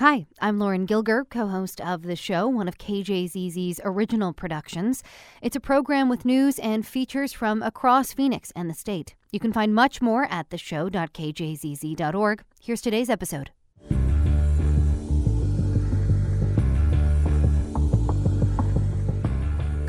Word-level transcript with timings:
Hi, 0.00 0.26
I'm 0.40 0.58
Lauren 0.58 0.86
Gilger, 0.86 1.28
co 1.28 1.48
host 1.48 1.78
of 1.78 2.04
the 2.04 2.16
show, 2.16 2.48
one 2.48 2.68
of 2.68 2.78
KJZZ's 2.78 3.82
original 3.84 4.32
productions. 4.32 5.02
It's 5.42 5.56
a 5.56 5.60
program 5.60 6.08
with 6.08 6.24
news 6.24 6.58
and 6.58 6.86
features 6.86 7.34
from 7.34 7.62
across 7.62 8.14
Phoenix 8.14 8.50
and 8.56 8.70
the 8.70 8.74
state. 8.74 9.14
You 9.30 9.38
can 9.38 9.52
find 9.52 9.74
much 9.74 10.00
more 10.00 10.24
at 10.30 10.48
theshow.kjzz.org. 10.48 12.42
Here's 12.62 12.80
today's 12.80 13.10
episode. 13.10 13.50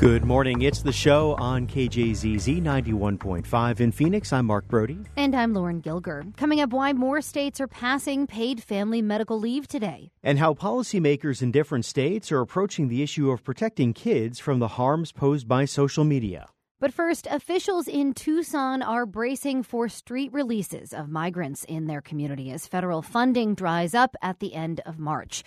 Good 0.02 0.24
morning. 0.24 0.62
It's 0.62 0.82
the 0.82 0.90
show 0.90 1.36
on 1.36 1.68
KJZZ 1.68 2.60
91.5 2.60 3.78
in 3.78 3.92
Phoenix. 3.92 4.32
I'm 4.32 4.46
Mark 4.46 4.66
Brody. 4.66 4.98
And 5.16 5.32
I'm 5.32 5.54
Lauren 5.54 5.80
Gilger. 5.80 6.36
Coming 6.36 6.60
up, 6.60 6.70
why 6.70 6.92
more 6.92 7.20
states 7.20 7.60
are 7.60 7.68
passing 7.68 8.26
paid 8.26 8.60
family 8.64 9.00
medical 9.00 9.38
leave 9.38 9.68
today. 9.68 10.10
And 10.20 10.40
how 10.40 10.54
policymakers 10.54 11.40
in 11.40 11.52
different 11.52 11.84
states 11.84 12.32
are 12.32 12.40
approaching 12.40 12.88
the 12.88 13.00
issue 13.00 13.30
of 13.30 13.44
protecting 13.44 13.92
kids 13.92 14.40
from 14.40 14.58
the 14.58 14.66
harms 14.66 15.12
posed 15.12 15.46
by 15.46 15.66
social 15.66 16.02
media. 16.02 16.48
But 16.80 16.92
first, 16.92 17.28
officials 17.30 17.86
in 17.86 18.12
Tucson 18.12 18.82
are 18.82 19.06
bracing 19.06 19.62
for 19.62 19.88
street 19.88 20.32
releases 20.32 20.92
of 20.92 21.08
migrants 21.10 21.62
in 21.68 21.86
their 21.86 22.00
community 22.00 22.50
as 22.50 22.66
federal 22.66 23.02
funding 23.02 23.54
dries 23.54 23.94
up 23.94 24.16
at 24.20 24.40
the 24.40 24.54
end 24.54 24.80
of 24.84 24.98
March. 24.98 25.44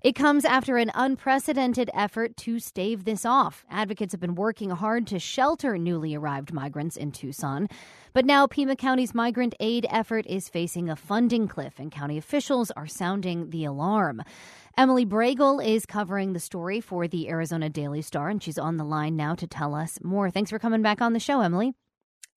It 0.00 0.14
comes 0.14 0.44
after 0.44 0.76
an 0.76 0.92
unprecedented 0.94 1.90
effort 1.92 2.36
to 2.38 2.60
stave 2.60 3.04
this 3.04 3.26
off. 3.26 3.64
Advocates 3.68 4.12
have 4.12 4.20
been 4.20 4.36
working 4.36 4.70
hard 4.70 5.08
to 5.08 5.18
shelter 5.18 5.76
newly 5.76 6.14
arrived 6.14 6.52
migrants 6.52 6.96
in 6.96 7.10
Tucson. 7.10 7.68
But 8.12 8.24
now 8.24 8.46
Pima 8.46 8.76
County's 8.76 9.12
migrant 9.12 9.56
aid 9.58 9.86
effort 9.90 10.24
is 10.26 10.48
facing 10.48 10.88
a 10.88 10.94
funding 10.94 11.48
cliff, 11.48 11.80
and 11.80 11.90
county 11.90 12.16
officials 12.16 12.70
are 12.72 12.86
sounding 12.86 13.50
the 13.50 13.64
alarm. 13.64 14.22
Emily 14.76 15.04
Bregel 15.04 15.64
is 15.64 15.84
covering 15.84 16.32
the 16.32 16.38
story 16.38 16.80
for 16.80 17.08
the 17.08 17.28
Arizona 17.28 17.68
Daily 17.68 18.00
Star, 18.00 18.28
and 18.28 18.40
she's 18.40 18.58
on 18.58 18.76
the 18.76 18.84
line 18.84 19.16
now 19.16 19.34
to 19.34 19.48
tell 19.48 19.74
us 19.74 19.98
more. 20.02 20.30
Thanks 20.30 20.50
for 20.50 20.60
coming 20.60 20.82
back 20.82 21.00
on 21.02 21.12
the 21.12 21.20
show, 21.20 21.40
Emily. 21.40 21.74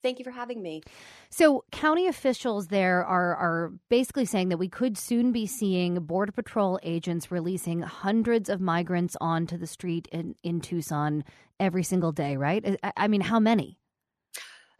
Thank 0.03 0.19
you 0.19 0.25
for 0.25 0.31
having 0.31 0.61
me. 0.61 0.81
So, 1.29 1.63
county 1.71 2.07
officials 2.07 2.67
there 2.67 3.05
are 3.05 3.35
are 3.35 3.73
basically 3.89 4.25
saying 4.25 4.49
that 4.49 4.57
we 4.57 4.67
could 4.67 4.97
soon 4.97 5.31
be 5.31 5.45
seeing 5.45 5.95
border 5.95 6.31
patrol 6.31 6.79
agents 6.83 7.31
releasing 7.31 7.81
hundreds 7.81 8.49
of 8.49 8.59
migrants 8.59 9.15
onto 9.21 9.57
the 9.57 9.67
street 9.67 10.07
in, 10.11 10.35
in 10.43 10.61
Tucson 10.61 11.23
every 11.59 11.83
single 11.83 12.11
day, 12.11 12.35
right? 12.37 12.79
I, 12.83 12.93
I 12.97 13.07
mean, 13.07 13.21
how 13.21 13.39
many? 13.39 13.77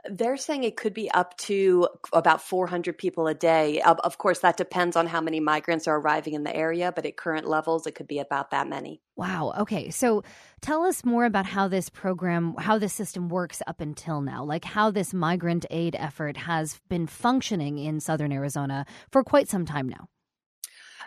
They're 0.10 0.38
saying 0.38 0.64
it 0.64 0.78
could 0.78 0.94
be 0.94 1.12
up 1.12 1.38
to 1.38 1.88
about 2.14 2.42
400 2.42 2.98
people 2.98 3.28
a 3.28 3.34
day. 3.34 3.82
Of, 3.82 4.00
of, 4.00 4.18
course, 4.18 4.40
that 4.40 4.58
depends 4.58 4.96
on 4.96 5.08
how 5.08 5.22
many 5.22 5.40
migrants 5.40 5.88
are 5.88 5.98
arriving 5.98 6.34
in 6.34 6.44
the 6.44 6.56
area, 6.56 6.92
but 6.92 7.06
at 7.06 7.18
current 7.18 7.48
levels, 7.48 7.88
it 7.88 7.96
could 7.96 8.08
be 8.08 8.20
about 8.20 8.52
that 8.52 8.68
many. 8.68 9.02
Wow. 9.16 9.54
Okay. 9.60 9.90
So 9.90 10.24
tell 10.62 10.84
us 10.84 11.06
more 11.06 11.26
about 11.26 11.46
how 11.46 11.68
this 11.68 11.90
program, 11.90 12.56
how 12.58 12.78
this 12.78 12.94
system 12.94 13.30
works 13.30 13.62
up 13.68 13.82
until 13.82 14.22
now, 14.22 14.44
like 14.44 14.66
how 14.66 14.92
this 14.92 15.14
migrant 15.14 15.66
aid 15.70 15.96
effort 15.98 16.38
has 16.38 16.80
been 16.90 17.08
functioning 17.08 17.78
in 17.78 18.00
southern 18.00 18.32
Arizona 18.32 18.86
for 19.12 19.24
quite 19.24 19.50
some 19.50 19.66
time 19.66 19.88
now 19.88 20.08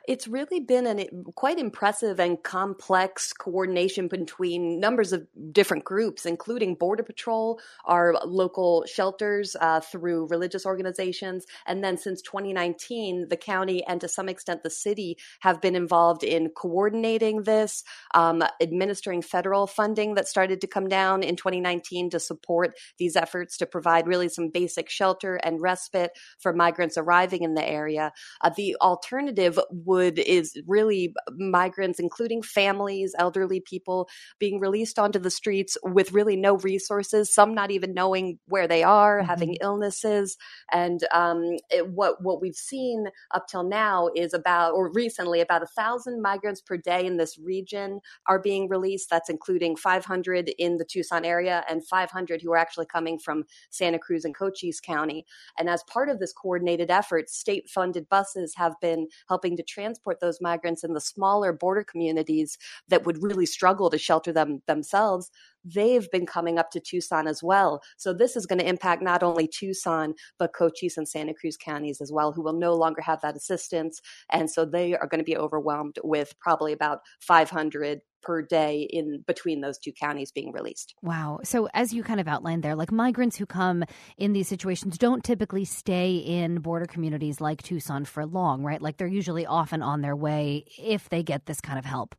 it's 0.06 0.28
really 0.28 0.60
been 0.60 0.86
a 0.86 1.06
quite 1.34 1.58
impressive 1.58 2.20
and 2.20 2.42
complex 2.42 3.32
coordination 3.32 4.08
between 4.08 4.78
numbers 4.78 5.12
of 5.12 5.26
different 5.52 5.84
groups, 5.84 6.26
including 6.26 6.74
Border 6.74 7.02
Patrol, 7.02 7.60
our 7.84 8.14
local 8.24 8.84
shelters 8.86 9.56
uh, 9.60 9.80
through 9.80 10.26
religious 10.26 10.66
organizations, 10.66 11.46
and 11.66 11.82
then 11.82 11.96
since 11.96 12.20
2019, 12.22 13.28
the 13.28 13.36
county 13.36 13.82
and 13.84 14.00
to 14.00 14.08
some 14.08 14.28
extent 14.28 14.62
the 14.62 14.70
city 14.70 15.16
have 15.40 15.60
been 15.60 15.74
involved 15.74 16.22
in 16.22 16.50
coordinating 16.50 17.42
this, 17.42 17.82
um, 18.14 18.42
administering 18.60 19.22
federal 19.22 19.66
funding 19.66 20.14
that 20.14 20.28
started 20.28 20.60
to 20.60 20.66
come 20.66 20.88
down 20.88 21.22
in 21.22 21.36
2019 21.36 22.10
to 22.10 22.20
support 22.20 22.74
these 22.98 23.16
efforts 23.16 23.56
to 23.56 23.66
provide 23.66 24.06
really 24.06 24.28
some 24.28 24.50
basic 24.50 24.90
shelter 24.90 25.36
and 25.36 25.62
respite 25.62 26.10
for 26.38 26.52
migrants 26.52 26.98
arriving 26.98 27.42
in 27.42 27.54
the 27.54 27.66
area. 27.66 28.12
Uh, 28.42 28.50
the 28.54 28.76
alternative 28.82 29.58
would 29.70 29.93
would 29.94 30.18
is 30.18 30.60
really 30.66 31.14
migrants, 31.36 31.98
including 32.00 32.42
families, 32.42 33.14
elderly 33.18 33.60
people, 33.60 34.08
being 34.38 34.58
released 34.60 34.98
onto 34.98 35.18
the 35.18 35.30
streets 35.30 35.76
with 35.82 36.12
really 36.12 36.36
no 36.36 36.56
resources. 36.58 37.32
Some 37.32 37.54
not 37.54 37.70
even 37.70 37.94
knowing 37.94 38.38
where 38.46 38.68
they 38.68 38.82
are, 38.82 39.18
mm-hmm. 39.18 39.28
having 39.28 39.56
illnesses, 39.60 40.36
and 40.72 41.00
um, 41.12 41.42
it, 41.70 41.88
what 41.88 42.22
what 42.22 42.40
we've 42.40 42.54
seen 42.54 43.06
up 43.32 43.46
till 43.48 43.62
now 43.62 44.08
is 44.14 44.34
about, 44.34 44.72
or 44.74 44.90
recently, 44.92 45.40
about 45.40 45.62
a 45.62 45.66
thousand 45.66 46.22
migrants 46.22 46.60
per 46.60 46.76
day 46.76 47.06
in 47.06 47.16
this 47.16 47.38
region 47.38 48.00
are 48.26 48.40
being 48.40 48.68
released. 48.68 49.08
That's 49.10 49.30
including 49.30 49.76
500 49.76 50.50
in 50.58 50.76
the 50.78 50.84
Tucson 50.84 51.24
area 51.24 51.64
and 51.68 51.86
500 51.86 52.42
who 52.42 52.52
are 52.52 52.56
actually 52.56 52.86
coming 52.86 53.18
from 53.18 53.44
Santa 53.70 53.98
Cruz 53.98 54.24
and 54.24 54.34
Cochise 54.34 54.80
County. 54.80 55.24
And 55.58 55.68
as 55.68 55.82
part 55.84 56.08
of 56.08 56.18
this 56.18 56.32
coordinated 56.32 56.90
effort, 56.90 57.30
state 57.30 57.68
funded 57.68 58.08
buses 58.08 58.54
have 58.56 58.74
been 58.80 59.08
helping 59.28 59.56
to 59.56 59.62
transport 59.84 60.20
those 60.20 60.40
migrants 60.40 60.84
in 60.84 60.94
the 60.94 61.00
smaller 61.00 61.52
border 61.52 61.84
communities 61.84 62.56
that 62.88 63.04
would 63.04 63.22
really 63.22 63.46
struggle 63.46 63.90
to 63.90 63.98
shelter 63.98 64.32
them 64.32 64.62
themselves 64.66 65.30
they've 65.64 66.10
been 66.10 66.26
coming 66.26 66.58
up 66.58 66.70
to 66.70 66.80
Tucson 66.80 67.26
as 67.26 67.42
well. 67.42 67.82
So 67.96 68.12
this 68.12 68.36
is 68.36 68.46
going 68.46 68.58
to 68.58 68.68
impact 68.68 69.02
not 69.02 69.22
only 69.22 69.48
Tucson, 69.48 70.14
but 70.38 70.52
Cochise 70.52 70.96
and 70.96 71.08
Santa 71.08 71.34
Cruz 71.34 71.56
counties 71.56 72.00
as 72.00 72.12
well, 72.12 72.32
who 72.32 72.42
will 72.42 72.52
no 72.52 72.74
longer 72.74 73.00
have 73.00 73.20
that 73.22 73.36
assistance. 73.36 74.00
And 74.30 74.50
so 74.50 74.64
they 74.64 74.94
are 74.94 75.06
going 75.06 75.20
to 75.20 75.24
be 75.24 75.36
overwhelmed 75.36 75.98
with 76.04 76.38
probably 76.38 76.72
about 76.72 77.00
500 77.20 78.00
per 78.24 78.42
day 78.42 78.88
in 78.90 79.22
between 79.26 79.60
those 79.60 79.78
two 79.78 79.92
counties 79.92 80.32
being 80.32 80.52
released. 80.52 80.94
Wow. 81.02 81.40
So 81.44 81.68
as 81.74 81.92
you 81.92 82.02
kind 82.02 82.20
of 82.20 82.28
outlined 82.28 82.62
there, 82.62 82.74
like 82.74 82.90
migrants 82.90 83.36
who 83.36 83.46
come 83.46 83.84
in 84.16 84.32
these 84.32 84.48
situations 84.48 84.98
don't 84.98 85.22
typically 85.22 85.64
stay 85.64 86.16
in 86.16 86.60
border 86.60 86.86
communities 86.86 87.40
like 87.40 87.62
Tucson 87.62 88.04
for 88.04 88.26
long, 88.26 88.62
right? 88.62 88.80
Like 88.80 88.96
they're 88.96 89.06
usually 89.06 89.46
often 89.46 89.82
on 89.82 90.00
their 90.00 90.16
way 90.16 90.64
if 90.78 91.08
they 91.08 91.22
get 91.22 91.46
this 91.46 91.60
kind 91.60 91.78
of 91.78 91.84
help. 91.84 92.14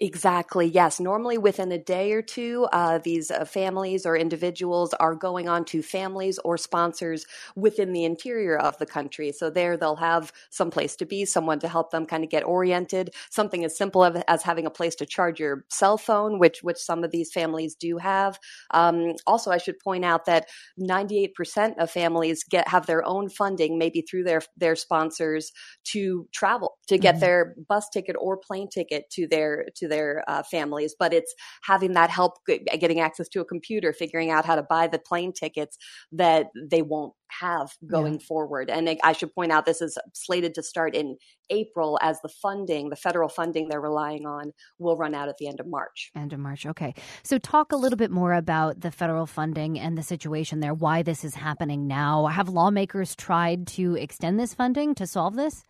Exactly. 0.00 0.66
Yes. 0.66 1.00
Normally, 1.00 1.38
within 1.38 1.72
a 1.72 1.78
day 1.78 2.12
or 2.12 2.22
two, 2.22 2.66
uh, 2.72 2.98
these 2.98 3.30
uh, 3.30 3.44
families 3.44 4.06
or 4.06 4.16
individuals 4.16 4.94
are 4.94 5.14
going 5.14 5.48
on 5.48 5.64
to 5.66 5.82
families 5.82 6.38
or 6.40 6.56
sponsors 6.58 7.26
within 7.54 7.92
the 7.92 8.04
interior 8.04 8.56
of 8.56 8.76
the 8.78 8.86
country. 8.86 9.32
So 9.32 9.50
there, 9.50 9.76
they'll 9.76 9.96
have 9.96 10.32
some 10.50 10.70
place 10.70 10.96
to 10.96 11.06
be, 11.06 11.24
someone 11.24 11.58
to 11.60 11.68
help 11.68 11.90
them 11.90 12.06
kind 12.06 12.24
of 12.24 12.30
get 12.30 12.44
oriented. 12.44 13.14
Something 13.30 13.64
as 13.64 13.76
simple 13.76 14.04
as 14.28 14.42
having 14.42 14.66
a 14.66 14.70
place 14.70 14.94
to 14.96 15.06
charge 15.06 15.40
your 15.40 15.64
cell 15.70 15.98
phone, 15.98 16.38
which 16.38 16.62
which 16.62 16.78
some 16.78 17.04
of 17.04 17.10
these 17.10 17.32
families 17.32 17.74
do 17.74 17.98
have. 17.98 18.38
Um, 18.72 19.14
also, 19.26 19.50
I 19.50 19.58
should 19.58 19.78
point 19.78 20.04
out 20.04 20.26
that 20.26 20.48
98% 20.80 21.78
of 21.78 21.90
families 21.90 22.44
get 22.44 22.68
have 22.68 22.86
their 22.86 23.04
own 23.04 23.28
funding, 23.28 23.78
maybe 23.78 24.02
through 24.02 24.24
their 24.24 24.42
their 24.56 24.76
sponsors, 24.76 25.52
to 25.84 26.28
travel 26.32 26.78
to 26.88 26.98
get 26.98 27.14
mm-hmm. 27.14 27.20
their 27.20 27.54
bus 27.68 27.88
ticket 27.88 28.16
or 28.18 28.36
plane 28.36 28.68
ticket 28.68 29.08
to 29.10 29.26
their 29.26 29.65
to 29.74 29.88
their 29.88 30.22
uh, 30.28 30.42
families, 30.42 30.94
but 30.98 31.12
it's 31.12 31.34
having 31.64 31.94
that 31.94 32.10
help 32.10 32.34
getting 32.46 33.00
access 33.00 33.28
to 33.30 33.40
a 33.40 33.44
computer, 33.44 33.92
figuring 33.92 34.30
out 34.30 34.44
how 34.44 34.54
to 34.54 34.62
buy 34.62 34.86
the 34.86 34.98
plane 34.98 35.32
tickets 35.32 35.76
that 36.12 36.46
they 36.70 36.82
won't 36.82 37.12
have 37.40 37.72
going 37.86 38.14
yeah. 38.14 38.26
forward. 38.26 38.70
And 38.70 38.96
I 39.02 39.12
should 39.12 39.34
point 39.34 39.52
out 39.52 39.66
this 39.66 39.82
is 39.82 39.98
slated 40.14 40.54
to 40.54 40.62
start 40.62 40.94
in 40.94 41.16
April 41.50 41.98
as 42.02 42.20
the 42.22 42.28
funding, 42.28 42.88
the 42.90 42.96
federal 42.96 43.28
funding 43.28 43.68
they're 43.68 43.80
relying 43.80 44.26
on, 44.26 44.52
will 44.78 44.96
run 44.96 45.14
out 45.14 45.28
at 45.28 45.36
the 45.38 45.48
end 45.48 45.60
of 45.60 45.66
March. 45.66 46.10
End 46.16 46.32
of 46.32 46.38
March. 46.38 46.66
Okay. 46.66 46.94
So 47.22 47.38
talk 47.38 47.72
a 47.72 47.76
little 47.76 47.96
bit 47.96 48.10
more 48.10 48.32
about 48.32 48.80
the 48.80 48.90
federal 48.90 49.26
funding 49.26 49.78
and 49.78 49.96
the 49.98 50.02
situation 50.02 50.60
there, 50.60 50.74
why 50.74 51.02
this 51.02 51.24
is 51.24 51.34
happening 51.34 51.86
now. 51.86 52.26
Have 52.26 52.48
lawmakers 52.48 53.14
tried 53.16 53.66
to 53.68 53.96
extend 53.96 54.38
this 54.38 54.54
funding 54.54 54.94
to 54.96 55.06
solve 55.06 55.34
this? 55.34 55.64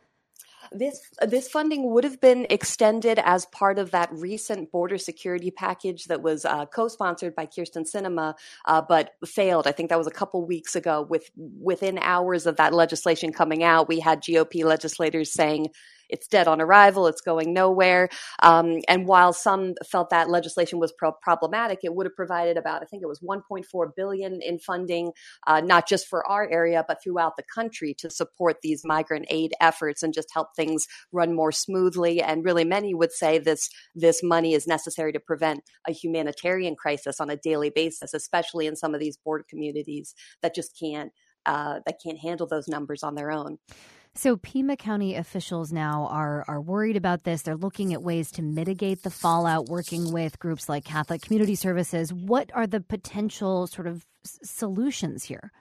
This 0.73 1.01
this 1.21 1.49
funding 1.49 1.91
would 1.93 2.05
have 2.05 2.21
been 2.21 2.47
extended 2.51 3.19
as 3.25 3.47
part 3.47 3.79
of 3.79 3.91
that 3.93 4.09
recent 4.13 4.71
border 4.71 4.99
security 4.99 5.51
package 5.51 6.05
that 6.07 6.23
was 6.23 6.45
uh, 6.45 6.67
co-sponsored 6.67 7.35
by 7.35 7.47
Kyrsten 7.47 7.91
Sinema, 7.91 8.35
uh, 8.67 8.83
but 8.89 9.15
failed. 9.25 9.67
I 9.67 9.73
think 9.73 9.91
that 9.91 9.99
was 9.99 10.07
a 10.07 10.13
couple 10.13 10.45
weeks 10.47 10.77
ago. 10.77 11.03
With 11.03 11.31
within 11.37 11.99
hours 11.99 12.47
of 12.47 12.57
that 12.57 12.73
legislation 12.73 13.33
coming 13.33 13.63
out, 13.63 13.89
we 13.89 14.01
had 14.01 14.23
GOP 14.23 14.65
legislators 14.65 15.33
saying 15.33 15.69
it's 16.09 16.27
dead 16.29 16.49
on 16.49 16.61
arrival, 16.61 17.07
it's 17.07 17.21
going 17.21 17.53
nowhere. 17.53 18.09
Um, 18.43 18.81
and 18.89 19.07
while 19.07 19.33
some 19.33 19.75
felt 19.85 20.11
that 20.11 20.31
legislation 20.31 20.79
was 20.79 20.93
pro- 20.93 21.13
problematic, 21.13 21.81
it 21.83 21.95
would 21.95 22.07
have 22.07 22.15
provided 22.15 22.57
about, 22.57 22.83
I 22.83 22.87
think 22.87 23.03
it 23.03 23.07
was 23.07 23.21
1.4 23.21 23.65
billion 23.97 24.41
in 24.43 24.59
funding, 24.59 25.13
uh, 25.47 25.61
not 25.61 25.89
just 25.89 26.07
for 26.09 26.27
our 26.27 26.49
area, 26.51 26.85
but 26.87 27.03
throughout 27.03 27.37
the 27.37 27.45
country 27.55 27.95
to 27.99 28.11
support 28.11 28.59
these 28.63 28.83
migrant 28.85 29.27
aid 29.31 29.53
efforts 29.61 30.03
and 30.03 30.15
just 30.15 30.29
help 30.33 30.49
things 30.55 30.87
run 31.13 31.35
more 31.35 31.53
smoothly. 31.53 32.23
And 32.23 32.45
really, 32.45 32.65
many 32.65 32.95
would 32.95 33.13
say 33.13 33.39
this 33.39 33.69
this 33.95 34.23
money 34.23 34.55
is 34.55 34.67
necessary 34.67 35.13
to 35.13 35.21
prevent 35.21 35.61
a 35.89 35.93
humanitarian 35.93 36.77
crisis 36.77 37.21
on 37.21 37.31
a 37.31 37.37
daily 37.37 37.71
basis, 37.71 38.15
especially 38.15 38.67
in 38.67 38.77
some 38.77 38.95
of 38.95 39.01
these 39.01 39.17
border 39.17 39.45
communities 39.49 40.15
that 40.43 40.55
just 40.55 40.79
can't 40.79 41.13
uh, 41.47 41.81
that 41.87 42.01
can't 42.03 42.19
handle 42.19 42.47
those 42.47 42.69
numbers 42.69 43.03
on 43.03 43.15
their 43.15 43.31
own. 43.31 43.59
So 44.17 44.39
Pima 44.39 44.79
County 44.79 45.15
officials 45.15 45.75
now 45.75 46.09
are 46.11 46.43
are 46.49 46.61
worried 46.61 46.97
about 46.97 47.25
this. 47.25 47.43
They're 47.43 47.55
looking 47.55 47.93
at 47.93 48.03
ways 48.03 48.31
to 48.33 48.43
mitigate 48.43 49.03
the 49.03 49.11
fallout, 49.11 49.67
working 49.67 50.11
with 50.11 50.39
groups 50.39 50.71
like 50.71 50.87
Catholic 50.87 51.21
Community 51.21 51.55
Services. 51.55 52.15
What 52.15 52.51
are 52.55 52.67
the 52.67 52.81
potential 52.81 53.67
sort 53.67 53.87
of 53.87 54.07
solutions 54.25 55.25
here? 55.25 55.53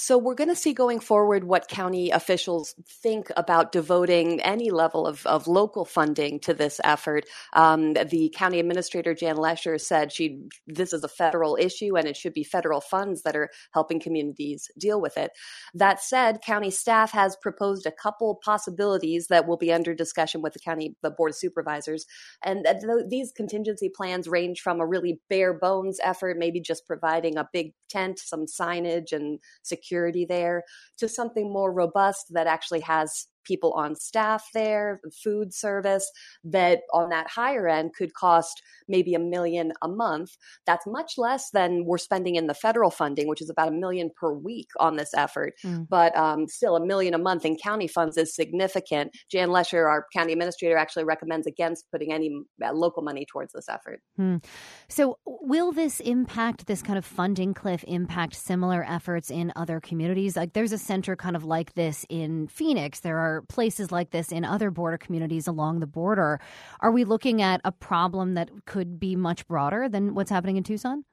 So 0.00 0.16
we're 0.16 0.36
going 0.36 0.48
to 0.48 0.54
see 0.54 0.74
going 0.74 1.00
forward 1.00 1.42
what 1.42 1.66
county 1.66 2.10
officials 2.10 2.72
think 3.02 3.32
about 3.36 3.72
devoting 3.72 4.40
any 4.42 4.70
level 4.70 5.08
of, 5.08 5.26
of 5.26 5.48
local 5.48 5.84
funding 5.84 6.38
to 6.40 6.54
this 6.54 6.80
effort. 6.84 7.24
Um, 7.52 7.94
the 7.94 8.32
county 8.32 8.60
administrator 8.60 9.12
Jan 9.12 9.36
Lesher 9.36 9.76
said 9.76 10.12
she 10.12 10.38
this 10.68 10.92
is 10.92 11.02
a 11.02 11.08
federal 11.08 11.56
issue 11.56 11.96
and 11.96 12.06
it 12.06 12.16
should 12.16 12.32
be 12.32 12.44
federal 12.44 12.80
funds 12.80 13.22
that 13.22 13.34
are 13.34 13.50
helping 13.74 13.98
communities 13.98 14.70
deal 14.78 15.00
with 15.00 15.16
it. 15.16 15.32
That 15.74 16.00
said, 16.00 16.42
county 16.42 16.70
staff 16.70 17.10
has 17.10 17.36
proposed 17.36 17.84
a 17.84 17.90
couple 17.90 18.38
possibilities 18.44 19.26
that 19.26 19.48
will 19.48 19.56
be 19.56 19.72
under 19.72 19.94
discussion 19.94 20.42
with 20.42 20.52
the 20.52 20.60
county 20.60 20.94
the 21.02 21.10
board 21.10 21.32
of 21.32 21.36
supervisors, 21.36 22.06
and 22.44 22.64
th- 22.64 23.08
these 23.08 23.32
contingency 23.32 23.88
plans 23.88 24.28
range 24.28 24.60
from 24.60 24.80
a 24.80 24.86
really 24.86 25.20
bare 25.28 25.52
bones 25.52 25.98
effort, 26.04 26.38
maybe 26.38 26.60
just 26.60 26.86
providing 26.86 27.36
a 27.36 27.48
big 27.52 27.72
tent, 27.88 28.20
some 28.20 28.46
signage, 28.46 29.12
and 29.12 29.40
security 29.64 29.87
security 29.88 30.26
there 30.28 30.62
to 30.98 31.08
something 31.08 31.52
more 31.52 31.72
robust 31.72 32.26
that 32.30 32.46
actually 32.46 32.80
has 32.80 33.26
people 33.48 33.72
on 33.72 33.96
staff 33.96 34.46
there, 34.54 35.00
food 35.24 35.54
service 35.54 36.08
that 36.44 36.80
on 36.92 37.08
that 37.08 37.28
higher 37.28 37.66
end 37.66 37.94
could 37.96 38.14
cost 38.14 38.62
maybe 38.86 39.14
a 39.14 39.18
million 39.18 39.72
a 39.82 39.88
month. 39.88 40.36
That's 40.66 40.86
much 40.86 41.14
less 41.16 41.50
than 41.50 41.84
we're 41.84 41.98
spending 41.98 42.36
in 42.36 42.46
the 42.46 42.54
federal 42.54 42.90
funding, 42.90 43.28
which 43.28 43.42
is 43.42 43.50
about 43.50 43.68
a 43.68 43.72
million 43.72 44.10
per 44.18 44.32
week 44.32 44.68
on 44.78 44.96
this 44.96 45.14
effort. 45.14 45.54
Mm. 45.64 45.88
But 45.88 46.16
um, 46.16 46.46
still, 46.48 46.76
a 46.76 46.84
million 46.84 47.14
a 47.14 47.18
month 47.18 47.44
in 47.44 47.56
county 47.56 47.88
funds 47.88 48.16
is 48.16 48.34
significant. 48.34 49.12
Jan 49.30 49.50
Lesher, 49.50 49.88
our 49.88 50.06
county 50.12 50.32
administrator, 50.32 50.76
actually 50.76 51.04
recommends 51.04 51.46
against 51.46 51.90
putting 51.90 52.12
any 52.12 52.30
uh, 52.64 52.72
local 52.72 53.02
money 53.02 53.26
towards 53.30 53.52
this 53.52 53.68
effort. 53.68 54.00
Mm. 54.18 54.44
So, 54.88 55.18
will 55.26 55.72
this 55.72 56.00
impact 56.00 56.66
this 56.66 56.82
kind 56.82 56.98
of 56.98 57.04
funding 57.04 57.54
cliff 57.54 57.84
impact 57.86 58.34
similar 58.34 58.84
efforts 58.88 59.30
in 59.30 59.52
other 59.56 59.80
communities? 59.80 60.36
Like, 60.36 60.52
there's 60.52 60.72
a 60.72 60.78
center 60.78 61.16
kind 61.16 61.36
of 61.36 61.44
like 61.44 61.74
this 61.74 62.04
in 62.08 62.48
Phoenix. 62.48 63.00
There 63.00 63.18
are 63.18 63.37
places 63.42 63.92
like 63.92 64.10
this 64.10 64.32
in 64.32 64.44
other 64.44 64.70
border 64.70 64.98
communities 64.98 65.46
along 65.46 65.80
the 65.80 65.86
border. 65.86 66.40
Are 66.80 66.90
we 66.90 67.04
looking 67.04 67.42
at 67.42 67.60
a 67.64 67.72
problem 67.72 68.34
that 68.34 68.50
could 68.66 68.98
be 68.98 69.16
much 69.16 69.46
broader 69.48 69.88
than 69.88 70.14
what's 70.14 70.30
happening 70.30 70.56
in 70.56 70.64
Tucson? 70.64 71.04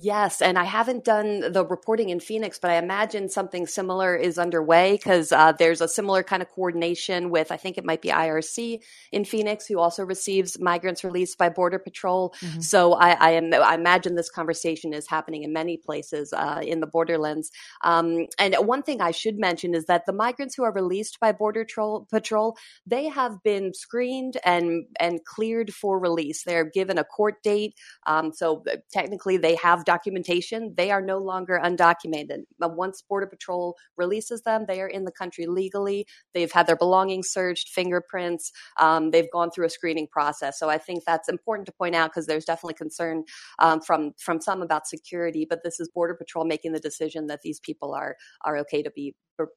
Yes, 0.00 0.42
and 0.42 0.58
I 0.58 0.64
haven't 0.64 1.04
done 1.04 1.52
the 1.52 1.64
reporting 1.64 2.08
in 2.08 2.20
Phoenix, 2.20 2.58
but 2.58 2.70
I 2.70 2.76
imagine 2.76 3.28
something 3.28 3.66
similar 3.66 4.16
is 4.16 4.38
underway 4.38 4.92
because 4.96 5.32
uh, 5.32 5.52
there's 5.52 5.80
a 5.80 5.88
similar 5.88 6.22
kind 6.22 6.42
of 6.42 6.48
coordination 6.50 7.30
with, 7.30 7.52
I 7.52 7.56
think 7.56 7.78
it 7.78 7.84
might 7.84 8.02
be 8.02 8.08
IRC 8.08 8.80
in 9.12 9.24
Phoenix, 9.24 9.66
who 9.66 9.78
also 9.78 10.04
receives 10.04 10.58
migrants 10.58 11.04
released 11.04 11.38
by 11.38 11.48
Border 11.48 11.78
Patrol. 11.78 12.34
Mm-hmm. 12.40 12.60
So 12.60 12.94
I, 12.94 13.10
I, 13.10 13.30
am, 13.32 13.54
I 13.54 13.74
imagine 13.74 14.14
this 14.14 14.30
conversation 14.30 14.92
is 14.92 15.08
happening 15.08 15.42
in 15.42 15.52
many 15.52 15.76
places 15.76 16.32
uh, 16.32 16.60
in 16.62 16.80
the 16.80 16.86
borderlands. 16.86 17.50
Um, 17.82 18.26
and 18.38 18.54
one 18.60 18.82
thing 18.82 19.00
I 19.00 19.10
should 19.10 19.38
mention 19.38 19.74
is 19.74 19.86
that 19.86 20.06
the 20.06 20.12
migrants 20.12 20.54
who 20.54 20.64
are 20.64 20.72
released 20.72 21.20
by 21.20 21.32
Border 21.32 21.64
Patrol, 21.64 22.06
Patrol 22.10 22.56
they 22.86 23.08
have 23.08 23.42
been 23.42 23.74
screened 23.74 24.36
and 24.44 24.86
and 25.00 25.24
cleared 25.24 25.74
for 25.74 25.98
release. 25.98 26.44
They're 26.44 26.64
given 26.64 26.98
a 26.98 27.04
court 27.04 27.42
date, 27.42 27.74
um, 28.06 28.32
so 28.32 28.62
uh, 28.70 28.76
technically 28.92 29.36
they 29.36 29.55
have 29.56 29.84
documentation, 29.84 30.74
they 30.76 30.90
are 30.90 31.02
no 31.02 31.18
longer 31.18 31.60
undocumented. 31.62 32.42
Once 32.60 33.02
Border 33.02 33.26
Patrol 33.26 33.76
releases 33.96 34.42
them, 34.42 34.64
they 34.68 34.80
are 34.80 34.88
in 34.88 35.04
the 35.04 35.12
country 35.12 35.46
legally. 35.46 36.06
They've 36.34 36.52
had 36.52 36.66
their 36.66 36.76
belongings 36.76 37.28
searched, 37.28 37.68
fingerprints. 37.68 38.52
Um, 38.80 39.10
they've 39.10 39.30
gone 39.32 39.50
through 39.50 39.66
a 39.66 39.70
screening 39.70 40.06
process. 40.06 40.58
So 40.58 40.68
I 40.68 40.78
think 40.78 41.04
that's 41.04 41.28
important 41.28 41.66
to 41.66 41.72
point 41.72 41.94
out 41.94 42.10
because 42.10 42.26
there's 42.26 42.44
definitely 42.44 42.74
concern 42.74 43.24
um, 43.58 43.80
from 43.80 44.12
from 44.18 44.40
some 44.40 44.62
about 44.62 44.86
security. 44.86 45.46
But 45.48 45.62
this 45.64 45.80
is 45.80 45.88
Border 45.88 46.14
Patrol 46.14 46.44
making 46.44 46.72
the 46.72 46.80
decision 46.80 47.26
that 47.26 47.42
these 47.42 47.60
people 47.60 47.94
are 47.94 48.16
are 48.44 48.58
okay 48.58 48.82
to 48.82 48.90
be 48.90 49.14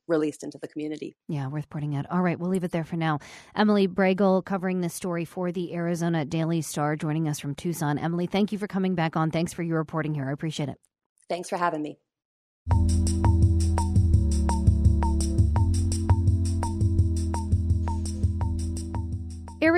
released 0.07 0.43
into 0.43 0.57
the 0.57 0.67
community. 0.67 1.15
Yeah, 1.27 1.47
worth 1.47 1.69
pointing 1.69 1.95
out. 1.95 2.05
All 2.09 2.21
right, 2.21 2.39
we'll 2.39 2.49
leave 2.49 2.63
it 2.63 2.71
there 2.71 2.83
for 2.83 2.95
now. 2.95 3.19
Emily 3.55 3.87
Bregel 3.87 4.43
covering 4.43 4.81
this 4.81 4.93
story 4.93 5.25
for 5.25 5.51
the 5.51 5.73
Arizona 5.73 6.25
Daily 6.25 6.61
Star, 6.61 6.95
joining 6.95 7.27
us 7.27 7.39
from 7.39 7.55
Tucson. 7.55 7.97
Emily, 7.97 8.27
thank 8.27 8.51
you 8.51 8.57
for 8.57 8.67
coming 8.67 8.95
back 8.95 9.15
on. 9.15 9.31
Thanks 9.31 9.53
for 9.53 9.63
your 9.63 9.77
reporting 9.77 10.13
here. 10.13 10.27
I 10.27 10.31
appreciate 10.31 10.69
it. 10.69 10.77
Thanks 11.27 11.49
for 11.49 11.57
having 11.57 11.81
me. 11.81 11.99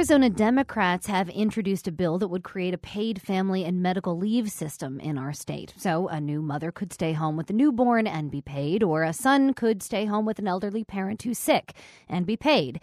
Arizona 0.01 0.31
Democrats 0.31 1.06
have 1.06 1.30
introduced 1.30 1.88
a 1.88 1.92
bill 1.92 2.18
that 2.18 2.30
would 2.30 2.44
create 2.44 2.74
a 2.74 2.77
paid 2.80 3.21
family 3.21 3.63
and 3.63 3.83
medical 3.83 4.18
leave 4.18 4.50
system 4.50 5.00
in 5.00 5.15
our 5.15 5.31
state. 5.31 5.75
So, 5.77 6.07
a 6.07 6.19
new 6.19 6.42
mother 6.42 6.71
could 6.71 6.92
stay 6.92 7.13
home 7.13 7.38
with 7.38 7.51
a 7.51 7.53
newborn 7.53 8.07
and 8.07 8.31
be 8.31 8.42
paid, 8.42 8.81
or 8.81 9.03
a 9.03 9.13
son 9.13 9.53
could 9.53 9.83
stay 9.83 10.06
home 10.06 10.25
with 10.25 10.39
an 10.39 10.48
elderly 10.48 10.83
parent 10.83 11.21
who's 11.21 11.38
sick 11.38 11.74
and 12.09 12.25
be 12.25 12.36
paid. 12.36 12.81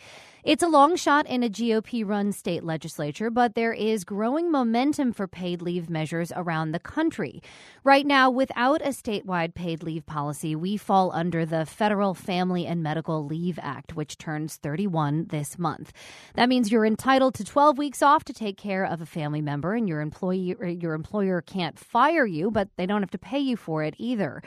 It's 0.48 0.62
a 0.62 0.66
long 0.66 0.96
shot 0.96 1.26
in 1.26 1.42
a 1.42 1.50
GOP 1.50 2.08
run 2.08 2.32
state 2.32 2.64
legislature, 2.64 3.28
but 3.28 3.54
there 3.54 3.74
is 3.74 4.02
growing 4.02 4.50
momentum 4.50 5.12
for 5.12 5.28
paid 5.28 5.60
leave 5.60 5.90
measures 5.90 6.32
around 6.34 6.72
the 6.72 6.78
country. 6.78 7.42
Right 7.84 8.06
now, 8.06 8.30
without 8.30 8.80
a 8.80 8.88
statewide 8.88 9.52
paid 9.54 9.82
leave 9.82 10.06
policy, 10.06 10.56
we 10.56 10.78
fall 10.78 11.12
under 11.12 11.44
the 11.44 11.66
Federal 11.66 12.14
Family 12.14 12.64
and 12.64 12.82
Medical 12.82 13.26
Leave 13.26 13.58
Act, 13.60 13.94
which 13.94 14.16
turns 14.16 14.56
31 14.56 15.26
this 15.26 15.58
month. 15.58 15.92
That 16.32 16.48
means 16.48 16.72
you're 16.72 16.86
entitled 16.86 17.34
to 17.34 17.44
12 17.44 17.76
weeks 17.76 18.00
off 18.00 18.24
to 18.24 18.32
take 18.32 18.56
care 18.56 18.86
of 18.86 19.02
a 19.02 19.06
family 19.06 19.42
member, 19.42 19.74
and 19.74 19.86
your 19.86 20.00
employee 20.00 20.56
your 20.80 20.94
employer 20.94 21.42
can't 21.42 21.78
fire 21.78 22.24
you, 22.24 22.50
but 22.50 22.70
they 22.78 22.86
don't 22.86 23.02
have 23.02 23.10
to 23.10 23.18
pay 23.18 23.38
you 23.38 23.58
for 23.58 23.82
it 23.82 23.96
either. 23.98 24.42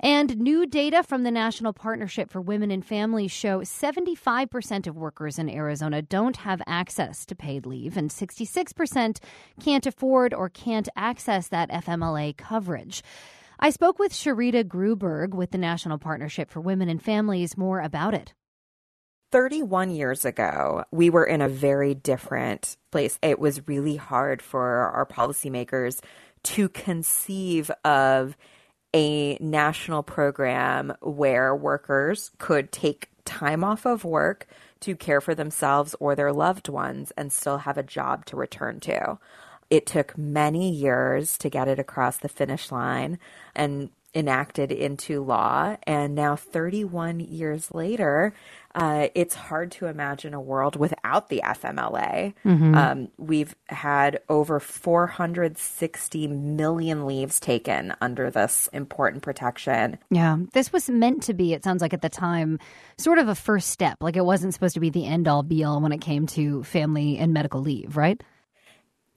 And 0.00 0.38
new 0.38 0.66
data 0.66 1.02
from 1.02 1.22
the 1.22 1.30
National 1.30 1.72
Partnership 1.72 2.30
for 2.30 2.40
Women 2.40 2.70
and 2.70 2.84
Families 2.84 3.30
show 3.30 3.60
75% 3.60 4.86
of 4.86 4.96
workers 4.96 5.38
in 5.38 5.48
Arizona 5.48 6.02
don't 6.02 6.36
have 6.38 6.60
access 6.66 7.24
to 7.26 7.34
paid 7.34 7.64
leave, 7.64 7.96
and 7.96 8.10
66% 8.10 9.18
can't 9.60 9.86
afford 9.86 10.34
or 10.34 10.48
can't 10.48 10.88
access 10.96 11.48
that 11.48 11.70
FMLA 11.70 12.36
coverage. 12.36 13.02
I 13.60 13.70
spoke 13.70 13.98
with 13.98 14.12
Sharita 14.12 14.64
Gruberg 14.64 15.30
with 15.30 15.52
the 15.52 15.58
National 15.58 15.98
Partnership 15.98 16.50
for 16.50 16.60
Women 16.60 16.88
and 16.88 17.00
Families 17.00 17.56
more 17.56 17.80
about 17.80 18.14
it. 18.14 18.34
31 19.30 19.90
years 19.90 20.24
ago, 20.24 20.84
we 20.92 21.10
were 21.10 21.24
in 21.24 21.40
a 21.40 21.48
very 21.48 21.94
different 21.94 22.76
place. 22.92 23.18
It 23.22 23.38
was 23.38 23.66
really 23.66 23.96
hard 23.96 24.42
for 24.42 24.62
our 24.62 25.06
policymakers 25.06 26.00
to 26.44 26.68
conceive 26.68 27.70
of 27.84 28.36
a 28.94 29.36
national 29.40 30.04
program 30.04 30.94
where 31.02 31.54
workers 31.54 32.30
could 32.38 32.72
take 32.72 33.10
time 33.24 33.64
off 33.64 33.84
of 33.84 34.04
work 34.04 34.46
to 34.80 34.94
care 34.94 35.20
for 35.20 35.34
themselves 35.34 35.94
or 35.98 36.14
their 36.14 36.32
loved 36.32 36.68
ones 36.68 37.12
and 37.16 37.32
still 37.32 37.58
have 37.58 37.76
a 37.76 37.82
job 37.82 38.24
to 38.26 38.36
return 38.36 38.78
to. 38.80 39.18
It 39.68 39.86
took 39.86 40.16
many 40.16 40.70
years 40.70 41.36
to 41.38 41.50
get 41.50 41.68
it 41.68 41.78
across 41.78 42.18
the 42.18 42.28
finish 42.28 42.70
line 42.70 43.18
and 43.54 43.90
enacted 44.14 44.70
into 44.70 45.22
law. 45.22 45.76
And 45.84 46.14
now, 46.14 46.36
31 46.36 47.20
years 47.20 47.72
later, 47.72 48.32
uh, 48.74 49.08
it's 49.14 49.34
hard 49.34 49.70
to 49.72 49.86
imagine 49.86 50.34
a 50.34 50.40
world 50.40 50.76
without 50.76 51.28
the 51.28 51.42
FMLA. 51.44 52.34
Mm-hmm. 52.44 52.74
Um, 52.74 53.08
we've 53.18 53.54
had 53.68 54.20
over 54.28 54.58
460 54.58 56.26
million 56.28 57.06
leaves 57.06 57.38
taken 57.38 57.94
under 58.00 58.30
this 58.30 58.68
important 58.72 59.22
protection. 59.22 59.98
Yeah, 60.10 60.38
this 60.52 60.72
was 60.72 60.88
meant 60.90 61.22
to 61.24 61.34
be, 61.34 61.52
it 61.52 61.62
sounds 61.62 61.82
like 61.82 61.94
at 61.94 62.02
the 62.02 62.08
time, 62.08 62.58
sort 62.98 63.18
of 63.18 63.28
a 63.28 63.34
first 63.34 63.70
step. 63.70 63.98
Like 64.00 64.16
it 64.16 64.24
wasn't 64.24 64.54
supposed 64.54 64.74
to 64.74 64.80
be 64.80 64.90
the 64.90 65.06
end 65.06 65.28
all 65.28 65.42
be 65.42 65.62
all 65.62 65.80
when 65.80 65.92
it 65.92 66.00
came 66.00 66.26
to 66.28 66.64
family 66.64 67.18
and 67.18 67.32
medical 67.32 67.60
leave, 67.60 67.96
right? 67.96 68.20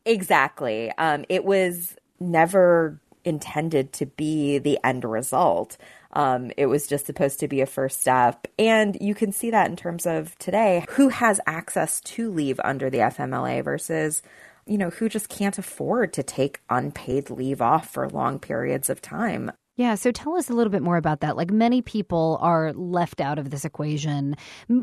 Exactly. 0.05 0.91
Um, 0.97 1.25
it 1.29 1.43
was 1.43 1.95
never 2.19 2.99
intended 3.27 3.93
to 3.93 4.05
be 4.05 4.57
the 4.57 4.79
end 4.84 5.03
result. 5.03 5.77
Um, 6.13 6.51
it 6.57 6.67
was 6.67 6.88
just 6.88 7.05
supposed 7.05 7.39
to 7.41 7.48
be 7.48 7.62
a 7.62 7.65
first 7.65 8.01
step. 8.01 8.48
And 8.57 8.98
you 9.01 9.13
can 9.13 9.31
see 9.31 9.51
that 9.51 9.69
in 9.69 9.75
terms 9.75 10.05
of 10.05 10.38
today 10.39 10.86
who 10.91 11.10
has 11.10 11.39
access 11.46 12.00
to 12.01 12.31
leave 12.31 12.60
under 12.63 12.89
the 12.89 13.00
FMLA 13.00 13.63
versus, 13.63 14.22
you 14.65 14.77
know, 14.77 14.89
who 14.89 15.10
just 15.10 15.29
can't 15.29 15.57
afford 15.57 16.13
to 16.13 16.24
take 16.24 16.62
unpaid 16.69 17.29
leave 17.29 17.62
off 17.62 17.89
for 17.89 18.10
long 18.10 18.39
periods 18.39 18.89
of 18.89 19.01
time. 19.01 19.51
Yeah, 19.77 19.93
so 19.93 20.12
tell 20.12 20.36
us 20.36 20.50
a 20.50 20.53
little 20.53 20.72
bit 20.72 20.81
more 20.81 20.98
about 20.98 21.19
that. 21.19 21.38
Like 21.38 21.51
many 21.51 21.84
people 21.84 22.39
are 22.41 22.74
left 22.74 23.22
out 23.22 23.38
of 23.38 23.51
this 23.51 23.63
equation. 23.63 24.36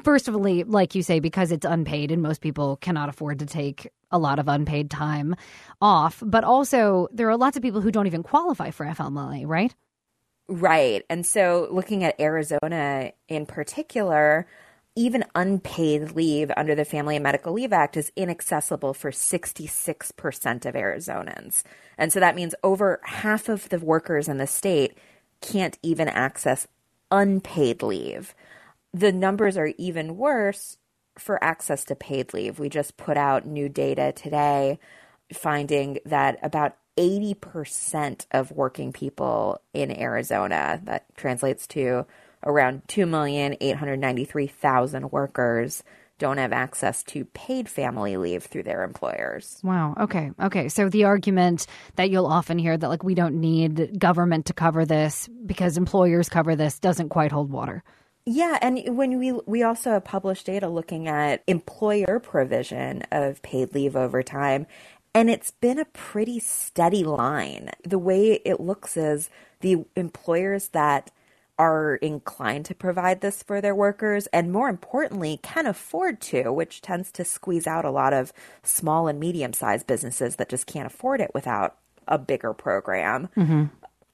First 0.04 0.28
of 0.28 0.36
all, 0.36 0.64
like 0.66 0.94
you 0.94 1.02
say, 1.02 1.18
because 1.18 1.50
it's 1.50 1.66
unpaid 1.66 2.12
and 2.12 2.22
most 2.22 2.40
people 2.40 2.76
cannot 2.76 3.08
afford 3.08 3.40
to 3.40 3.46
take 3.46 3.90
a 4.12 4.18
lot 4.18 4.38
of 4.38 4.46
unpaid 4.46 4.92
time 4.92 5.34
off. 5.82 6.22
But 6.24 6.44
also, 6.44 7.08
there 7.12 7.28
are 7.28 7.36
lots 7.36 7.56
of 7.56 7.62
people 7.62 7.80
who 7.80 7.90
don't 7.90 8.06
even 8.06 8.22
qualify 8.22 8.70
for 8.70 8.86
FMLA, 8.86 9.44
right? 9.48 9.74
Right. 10.46 11.02
And 11.10 11.26
so 11.26 11.66
looking 11.72 12.04
at 12.04 12.20
Arizona 12.20 13.12
in 13.28 13.46
particular, 13.46 14.46
even 14.96 15.24
unpaid 15.34 16.12
leave 16.12 16.52
under 16.56 16.74
the 16.74 16.84
Family 16.84 17.16
and 17.16 17.22
Medical 17.22 17.52
Leave 17.52 17.72
Act 17.72 17.96
is 17.96 18.12
inaccessible 18.14 18.94
for 18.94 19.10
66% 19.10 20.66
of 20.66 20.74
Arizonans. 20.74 21.64
And 21.98 22.12
so 22.12 22.20
that 22.20 22.36
means 22.36 22.54
over 22.62 23.00
half 23.02 23.48
of 23.48 23.68
the 23.70 23.80
workers 23.80 24.28
in 24.28 24.38
the 24.38 24.46
state 24.46 24.96
can't 25.40 25.78
even 25.82 26.08
access 26.08 26.68
unpaid 27.10 27.82
leave. 27.82 28.34
The 28.92 29.12
numbers 29.12 29.56
are 29.56 29.72
even 29.78 30.16
worse 30.16 30.76
for 31.18 31.42
access 31.42 31.84
to 31.86 31.96
paid 31.96 32.32
leave. 32.32 32.58
We 32.58 32.68
just 32.68 32.96
put 32.96 33.16
out 33.16 33.46
new 33.46 33.68
data 33.68 34.12
today 34.12 34.78
finding 35.32 35.98
that 36.04 36.38
about 36.42 36.76
80% 36.96 38.26
of 38.30 38.52
working 38.52 38.92
people 38.92 39.60
in 39.72 39.90
Arizona, 39.90 40.80
that 40.84 41.06
translates 41.16 41.66
to 41.68 42.06
around 42.44 42.82
2,893,000 42.88 45.10
workers 45.10 45.82
don't 46.18 46.38
have 46.38 46.52
access 46.52 47.02
to 47.02 47.24
paid 47.26 47.68
family 47.68 48.16
leave 48.16 48.44
through 48.44 48.62
their 48.62 48.84
employers. 48.84 49.58
Wow. 49.64 49.94
Okay. 50.00 50.30
Okay. 50.40 50.68
So 50.68 50.88
the 50.88 51.04
argument 51.04 51.66
that 51.96 52.10
you'll 52.10 52.26
often 52.26 52.58
hear 52.58 52.76
that 52.76 52.88
like 52.88 53.02
we 53.02 53.14
don't 53.14 53.40
need 53.40 53.98
government 53.98 54.46
to 54.46 54.52
cover 54.52 54.84
this 54.84 55.28
because 55.44 55.76
employers 55.76 56.28
cover 56.28 56.54
this 56.54 56.78
doesn't 56.78 57.08
quite 57.08 57.32
hold 57.32 57.50
water. 57.50 57.82
Yeah, 58.26 58.58
and 58.62 58.96
when 58.96 59.18
we 59.18 59.32
we 59.32 59.62
also 59.62 59.90
have 59.90 60.04
published 60.04 60.46
data 60.46 60.68
looking 60.68 61.08
at 61.08 61.42
employer 61.46 62.20
provision 62.20 63.02
of 63.12 63.42
paid 63.42 63.74
leave 63.74 63.96
over 63.96 64.22
time, 64.22 64.66
and 65.14 65.28
it's 65.28 65.50
been 65.50 65.78
a 65.78 65.84
pretty 65.84 66.40
steady 66.40 67.04
line. 67.04 67.70
The 67.86 67.98
way 67.98 68.40
it 68.46 68.60
looks 68.60 68.96
is 68.96 69.28
the 69.60 69.84
employers 69.94 70.68
that 70.68 71.10
are 71.58 71.96
inclined 71.96 72.64
to 72.66 72.74
provide 72.74 73.20
this 73.20 73.42
for 73.42 73.60
their 73.60 73.74
workers 73.74 74.26
and 74.28 74.52
more 74.52 74.68
importantly 74.68 75.38
can 75.42 75.66
afford 75.66 76.20
to 76.20 76.52
which 76.52 76.80
tends 76.80 77.12
to 77.12 77.24
squeeze 77.24 77.66
out 77.66 77.84
a 77.84 77.90
lot 77.90 78.12
of 78.12 78.32
small 78.62 79.06
and 79.06 79.20
medium 79.20 79.52
sized 79.52 79.86
businesses 79.86 80.36
that 80.36 80.48
just 80.48 80.66
can't 80.66 80.86
afford 80.86 81.20
it 81.20 81.30
without 81.32 81.76
a 82.08 82.18
bigger 82.18 82.52
program 82.52 83.28
mm-hmm. 83.36 83.64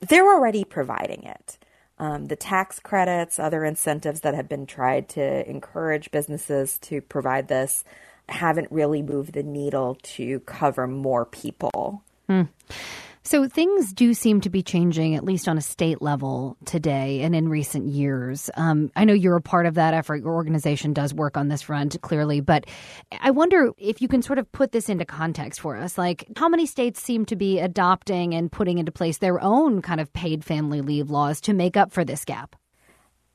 they're 0.00 0.32
already 0.32 0.64
providing 0.64 1.22
it 1.22 1.58
um, 1.98 2.26
the 2.26 2.36
tax 2.36 2.78
credits 2.78 3.38
other 3.38 3.64
incentives 3.64 4.20
that 4.20 4.34
have 4.34 4.48
been 4.48 4.66
tried 4.66 5.08
to 5.08 5.48
encourage 5.48 6.10
businesses 6.10 6.78
to 6.78 7.00
provide 7.00 7.48
this 7.48 7.84
haven't 8.28 8.70
really 8.70 9.02
moved 9.02 9.32
the 9.32 9.42
needle 9.42 9.96
to 10.02 10.40
cover 10.40 10.86
more 10.86 11.24
people 11.24 12.02
mm. 12.28 12.48
So 13.22 13.46
things 13.46 13.92
do 13.92 14.14
seem 14.14 14.40
to 14.40 14.50
be 14.50 14.62
changing, 14.62 15.14
at 15.14 15.24
least 15.24 15.46
on 15.46 15.58
a 15.58 15.60
state 15.60 16.00
level 16.00 16.56
today 16.64 17.20
and 17.20 17.34
in 17.34 17.48
recent 17.48 17.86
years. 17.86 18.48
Um, 18.54 18.90
I 18.96 19.04
know 19.04 19.12
you're 19.12 19.36
a 19.36 19.42
part 19.42 19.66
of 19.66 19.74
that 19.74 19.92
effort. 19.92 20.22
Your 20.22 20.34
organization 20.34 20.94
does 20.94 21.12
work 21.12 21.36
on 21.36 21.48
this 21.48 21.62
front 21.62 22.00
clearly, 22.00 22.40
but 22.40 22.66
I 23.20 23.30
wonder 23.30 23.72
if 23.76 24.00
you 24.00 24.08
can 24.08 24.22
sort 24.22 24.38
of 24.38 24.50
put 24.52 24.72
this 24.72 24.88
into 24.88 25.04
context 25.04 25.60
for 25.60 25.76
us. 25.76 25.98
Like, 25.98 26.26
how 26.36 26.48
many 26.48 26.64
states 26.64 27.02
seem 27.02 27.26
to 27.26 27.36
be 27.36 27.58
adopting 27.58 28.34
and 28.34 28.50
putting 28.50 28.78
into 28.78 28.90
place 28.90 29.18
their 29.18 29.40
own 29.42 29.82
kind 29.82 30.00
of 30.00 30.12
paid 30.14 30.42
family 30.42 30.80
leave 30.80 31.10
laws 31.10 31.42
to 31.42 31.52
make 31.52 31.76
up 31.76 31.92
for 31.92 32.04
this 32.04 32.24
gap? 32.24 32.56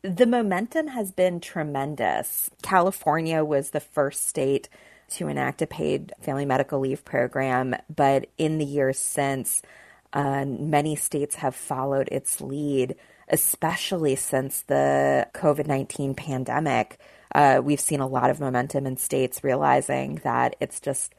The 0.02 0.26
momentum 0.26 0.88
has 0.88 1.12
been 1.12 1.40
tremendous. 1.40 2.50
California 2.64 3.44
was 3.44 3.70
the 3.70 3.80
first 3.80 4.28
state 4.28 4.68
to 5.12 5.28
enact 5.28 5.62
a 5.62 5.68
paid 5.68 6.14
family 6.22 6.46
medical 6.46 6.80
leave 6.80 7.06
program, 7.06 7.76
but 7.94 8.28
in 8.38 8.58
the 8.58 8.66
years 8.66 9.00
since, 9.00 9.62
uh, 10.14 10.46
many 10.46 10.96
states 10.96 11.36
have 11.36 11.56
followed 11.56 12.08
its 12.12 12.40
lead, 12.42 12.96
especially 13.28 14.16
since 14.16 14.62
the 14.64 15.28
COVID 15.34 15.68
19 15.68 16.16
pandemic. 16.16 17.00
Uh, 17.34 17.62
we've 17.64 17.82
seen 17.82 18.00
a 18.00 18.08
lot 18.08 18.30
of 18.30 18.40
momentum 18.40 18.88
in 18.88 18.96
states 18.96 19.44
realizing 19.44 20.22
that 20.24 20.56
it's 20.62 20.80
just 20.80 21.14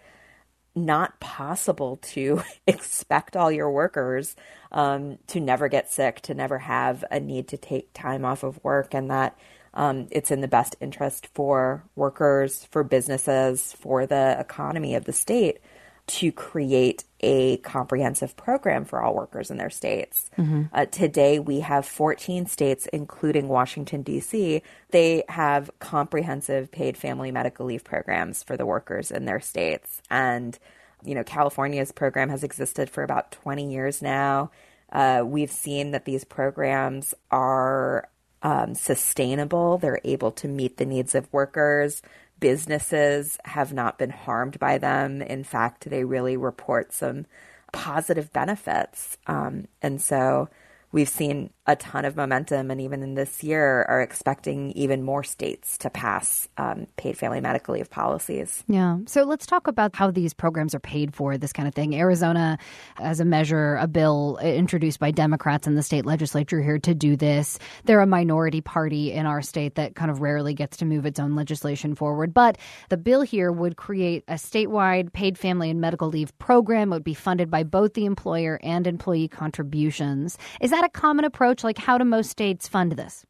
not 0.75 1.19
possible 1.21 1.99
to 1.99 2.43
expect 2.67 3.37
all 3.37 3.51
your 3.51 3.71
workers 3.71 4.37
um, 4.73 5.19
to 5.27 5.41
never 5.41 5.69
get 5.69 5.91
sick, 5.91 6.21
to 6.23 6.35
never 6.35 6.59
have 6.59 7.05
a 7.11 7.19
need 7.19 7.49
to 7.49 7.57
take 7.57 7.93
time 7.93 8.25
off 8.25 8.43
of 8.43 8.63
work, 8.63 8.95
and 8.95 9.11
that 9.11 9.37
um, 9.77 10.09
it's 10.11 10.31
in 10.31 10.41
the 10.41 10.49
best 10.49 10.75
interest 10.81 11.29
for 11.35 11.85
workers, 11.95 12.65
for 12.65 12.83
businesses, 12.83 13.75
for 13.75 14.07
the 14.07 14.37
economy 14.41 14.95
of 14.95 15.05
the 15.05 15.13
state 15.13 15.59
to 16.07 16.33
create 16.33 17.05
a 17.21 17.59
comprehensive 17.59 18.37
program 18.37 18.85
for 18.85 19.03
all 19.03 19.15
workers 19.15 19.51
in 19.51 19.59
their 19.59 19.71
states. 19.71 20.31
Mm-hmm. 20.39 20.63
Uh, 20.73 20.87
today, 20.87 21.39
we 21.39 21.61
have 21.61 21.85
14 21.85 22.47
states, 22.47 22.87
including 22.93 23.49
Washington, 23.49 24.03
D.C., 24.03 24.63
they 24.91 25.25
have 25.29 25.71
comprehensive 25.79 26.71
paid 26.71 26.97
family 26.97 27.31
medical 27.31 27.67
leave 27.67 27.85
programs 27.85 28.43
for 28.43 28.57
the 28.57 28.65
workers 28.65 29.11
in 29.11 29.25
their 29.25 29.41
states. 29.41 30.01
And, 30.09 30.59
you 31.05 31.15
know, 31.15 31.25
California's 31.25 31.93
program 31.93 32.31
has 32.31 32.45
existed 32.45 32.89
for 32.89 33.03
about 33.03 33.33
20 33.33 33.71
years 33.71 34.01
now. 34.01 34.53
Uh, 34.93 35.23
we've 35.27 35.51
seen 35.51 35.91
that 35.91 36.05
these 36.05 36.25
programs 36.25 37.15
are 37.33 38.09
um, 38.43 38.75
sustainable. 38.75 39.79
They're 39.79 40.01
able 40.05 40.33
to 40.33 40.49
meet 40.49 40.77
the 40.77 40.87
needs 40.87 41.15
of 41.15 41.33
workers. 41.33 42.03
Businesses 42.39 43.39
have 43.45 43.73
not 43.73 43.99
been 43.99 44.11
harmed 44.11 44.59
by 44.59 44.79
them. 44.79 45.23
In 45.23 45.43
fact, 45.43 45.89
they 45.89 46.05
really 46.05 46.37
report 46.37 46.93
some 46.93 47.27
positive 47.73 48.33
benefits. 48.33 49.19
Um, 49.27 49.69
and 49.83 50.01
so 50.01 50.49
we've 50.93 51.09
seen 51.09 51.51
a 51.67 51.77
ton 51.77 52.05
of 52.05 52.17
momentum, 52.17 52.71
and 52.71 52.81
even 52.81 53.03
in 53.03 53.15
this 53.15 53.43
year, 53.43 53.85
are 53.89 54.01
expecting 54.01 54.71
even 54.73 55.03
more 55.03 55.25
states 55.25 55.77
to 55.79 55.91
pass 55.91 56.49
um, 56.59 56.87
paid 56.97 57.19
family 57.19 57.41
medical 57.41 57.75
leave 57.75 57.91
policies. 57.91 58.63
Yeah. 58.69 58.99
So 59.07 59.25
let's 59.25 59.47
talk 59.47 59.67
about 59.67 59.97
how 59.97 60.11
these 60.11 60.33
programs 60.33 60.75
are 60.75 60.81
paid 60.81 61.15
for, 61.15 61.37
this 61.37 61.53
kind 61.53 61.67
of 61.67 61.75
thing. 61.75 61.95
Arizona, 61.95 62.59
as 63.01 63.19
a 63.19 63.25
measure, 63.25 63.77
a 63.77 63.89
bill 63.89 64.39
introduced 64.43 65.01
by 65.01 65.11
Democrats 65.11 65.67
in 65.67 65.75
the 65.75 65.83
state 65.83 66.07
legislature 66.07 66.63
here 66.63 66.79
to 66.79 66.95
do 66.95 67.17
this. 67.17 67.59
They're 67.85 68.01
a 68.01 68.07
minority 68.07 68.61
party 68.61 69.13
in 69.13 69.27
our 69.27 69.43
state 69.43 69.75
that 69.75 69.97
kind 69.97 70.11
of 70.11 70.21
rarely 70.21 70.55
gets 70.55 70.77
to 70.79 70.85
move 70.85 71.05
its 71.05 71.19
own 71.19 71.35
legislation 71.35 71.95
forward. 71.95 72.33
But 72.33 72.59
the 72.91 72.97
bill 72.97 73.23
here 73.23 73.51
would 73.51 73.77
create 73.77 74.23
a 74.29 74.35
statewide 74.35 75.13
paid 75.13 75.37
family 75.37 75.71
and 75.71 75.81
medical 75.81 76.09
leave 76.09 76.37
program. 76.39 76.93
It 76.93 76.97
would 76.97 77.05
be 77.05 77.15
funded 77.15 77.51
by 77.51 77.65
both 77.65 77.95
the 77.95 78.05
employer 78.05 78.61
and 78.63 78.87
employee 78.87 79.29
contributions. 79.29 80.39
Is 80.61 80.71
that 80.71 80.85
a 80.85 80.89
common 80.89 81.25
approach? 81.25 81.56
Like, 81.65 81.79
how 81.79 81.99
do 81.99 82.05
most 82.05 82.31
states 82.31 82.69
fund 82.69 82.93
this? 82.93 83.27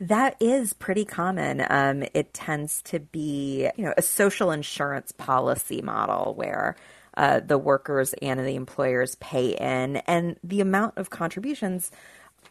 That 0.00 0.36
is 0.40 0.72
pretty 0.74 1.04
common. 1.04 1.64
Um, 1.68 2.04
it 2.14 2.32
tends 2.32 2.82
to 2.82 3.00
be, 3.00 3.68
you 3.76 3.84
know, 3.84 3.94
a 3.96 4.02
social 4.02 4.52
insurance 4.52 5.10
policy 5.10 5.82
model 5.82 6.34
where 6.36 6.76
uh, 7.16 7.40
the 7.40 7.58
workers 7.58 8.14
and 8.22 8.38
the 8.38 8.54
employers 8.54 9.16
pay 9.16 9.50
in, 9.56 9.96
and 9.96 10.36
the 10.44 10.60
amount 10.60 10.98
of 10.98 11.10
contributions 11.10 11.90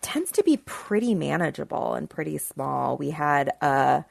tends 0.01 0.31
to 0.33 0.43
be 0.43 0.57
pretty 0.57 1.15
manageable 1.15 1.93
and 1.93 2.09
pretty 2.09 2.37
small. 2.37 2.97
We 2.97 3.11
had 3.11 3.53
a 3.61 4.03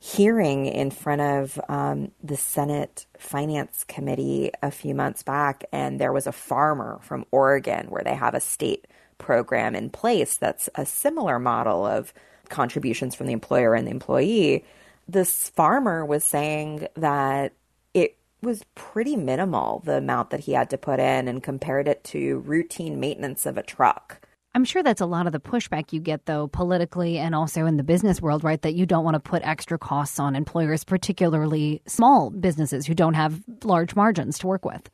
hearing 0.00 0.66
in 0.66 0.90
front 0.90 1.20
of 1.20 1.60
um, 1.68 2.10
the 2.24 2.36
Senate 2.36 3.06
Finance 3.16 3.84
Committee 3.86 4.50
a 4.60 4.72
few 4.72 4.96
months 4.96 5.22
back, 5.22 5.64
and 5.70 6.00
there 6.00 6.12
was 6.12 6.26
a 6.26 6.32
farmer 6.32 6.98
from 7.02 7.24
Oregon 7.30 7.86
where 7.88 8.02
they 8.02 8.16
have 8.16 8.34
a 8.34 8.40
state 8.40 8.88
program 9.22 9.74
in 9.74 9.88
place 9.88 10.36
that's 10.36 10.68
a 10.74 10.84
similar 10.84 11.38
model 11.38 11.86
of 11.86 12.12
contributions 12.50 13.14
from 13.14 13.26
the 13.26 13.32
employer 13.32 13.74
and 13.74 13.86
the 13.86 13.90
employee, 13.90 14.64
this 15.08 15.48
farmer 15.48 16.04
was 16.04 16.24
saying 16.24 16.86
that 16.96 17.52
it 17.94 18.16
was 18.42 18.62
pretty 18.74 19.16
minimal, 19.16 19.80
the 19.84 19.96
amount 19.96 20.30
that 20.30 20.40
he 20.40 20.52
had 20.52 20.68
to 20.70 20.78
put 20.78 21.00
in, 21.00 21.28
and 21.28 21.42
compared 21.42 21.88
it 21.88 22.04
to 22.04 22.40
routine 22.40 23.00
maintenance 23.00 23.46
of 23.46 23.56
a 23.56 23.62
truck. 23.62 24.20
I'm 24.54 24.66
sure 24.66 24.82
that's 24.82 25.00
a 25.00 25.06
lot 25.06 25.26
of 25.26 25.32
the 25.32 25.40
pushback 25.40 25.92
you 25.94 26.00
get, 26.00 26.26
though, 26.26 26.46
politically 26.46 27.16
and 27.16 27.34
also 27.34 27.64
in 27.64 27.78
the 27.78 27.82
business 27.82 28.20
world, 28.20 28.44
right? 28.44 28.60
That 28.60 28.74
you 28.74 28.84
don't 28.84 29.04
want 29.04 29.14
to 29.14 29.20
put 29.20 29.42
extra 29.42 29.78
costs 29.78 30.18
on 30.18 30.36
employers, 30.36 30.84
particularly 30.84 31.80
small 31.86 32.28
businesses 32.28 32.86
who 32.86 32.94
don't 32.94 33.14
have 33.14 33.42
large 33.64 33.96
margins 33.96 34.38
to 34.40 34.46
work 34.46 34.64
with. 34.64 34.90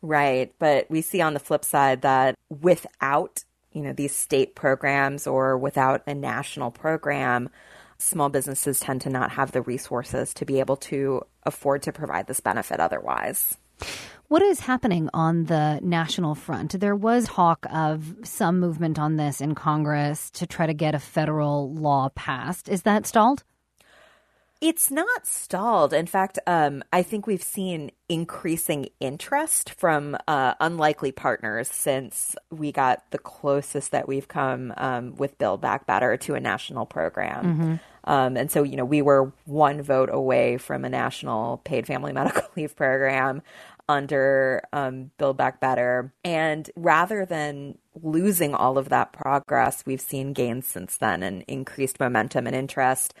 Right. 0.00 0.52
But 0.58 0.90
we 0.90 1.02
see 1.02 1.20
on 1.20 1.34
the 1.34 1.40
flip 1.40 1.64
side 1.64 2.02
that 2.02 2.36
without 2.48 3.44
you 3.76 3.82
know 3.82 3.92
these 3.92 4.14
state 4.14 4.54
programs 4.54 5.26
or 5.26 5.58
without 5.58 6.02
a 6.06 6.14
national 6.14 6.70
program 6.70 7.48
small 7.98 8.28
businesses 8.28 8.80
tend 8.80 9.02
to 9.02 9.10
not 9.10 9.30
have 9.30 9.52
the 9.52 9.62
resources 9.62 10.34
to 10.34 10.44
be 10.44 10.60
able 10.60 10.76
to 10.76 11.22
afford 11.44 11.82
to 11.82 11.92
provide 11.92 12.26
this 12.26 12.40
benefit 12.40 12.80
otherwise 12.80 13.56
what 14.28 14.42
is 14.42 14.58
happening 14.58 15.08
on 15.14 15.44
the 15.44 15.78
national 15.82 16.34
front? 16.34 16.80
There 16.80 16.96
was 16.96 17.28
talk 17.28 17.64
of 17.70 18.12
some 18.24 18.58
movement 18.58 18.98
on 18.98 19.16
this 19.16 19.40
in 19.40 19.54
Congress 19.54 20.32
to 20.32 20.48
try 20.48 20.66
to 20.66 20.74
get 20.74 20.96
a 20.96 20.98
federal 20.98 21.72
law 21.72 22.08
passed. 22.16 22.68
Is 22.68 22.82
that 22.82 23.06
stalled? 23.06 23.44
It's 24.60 24.90
not 24.90 25.26
stalled. 25.26 25.92
In 25.92 26.06
fact, 26.06 26.38
um, 26.46 26.82
I 26.90 27.02
think 27.02 27.26
we've 27.26 27.42
seen 27.42 27.90
increasing 28.08 28.88
interest 29.00 29.70
from 29.70 30.16
uh, 30.26 30.54
unlikely 30.60 31.12
partners 31.12 31.68
since 31.68 32.34
we 32.50 32.72
got 32.72 33.10
the 33.10 33.18
closest 33.18 33.90
that 33.90 34.08
we've 34.08 34.28
come 34.28 34.72
um, 34.78 35.14
with 35.16 35.36
Build 35.36 35.60
Back 35.60 35.86
Better 35.86 36.16
to 36.16 36.34
a 36.34 36.40
national 36.40 36.86
program. 36.86 37.44
Mm-hmm. 37.44 37.74
Um, 38.10 38.36
and 38.36 38.50
so, 38.50 38.62
you 38.62 38.76
know, 38.76 38.84
we 38.84 39.02
were 39.02 39.32
one 39.44 39.82
vote 39.82 40.08
away 40.10 40.56
from 40.56 40.84
a 40.84 40.88
national 40.88 41.58
paid 41.58 41.86
family 41.86 42.12
medical 42.14 42.44
leave 42.56 42.76
program 42.76 43.42
under 43.88 44.62
um, 44.72 45.10
Build 45.18 45.36
Back 45.36 45.60
Better. 45.60 46.12
And 46.24 46.70
rather 46.76 47.26
than 47.26 47.78
losing 48.02 48.54
all 48.54 48.78
of 48.78 48.88
that 48.88 49.12
progress, 49.12 49.84
we've 49.86 50.00
seen 50.00 50.32
gains 50.32 50.66
since 50.66 50.96
then 50.96 51.22
and 51.22 51.44
increased 51.46 52.00
momentum 52.00 52.46
and 52.46 52.56
interest. 52.56 53.14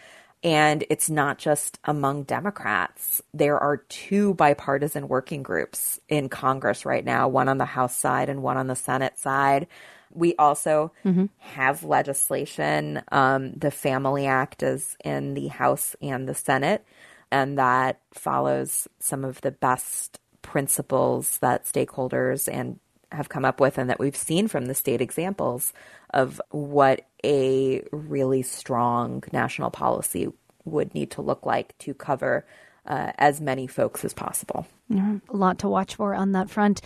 And 0.46 0.84
it's 0.90 1.10
not 1.10 1.38
just 1.38 1.80
among 1.82 2.22
Democrats. 2.22 3.20
There 3.34 3.58
are 3.58 3.78
two 3.78 4.32
bipartisan 4.34 5.08
working 5.08 5.42
groups 5.42 5.98
in 6.08 6.28
Congress 6.28 6.86
right 6.86 7.04
now, 7.04 7.26
one 7.26 7.48
on 7.48 7.58
the 7.58 7.64
House 7.64 7.96
side 7.96 8.28
and 8.28 8.44
one 8.44 8.56
on 8.56 8.68
the 8.68 8.76
Senate 8.76 9.18
side. 9.18 9.66
We 10.12 10.36
also 10.36 10.92
mm-hmm. 11.04 11.24
have 11.38 11.82
legislation. 11.82 13.02
Um, 13.10 13.54
the 13.54 13.72
Family 13.72 14.26
Act 14.26 14.62
is 14.62 14.96
in 15.04 15.34
the 15.34 15.48
House 15.48 15.96
and 16.00 16.28
the 16.28 16.34
Senate, 16.34 16.86
and 17.32 17.58
that 17.58 18.00
follows 18.14 18.86
some 19.00 19.24
of 19.24 19.40
the 19.40 19.50
best 19.50 20.20
principles 20.42 21.38
that 21.38 21.64
stakeholders 21.64 22.48
and 22.48 22.78
have 23.12 23.28
come 23.28 23.44
up 23.44 23.60
with 23.60 23.78
and 23.78 23.88
that 23.90 23.98
we've 23.98 24.16
seen 24.16 24.48
from 24.48 24.66
the 24.66 24.74
state 24.74 25.00
examples 25.00 25.72
of 26.10 26.40
what 26.50 27.06
a 27.24 27.82
really 27.92 28.42
strong 28.42 29.22
national 29.32 29.70
policy 29.70 30.28
would 30.64 30.94
need 30.94 31.10
to 31.12 31.22
look 31.22 31.46
like 31.46 31.76
to 31.78 31.94
cover 31.94 32.44
uh, 32.86 33.12
as 33.18 33.40
many 33.40 33.66
folks 33.66 34.04
as 34.04 34.14
possible. 34.14 34.66
Mm-hmm. 34.90 35.34
A 35.34 35.36
lot 35.36 35.58
to 35.60 35.68
watch 35.68 35.96
for 35.96 36.14
on 36.14 36.32
that 36.32 36.50
front. 36.50 36.80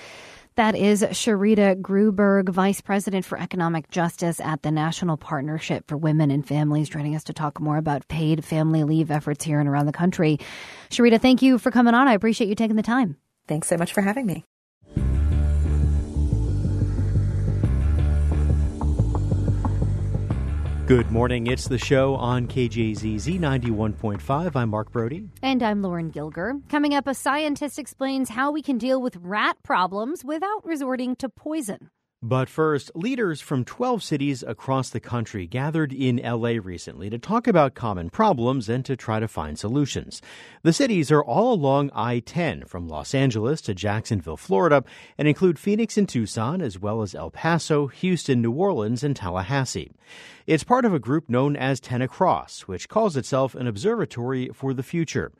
That 0.56 0.74
is 0.74 1.02
Sharita 1.02 1.80
Gruberg, 1.80 2.48
Vice 2.48 2.80
President 2.80 3.24
for 3.24 3.38
Economic 3.38 3.90
Justice 3.90 4.40
at 4.40 4.62
the 4.62 4.70
National 4.70 5.16
Partnership 5.16 5.86
for 5.86 5.96
Women 5.96 6.30
and 6.30 6.46
Families, 6.46 6.88
joining 6.88 7.14
us 7.14 7.24
to 7.24 7.32
talk 7.32 7.60
more 7.60 7.76
about 7.76 8.08
paid 8.08 8.44
family 8.44 8.84
leave 8.84 9.10
efforts 9.10 9.44
here 9.44 9.60
and 9.60 9.68
around 9.68 9.86
the 9.86 9.92
country. 9.92 10.38
Sharita, 10.90 11.20
thank 11.20 11.40
you 11.40 11.58
for 11.58 11.70
coming 11.70 11.94
on. 11.94 12.08
I 12.08 12.14
appreciate 12.14 12.48
you 12.48 12.54
taking 12.54 12.76
the 12.76 12.82
time. 12.82 13.16
Thanks 13.46 13.68
so 13.68 13.76
much 13.76 13.92
for 13.92 14.02
having 14.02 14.26
me. 14.26 14.44
Good 20.90 21.12
morning. 21.12 21.46
It's 21.46 21.68
the 21.68 21.78
show 21.78 22.16
on 22.16 22.48
KJZZ 22.48 23.38
91.5. 23.38 24.56
I'm 24.56 24.70
Mark 24.70 24.90
Brody. 24.90 25.28
And 25.40 25.62
I'm 25.62 25.82
Lauren 25.82 26.10
Gilger. 26.10 26.68
Coming 26.68 26.94
up, 26.94 27.06
a 27.06 27.14
scientist 27.14 27.78
explains 27.78 28.30
how 28.30 28.50
we 28.50 28.60
can 28.60 28.76
deal 28.76 29.00
with 29.00 29.14
rat 29.18 29.56
problems 29.62 30.24
without 30.24 30.66
resorting 30.66 31.14
to 31.14 31.28
poison. 31.28 31.90
But 32.22 32.50
first, 32.50 32.90
leaders 32.94 33.40
from 33.40 33.64
12 33.64 34.02
cities 34.02 34.42
across 34.46 34.90
the 34.90 35.00
country 35.00 35.46
gathered 35.46 35.90
in 35.90 36.16
LA 36.16 36.58
recently 36.62 37.08
to 37.08 37.18
talk 37.18 37.46
about 37.46 37.74
common 37.74 38.10
problems 38.10 38.68
and 38.68 38.84
to 38.84 38.94
try 38.94 39.20
to 39.20 39.26
find 39.28 39.58
solutions. 39.58 40.20
The 40.62 40.74
cities 40.74 41.10
are 41.10 41.24
all 41.24 41.54
along 41.54 41.90
I 41.94 42.18
10 42.18 42.64
from 42.64 42.88
Los 42.88 43.14
Angeles 43.14 43.62
to 43.62 43.74
Jacksonville, 43.74 44.36
Florida, 44.36 44.84
and 45.16 45.28
include 45.28 45.58
Phoenix 45.58 45.96
and 45.96 46.06
Tucson, 46.06 46.60
as 46.60 46.78
well 46.78 47.00
as 47.00 47.14
El 47.14 47.30
Paso, 47.30 47.86
Houston, 47.86 48.42
New 48.42 48.52
Orleans, 48.52 49.02
and 49.02 49.16
Tallahassee. 49.16 49.90
It's 50.50 50.64
part 50.64 50.84
of 50.84 50.92
a 50.92 50.98
group 50.98 51.30
known 51.30 51.54
as 51.54 51.78
10 51.78 52.02
Across, 52.02 52.62
which 52.62 52.88
calls 52.88 53.16
itself 53.16 53.54
an 53.54 53.68
observatory 53.68 54.48
for 54.48 54.74
the 54.74 54.82
future. 54.82 55.30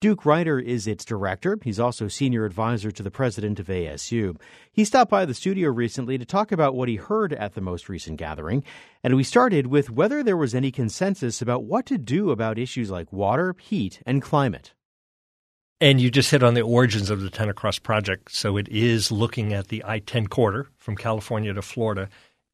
Duke 0.00 0.26
Reiter 0.26 0.58
is 0.58 0.88
its 0.88 1.04
director. 1.04 1.56
He's 1.62 1.78
also 1.78 2.08
senior 2.08 2.44
advisor 2.44 2.90
to 2.90 3.02
the 3.04 3.10
president 3.12 3.60
of 3.60 3.68
ASU. 3.68 4.36
He 4.72 4.84
stopped 4.84 5.08
by 5.08 5.24
the 5.24 5.34
studio 5.34 5.70
recently 5.70 6.18
to 6.18 6.24
talk 6.24 6.50
about 6.50 6.74
what 6.74 6.88
he 6.88 6.96
heard 6.96 7.32
at 7.32 7.54
the 7.54 7.60
most 7.60 7.88
recent 7.88 8.16
gathering, 8.16 8.64
and 9.04 9.14
we 9.14 9.22
started 9.22 9.68
with 9.68 9.88
whether 9.88 10.24
there 10.24 10.36
was 10.36 10.52
any 10.52 10.72
consensus 10.72 11.40
about 11.40 11.62
what 11.62 11.86
to 11.86 11.96
do 11.96 12.32
about 12.32 12.58
issues 12.58 12.90
like 12.90 13.12
water, 13.12 13.54
heat, 13.60 14.02
and 14.04 14.20
climate. 14.20 14.74
And 15.80 16.00
you 16.00 16.10
just 16.10 16.30
hit 16.30 16.42
on 16.42 16.54
the 16.54 16.62
origins 16.62 17.10
of 17.10 17.20
the 17.20 17.30
10 17.30 17.50
Across 17.50 17.80
project. 17.80 18.32
So 18.32 18.56
it 18.56 18.66
is 18.66 19.12
looking 19.12 19.52
at 19.52 19.68
the 19.68 19.84
I 19.86 20.00
10 20.00 20.26
corridor 20.26 20.70
from 20.78 20.96
California 20.96 21.52
to 21.52 21.62
Florida 21.62 22.08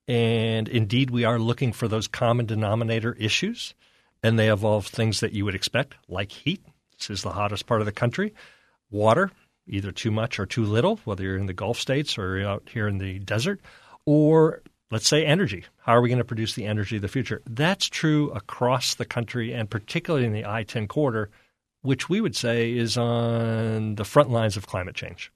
and 0.09 0.69
indeed, 0.69 1.11
we 1.11 1.25
are 1.25 1.39
looking 1.39 1.73
for 1.73 1.89
those 1.89 2.09
common 2.09 2.47
denominator 2.47 3.15
issues. 3.19 3.75
And 4.23 4.39
they 4.39 4.49
involve 4.49 4.87
things 4.87 5.21
that 5.21 5.33
you 5.33 5.45
would 5.45 5.55
expect, 5.57 5.95
like 6.09 6.31
heat. 6.31 6.63
This 6.97 7.11
is 7.11 7.23
the 7.23 7.33
hottest 7.33 7.67
part 7.67 7.81
of 7.81 7.87
the 7.87 7.93
country. 7.93 8.35
Water, 8.91 9.33
either 9.67 9.91
too 9.91 10.13
much 10.13 10.39
or 10.39 10.47
too 10.47 10.65
little, 10.65 11.01
whether 11.05 11.25
you're 11.25 11.37
in 11.37 11.47
the 11.47 11.53
Gulf 11.53 11.79
states 11.79 12.17
or 12.17 12.41
out 12.41 12.69
here 12.73 12.87
in 12.87 12.99
the 12.99 13.19
desert. 13.19 13.61
Or 14.07 14.63
let's 14.93 15.09
say 15.09 15.25
energy. 15.25 15.65
How 15.79 15.97
are 15.97 16.01
we 16.01 16.09
going 16.09 16.19
to 16.19 16.25
produce 16.25 16.55
the 16.55 16.67
energy 16.67 16.97
of 16.97 17.03
the 17.03 17.09
future? 17.09 17.43
That's 17.47 17.87
true 17.87 18.31
across 18.31 18.95
the 18.95 19.05
country 19.05 19.53
and 19.53 19.69
particularly 19.69 20.27
in 20.27 20.33
the 20.33 20.47
I 20.47 20.63
10 20.63 20.87
corridor, 20.87 21.29
which 21.81 22.09
we 22.09 22.21
would 22.21 22.37
say 22.37 22.73
is 22.73 22.97
on 22.97 23.97
the 23.97 24.05
front 24.05 24.31
lines 24.31 24.57
of 24.57 24.69
climate 24.69 24.95
change. 24.95 25.33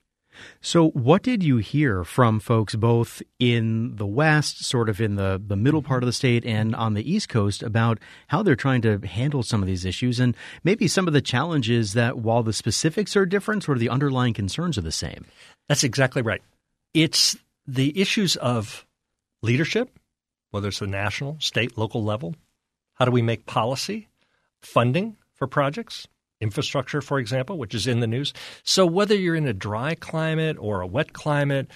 So, 0.61 0.89
what 0.89 1.23
did 1.23 1.43
you 1.43 1.57
hear 1.57 2.03
from 2.03 2.39
folks 2.39 2.75
both 2.75 3.21
in 3.39 3.95
the 3.95 4.05
West, 4.05 4.63
sort 4.63 4.89
of 4.89 4.99
in 4.99 5.15
the, 5.15 5.41
the 5.45 5.55
middle 5.55 5.81
part 5.81 6.03
of 6.03 6.07
the 6.07 6.13
state, 6.13 6.45
and 6.45 6.75
on 6.75 6.93
the 6.93 7.09
East 7.09 7.29
Coast 7.29 7.63
about 7.63 7.99
how 8.27 8.43
they're 8.43 8.55
trying 8.55 8.81
to 8.81 8.99
handle 8.99 9.43
some 9.43 9.61
of 9.61 9.67
these 9.67 9.85
issues 9.85 10.19
and 10.19 10.35
maybe 10.63 10.87
some 10.87 11.07
of 11.07 11.13
the 11.13 11.21
challenges 11.21 11.93
that, 11.93 12.17
while 12.17 12.43
the 12.43 12.53
specifics 12.53 13.15
are 13.15 13.25
different, 13.25 13.63
sort 13.63 13.77
of 13.77 13.79
the 13.81 13.89
underlying 13.89 14.33
concerns 14.33 14.77
are 14.77 14.81
the 14.81 14.91
same? 14.91 15.25
That's 15.67 15.83
exactly 15.83 16.21
right. 16.21 16.41
It's 16.93 17.37
the 17.65 17.99
issues 17.99 18.35
of 18.37 18.85
leadership, 19.41 19.99
whether 20.51 20.69
it's 20.69 20.79
the 20.79 20.87
national, 20.87 21.37
state, 21.39 21.77
local 21.77 22.03
level. 22.03 22.35
How 22.95 23.05
do 23.05 23.11
we 23.11 23.21
make 23.21 23.45
policy, 23.45 24.07
funding 24.61 25.17
for 25.33 25.47
projects? 25.47 26.07
Infrastructure, 26.41 27.01
for 27.01 27.19
example, 27.19 27.57
which 27.57 27.73
is 27.73 27.87
in 27.87 27.99
the 27.99 28.07
news. 28.07 28.33
So 28.63 28.85
whether 28.85 29.15
you're 29.15 29.35
in 29.35 29.47
a 29.47 29.53
dry 29.53 29.95
climate 29.95 30.57
or 30.59 30.81
a 30.81 30.87
wet 30.87 31.13
climate, 31.13 31.69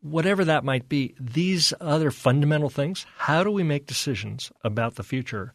whatever 0.00 0.44
that 0.44 0.64
might 0.64 0.88
be, 0.88 1.14
these 1.18 1.72
other 1.80 2.10
fundamental 2.10 2.70
things, 2.70 3.06
how 3.16 3.42
do 3.42 3.50
we 3.50 3.62
make 3.62 3.86
decisions 3.86 4.52
about 4.62 4.94
the 4.96 5.02
future 5.02 5.52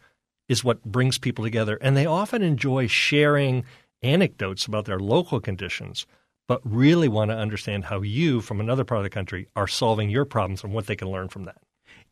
is 0.49 0.63
what 0.63 0.83
brings 0.83 1.17
people 1.17 1.45
together. 1.45 1.77
And 1.79 1.95
they 1.95 2.07
often 2.07 2.41
enjoy 2.41 2.87
sharing 2.87 3.63
anecdotes 4.01 4.65
about 4.65 4.85
their 4.85 4.99
local 4.99 5.39
conditions, 5.39 6.05
but 6.47 6.61
really 6.63 7.07
want 7.07 7.29
to 7.31 7.37
understand 7.37 7.85
how 7.85 8.01
you, 8.01 8.41
from 8.41 8.59
another 8.59 8.83
part 8.83 8.97
of 8.97 9.03
the 9.03 9.09
country, 9.09 9.47
are 9.55 9.67
solving 9.67 10.09
your 10.09 10.25
problems 10.25 10.63
and 10.63 10.73
what 10.73 10.87
they 10.87 10.95
can 10.95 11.09
learn 11.09 11.29
from 11.29 11.45
that. 11.45 11.57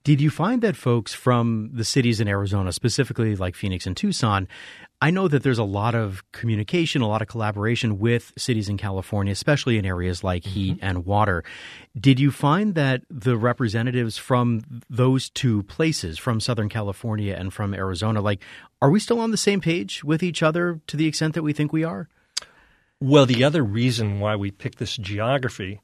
Did 0.03 0.21
you 0.21 0.29
find 0.29 0.61
that 0.61 0.77
folks 0.77 1.13
from 1.13 1.71
the 1.73 1.83
cities 1.83 2.21
in 2.21 2.27
Arizona, 2.27 2.71
specifically 2.71 3.35
like 3.35 3.55
Phoenix 3.55 3.87
and 3.87 3.97
Tucson, 3.97 4.47
I 4.99 5.11
know 5.11 5.27
that 5.27 5.43
there's 5.43 5.59
a 5.59 5.63
lot 5.63 5.93
of 5.93 6.23
communication, 6.31 7.03
a 7.03 7.07
lot 7.07 7.21
of 7.21 7.27
collaboration 7.27 7.99
with 7.99 8.33
cities 8.35 8.67
in 8.67 8.77
California, 8.77 9.31
especially 9.31 9.77
in 9.77 9.85
areas 9.85 10.23
like 10.23 10.43
mm-hmm. 10.43 10.53
heat 10.53 10.79
and 10.81 11.05
water. 11.05 11.43
Did 11.99 12.19
you 12.19 12.31
find 12.31 12.73
that 12.75 13.03
the 13.09 13.37
representatives 13.37 14.17
from 14.17 14.61
those 14.89 15.29
two 15.29 15.63
places, 15.63 16.17
from 16.17 16.39
Southern 16.39 16.67
California 16.67 17.35
and 17.35 17.53
from 17.53 17.75
Arizona, 17.75 18.21
like, 18.21 18.41
are 18.81 18.89
we 18.89 18.99
still 18.99 19.19
on 19.19 19.29
the 19.29 19.37
same 19.37 19.61
page 19.61 20.03
with 20.03 20.23
each 20.23 20.41
other 20.41 20.81
to 20.87 20.97
the 20.97 21.05
extent 21.05 21.35
that 21.35 21.43
we 21.43 21.53
think 21.53 21.71
we 21.71 21.83
are? 21.83 22.09
Well, 22.99 23.27
the 23.27 23.43
other 23.43 23.63
reason 23.63 24.19
why 24.19 24.35
we 24.35 24.49
picked 24.49 24.79
this 24.79 24.97
geography 24.97 25.79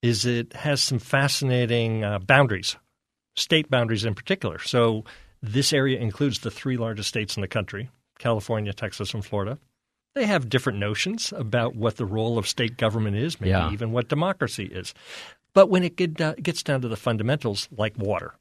is 0.00 0.24
it 0.24 0.54
has 0.54 0.82
some 0.82 0.98
fascinating 0.98 2.02
uh, 2.02 2.18
boundaries 2.18 2.76
state 3.36 3.68
boundaries 3.68 4.04
in 4.04 4.14
particular. 4.14 4.58
So 4.60 5.04
this 5.42 5.72
area 5.72 5.98
includes 5.98 6.38
the 6.38 6.50
three 6.50 6.76
largest 6.76 7.08
states 7.08 7.36
in 7.36 7.40
the 7.40 7.48
country 7.48 7.90
California, 8.18 8.72
Texas, 8.72 9.14
and 9.14 9.24
Florida. 9.24 9.58
They 10.14 10.26
have 10.26 10.48
different 10.48 10.78
notions 10.78 11.32
about 11.36 11.74
what 11.74 11.96
the 11.96 12.06
role 12.06 12.38
of 12.38 12.46
state 12.46 12.76
government 12.76 13.16
is, 13.16 13.40
maybe 13.40 13.50
yeah. 13.50 13.72
even 13.72 13.90
what 13.90 14.08
democracy 14.08 14.64
is. 14.64 14.94
But 15.54 15.70
when 15.70 15.82
it 15.82 15.96
get, 15.96 16.20
uh, 16.20 16.34
gets 16.34 16.62
down 16.62 16.82
to 16.82 16.88
the 16.88 16.96
fundamentals 16.96 17.68
like 17.76 17.98
water 17.98 18.34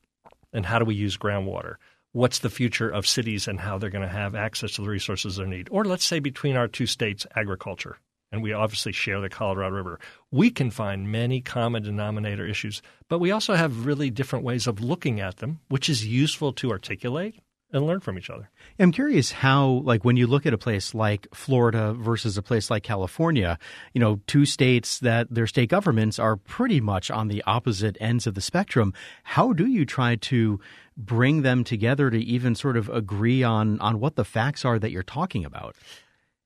and 0.51 0.65
how 0.65 0.77
do 0.77 0.85
we 0.85 0.95
use 0.95 1.17
groundwater, 1.17 1.75
what's 2.11 2.39
the 2.39 2.49
future 2.49 2.89
of 2.89 3.07
cities 3.07 3.47
and 3.47 3.59
how 3.59 3.77
they're 3.77 3.89
going 3.89 4.07
to 4.07 4.13
have 4.13 4.35
access 4.35 4.73
to 4.73 4.81
the 4.81 4.89
resources 4.89 5.37
they 5.37 5.45
need, 5.45 5.67
or 5.71 5.83
let's 5.83 6.05
say 6.05 6.19
between 6.19 6.55
our 6.55 6.67
two 6.67 6.85
states, 6.85 7.25
agriculture 7.35 7.97
and 8.33 8.41
we 8.41 8.51
obviously 8.51 8.91
share 8.91 9.21
the 9.21 9.29
Colorado 9.29 9.75
River. 9.75 9.99
We 10.31 10.49
can 10.49 10.71
find 10.71 11.11
many 11.11 11.39
common 11.39 11.83
denominator 11.83 12.47
issues, 12.47 12.81
but 13.07 13.19
we 13.19 13.29
also 13.29 13.53
have 13.53 13.85
really 13.85 14.09
different 14.09 14.43
ways 14.43 14.65
of 14.65 14.81
looking 14.81 15.19
at 15.19 15.37
them, 15.37 15.59
which 15.69 15.87
is 15.87 16.07
useful 16.07 16.51
to 16.53 16.71
articulate 16.71 17.35
and 17.73 17.85
learn 17.85 17.99
from 17.99 18.17
each 18.17 18.29
other. 18.29 18.49
I'm 18.79 18.91
curious 18.91 19.31
how, 19.31 19.81
like, 19.83 20.05
when 20.05 20.15
you 20.15 20.27
look 20.27 20.45
at 20.45 20.53
a 20.53 20.57
place 20.57 20.93
like 20.93 21.27
Florida 21.33 21.93
versus 21.93 22.37
a 22.37 22.41
place 22.41 22.69
like 22.69 22.83
California, 22.83 23.57
you 23.93 23.99
know, 23.99 24.19
two 24.27 24.45
states 24.45 24.99
that 24.99 25.27
their 25.29 25.47
state 25.47 25.69
governments 25.69 26.19
are 26.19 26.37
pretty 26.37 26.79
much 26.79 27.09
on 27.09 27.27
the 27.27 27.43
opposite 27.45 27.97
ends 27.99 28.27
of 28.27 28.35
the 28.35 28.41
spectrum. 28.41 28.93
How 29.23 29.51
do 29.51 29.65
you 29.65 29.85
try 29.85 30.15
to 30.15 30.59
bring 30.95 31.41
them 31.41 31.63
together 31.63 32.09
to 32.09 32.17
even 32.17 32.53
sort 32.55 32.77
of 32.77 32.87
agree 32.89 33.41
on 33.41 33.79
on 33.79 33.99
what 33.99 34.15
the 34.15 34.23
facts 34.25 34.63
are 34.63 34.77
that 34.77 34.91
you're 34.91 35.03
talking 35.03 35.43
about? 35.43 35.75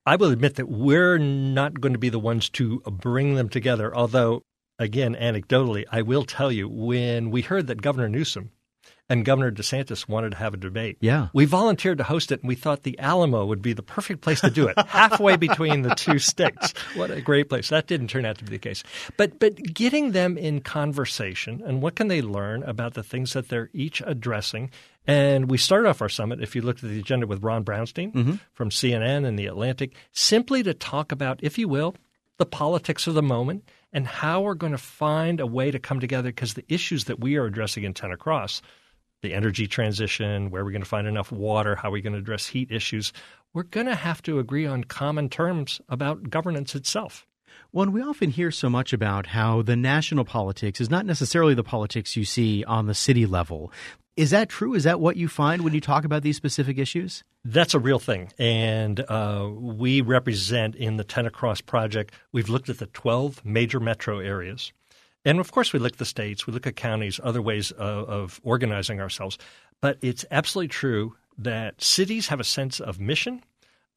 I 0.06 0.16
will 0.16 0.32
admit 0.32 0.56
that 0.56 0.70
we're 0.70 1.18
not 1.18 1.82
going 1.82 1.92
to 1.92 2.00
be 2.00 2.08
the 2.10 2.18
ones 2.18 2.50
to 2.52 2.80
bring 2.80 3.36
them 3.36 3.50
together. 3.50 3.94
Although, 3.94 4.44
again, 4.80 5.16
anecdotally, 5.16 5.84
I 5.92 6.02
will 6.02 6.24
tell 6.24 6.50
you 6.50 6.70
when 6.70 7.30
we 7.30 7.42
heard 7.42 7.68
that 7.68 7.82
Governor 7.82 8.08
Newsom 8.08 8.52
and 9.10 9.24
Governor 9.24 9.52
DeSantis 9.52 10.08
wanted 10.08 10.32
to 10.32 10.38
have 10.38 10.54
a 10.54 10.58
debate. 10.58 10.98
Yeah. 11.00 11.30
We 11.34 11.46
volunteered 11.46 11.98
to 12.00 12.04
host 12.04 12.32
it, 12.32 12.42
and 12.42 12.48
we 12.50 12.56
thought 12.56 12.84
the 12.84 13.00
Alamo 13.00 13.46
would 13.46 13.62
be 13.62 13.74
the 13.74 13.82
perfect 13.82 14.22
place 14.22 14.42
to 14.42 14.50
do 14.50 14.68
it, 14.68 14.78
halfway 14.88 15.38
between 15.38 15.84
the 15.84 15.96
two 15.96 16.20
states. 16.20 16.74
What 16.96 17.12
a 17.12 17.22
great 17.22 17.48
place. 17.48 17.70
That 17.70 17.88
didn't 17.88 18.10
turn 18.10 18.26
out 18.26 18.38
to 18.40 18.44
be 18.44 18.52
the 18.52 18.60
case. 18.60 18.84
But, 19.16 19.40
but 19.40 19.56
getting 19.56 20.12
them 20.12 20.38
in 20.38 20.60
conversation, 20.60 21.64
and 21.66 21.82
what 21.82 21.96
can 21.96 22.10
they 22.10 22.22
learn 22.22 22.64
about 22.64 22.96
the 22.96 23.04
things 23.04 23.34
that 23.34 23.48
they're 23.48 23.70
each 23.74 24.02
addressing? 24.06 24.72
And 25.06 25.50
we 25.50 25.58
started 25.58 25.88
off 25.88 26.02
our 26.02 26.10
summit, 26.10 26.42
if 26.42 26.54
you 26.54 26.62
looked 26.62 26.84
at 26.84 26.90
the 26.90 27.00
agenda, 27.00 27.28
with 27.28 27.44
Ron 27.44 27.64
Brownstein 27.64 28.14
mm-hmm. 28.14 28.36
from 28.54 28.70
CNN 28.70 29.26
and 29.26 29.40
The 29.40 29.48
Atlantic, 29.48 29.94
simply 30.12 30.64
to 30.64 30.74
talk 30.74 31.14
about, 31.14 31.40
if 31.42 31.58
you 31.58 31.70
will, 31.70 31.96
the 32.38 32.46
politics 32.46 33.08
of 33.08 33.14
the 33.14 33.24
moment 33.24 33.64
and 33.94 34.06
how 34.06 34.42
we're 34.42 34.54
going 34.54 34.74
to 34.74 34.78
find 34.78 35.40
a 35.40 35.48
way 35.48 35.72
to 35.72 35.80
come 35.80 36.02
together 36.02 36.28
because 36.28 36.56
the 36.56 36.66
issues 36.68 37.06
that 37.06 37.22
we 37.22 37.38
are 37.38 37.46
addressing 37.46 37.86
in 37.86 37.94
10 37.94 38.12
Across– 38.12 38.62
the 39.22 39.34
energy 39.34 39.68
transition, 39.68 40.50
where 40.50 40.62
are 40.62 40.66
we're 40.66 40.72
going 40.72 40.82
to 40.82 40.88
find 40.88 41.08
enough 41.08 41.32
water, 41.32 41.76
how 41.76 41.90
are 41.90 41.92
we 41.92 42.02
going 42.02 42.14
to 42.14 42.20
address 42.20 42.48
heat 42.48 42.72
issues, 42.72 43.14
we're 43.54 43.64
going 43.64 43.88
to 43.88 43.96
have 43.96 44.22
to 44.24 44.40
agree 44.40 44.66
on 44.66 44.84
common 44.84 45.30
terms 45.30 45.82
about 45.90 46.30
governance 46.30 46.76
itself. 46.76 47.26
Well, 47.72 47.90
we 47.90 48.02
often 48.02 48.30
hear 48.30 48.52
so 48.52 48.70
much 48.70 48.94
about 48.94 49.28
how 49.28 49.62
the 49.62 49.76
national 49.76 50.26
politics 50.26 50.80
is 50.80 50.90
not 50.90 51.06
necessarily 51.06 51.54
the 51.54 51.64
politics 51.64 52.16
you 52.16 52.24
see 52.24 52.64
on 52.64 52.86
the 52.86 52.94
city 52.94 53.26
level. 53.26 53.72
Is 54.16 54.32
that 54.32 54.50
true? 54.50 54.74
Is 54.74 54.84
that 54.84 55.00
what 55.00 55.16
you 55.16 55.28
find 55.28 55.64
when 55.64 55.74
you 55.74 55.82
talk 55.82 56.04
about 56.04 56.24
these 56.24 56.38
specific 56.38 56.78
issues? 56.78 57.24
That's 57.46 57.76
a 57.76 57.80
real 57.80 58.00
thing. 58.00 58.32
And 58.40 59.00
uh, 59.00 59.50
we 59.54 60.02
represent 60.02 60.76
in 60.76 60.98
the 60.98 61.04
10 61.04 61.28
Across 61.28 61.62
project, 61.62 62.14
we've 62.32 62.50
looked 62.50 62.70
at 62.70 62.80
the 62.80 62.88
12 62.88 63.46
major 63.46 63.80
metro 63.80 64.20
areas. 64.20 64.74
And 65.28 65.42
of 65.42 65.52
course, 65.52 65.74
we 65.74 65.80
look 65.80 65.92
at 65.92 66.00
the 66.00 66.06
states, 66.06 66.48
we 66.48 66.54
look 66.54 66.66
at 66.66 66.78
counties, 66.78 67.20
other 67.22 67.42
ways 67.42 67.72
of, 67.72 68.10
of 68.10 68.42
organizing 68.44 69.02
ourselves. 69.02 69.38
But 69.82 69.98
it's 70.02 70.24
absolutely 70.32 70.70
true 70.70 71.16
that 71.38 71.82
cities 71.82 72.28
have 72.28 72.40
a 72.40 72.46
sense 72.46 72.80
of 72.80 72.98
mission. 72.98 73.44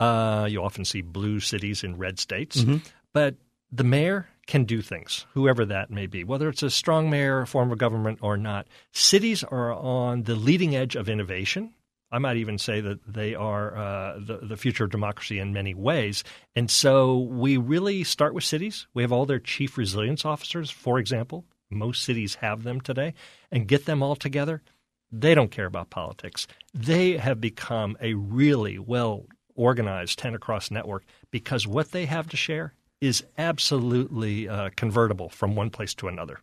Uh, 0.00 0.48
you 0.50 0.60
often 0.60 0.84
see 0.84 1.02
blue 1.02 1.38
cities 1.38 1.84
in 1.84 1.96
red 1.96 2.18
states, 2.18 2.62
mm-hmm. 2.62 2.78
but 3.12 3.36
the 3.70 3.84
mayor 3.84 4.26
can 4.48 4.64
do 4.64 4.82
things, 4.82 5.24
whoever 5.32 5.64
that 5.64 5.88
may 5.88 6.06
be, 6.06 6.24
whether 6.24 6.48
it's 6.48 6.64
a 6.64 6.70
strong 6.70 7.08
mayor, 7.08 7.42
a 7.42 7.46
form 7.46 7.70
of 7.70 7.78
government, 7.78 8.18
or 8.22 8.36
not. 8.36 8.66
Cities 8.90 9.44
are 9.44 9.72
on 9.72 10.24
the 10.24 10.34
leading 10.34 10.74
edge 10.74 10.96
of 10.96 11.08
innovation. 11.08 11.72
I 12.12 12.18
might 12.18 12.36
even 12.38 12.58
say 12.58 12.80
that 12.80 13.00
they 13.06 13.34
are 13.34 13.76
uh, 13.76 14.18
the, 14.18 14.38
the 14.42 14.56
future 14.56 14.84
of 14.84 14.90
democracy 14.90 15.38
in 15.38 15.52
many 15.52 15.74
ways. 15.74 16.24
And 16.56 16.70
so 16.70 17.18
we 17.18 17.56
really 17.56 18.02
start 18.04 18.34
with 18.34 18.44
cities. 18.44 18.86
We 18.94 19.02
have 19.02 19.12
all 19.12 19.26
their 19.26 19.38
chief 19.38 19.78
resilience 19.78 20.24
officers, 20.24 20.70
for 20.70 20.98
example. 20.98 21.44
Most 21.70 22.02
cities 22.02 22.36
have 22.36 22.64
them 22.64 22.80
today, 22.80 23.14
and 23.52 23.68
get 23.68 23.86
them 23.86 24.02
all 24.02 24.16
together. 24.16 24.60
They 25.12 25.34
don't 25.34 25.52
care 25.52 25.66
about 25.66 25.90
politics. 25.90 26.48
They 26.74 27.16
have 27.16 27.40
become 27.40 27.96
a 28.00 28.14
really 28.14 28.78
well 28.78 29.26
organized 29.54 30.18
10 30.18 30.34
Across 30.34 30.70
network 30.70 31.04
because 31.30 31.66
what 31.66 31.92
they 31.92 32.06
have 32.06 32.28
to 32.30 32.36
share 32.36 32.74
is 33.00 33.24
absolutely 33.38 34.48
uh, 34.48 34.70
convertible 34.76 35.28
from 35.28 35.54
one 35.54 35.70
place 35.70 35.94
to 35.94 36.08
another. 36.08 36.40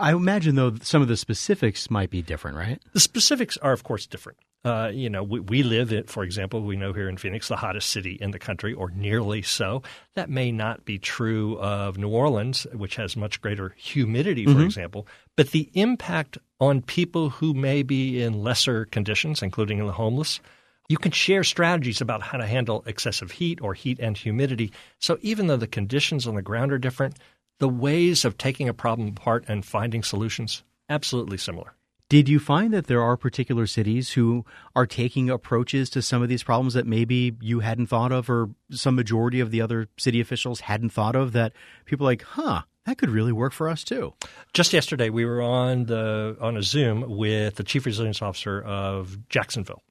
I 0.00 0.12
imagine, 0.12 0.56
though, 0.56 0.74
some 0.82 1.02
of 1.02 1.08
the 1.08 1.16
specifics 1.16 1.90
might 1.90 2.10
be 2.10 2.20
different, 2.20 2.56
right? 2.56 2.82
The 2.92 3.00
specifics 3.00 3.56
are, 3.58 3.72
of 3.72 3.84
course, 3.84 4.06
different. 4.06 4.38
Uh, 4.64 4.90
you 4.92 5.10
know, 5.10 5.22
we, 5.22 5.40
we 5.40 5.62
live 5.62 5.92
in, 5.92 6.04
for 6.04 6.24
example, 6.24 6.62
we 6.62 6.76
know 6.76 6.94
here 6.94 7.08
in 7.08 7.18
Phoenix, 7.18 7.48
the 7.48 7.56
hottest 7.56 7.90
city 7.90 8.16
in 8.18 8.30
the 8.30 8.38
country, 8.38 8.72
or 8.72 8.90
nearly 8.90 9.42
so. 9.42 9.82
That 10.14 10.30
may 10.30 10.50
not 10.52 10.86
be 10.86 10.98
true 10.98 11.58
of 11.58 11.98
New 11.98 12.08
Orleans, 12.08 12.66
which 12.72 12.96
has 12.96 13.14
much 13.14 13.42
greater 13.42 13.74
humidity, 13.76 14.46
for 14.46 14.52
mm-hmm. 14.52 14.62
example. 14.62 15.06
But 15.36 15.50
the 15.50 15.68
impact 15.74 16.38
on 16.60 16.80
people 16.80 17.28
who 17.28 17.52
may 17.52 17.82
be 17.82 18.22
in 18.22 18.42
lesser 18.42 18.86
conditions, 18.86 19.42
including 19.42 19.84
the 19.84 19.92
homeless, 19.92 20.40
you 20.88 20.96
can 20.96 21.12
share 21.12 21.44
strategies 21.44 22.00
about 22.00 22.22
how 22.22 22.38
to 22.38 22.46
handle 22.46 22.84
excessive 22.86 23.30
heat 23.30 23.60
or 23.60 23.74
heat 23.74 23.98
and 24.00 24.16
humidity. 24.16 24.72
So 24.98 25.18
even 25.20 25.46
though 25.46 25.56
the 25.56 25.66
conditions 25.66 26.26
on 26.26 26.36
the 26.36 26.42
ground 26.42 26.72
are 26.72 26.78
different, 26.78 27.18
the 27.58 27.68
ways 27.68 28.24
of 28.24 28.38
taking 28.38 28.68
a 28.68 28.74
problem 28.74 29.08
apart 29.08 29.44
and 29.48 29.64
finding 29.64 30.02
solutions 30.02 30.62
absolutely 30.88 31.38
similar. 31.38 31.74
Did 32.14 32.28
you 32.28 32.38
find 32.38 32.72
that 32.72 32.86
there 32.86 33.02
are 33.02 33.16
particular 33.16 33.66
cities 33.66 34.12
who 34.12 34.44
are 34.76 34.86
taking 34.86 35.28
approaches 35.28 35.90
to 35.90 36.00
some 36.00 36.22
of 36.22 36.28
these 36.28 36.44
problems 36.44 36.74
that 36.74 36.86
maybe 36.86 37.34
you 37.40 37.58
hadn't 37.58 37.88
thought 37.88 38.12
of, 38.12 38.30
or 38.30 38.50
some 38.70 38.94
majority 38.94 39.40
of 39.40 39.50
the 39.50 39.60
other 39.60 39.88
city 39.96 40.20
officials 40.20 40.60
hadn't 40.60 40.90
thought 40.90 41.16
of? 41.16 41.32
That 41.32 41.54
people 41.86 42.04
like, 42.04 42.22
huh, 42.22 42.62
that 42.86 42.98
could 42.98 43.10
really 43.10 43.32
work 43.32 43.52
for 43.52 43.68
us 43.68 43.82
too. 43.82 44.14
Just 44.52 44.72
yesterday, 44.72 45.10
we 45.10 45.24
were 45.24 45.42
on 45.42 45.86
the 45.86 46.36
on 46.40 46.56
a 46.56 46.62
Zoom 46.62 47.04
with 47.16 47.56
the 47.56 47.64
chief 47.64 47.84
resilience 47.84 48.22
officer 48.22 48.62
of 48.62 49.28
Jacksonville, 49.28 49.82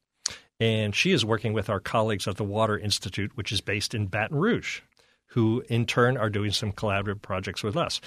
and 0.58 0.94
she 0.94 1.12
is 1.12 1.26
working 1.26 1.52
with 1.52 1.68
our 1.68 1.78
colleagues 1.78 2.26
at 2.26 2.38
the 2.38 2.42
Water 2.42 2.78
Institute, 2.78 3.32
which 3.34 3.52
is 3.52 3.60
based 3.60 3.94
in 3.94 4.06
Baton 4.06 4.38
Rouge, 4.38 4.80
who 5.26 5.62
in 5.68 5.84
turn 5.84 6.16
are 6.16 6.30
doing 6.30 6.52
some 6.52 6.72
collaborative 6.72 7.20
projects 7.20 7.62
with 7.62 7.76
us. 7.76 8.00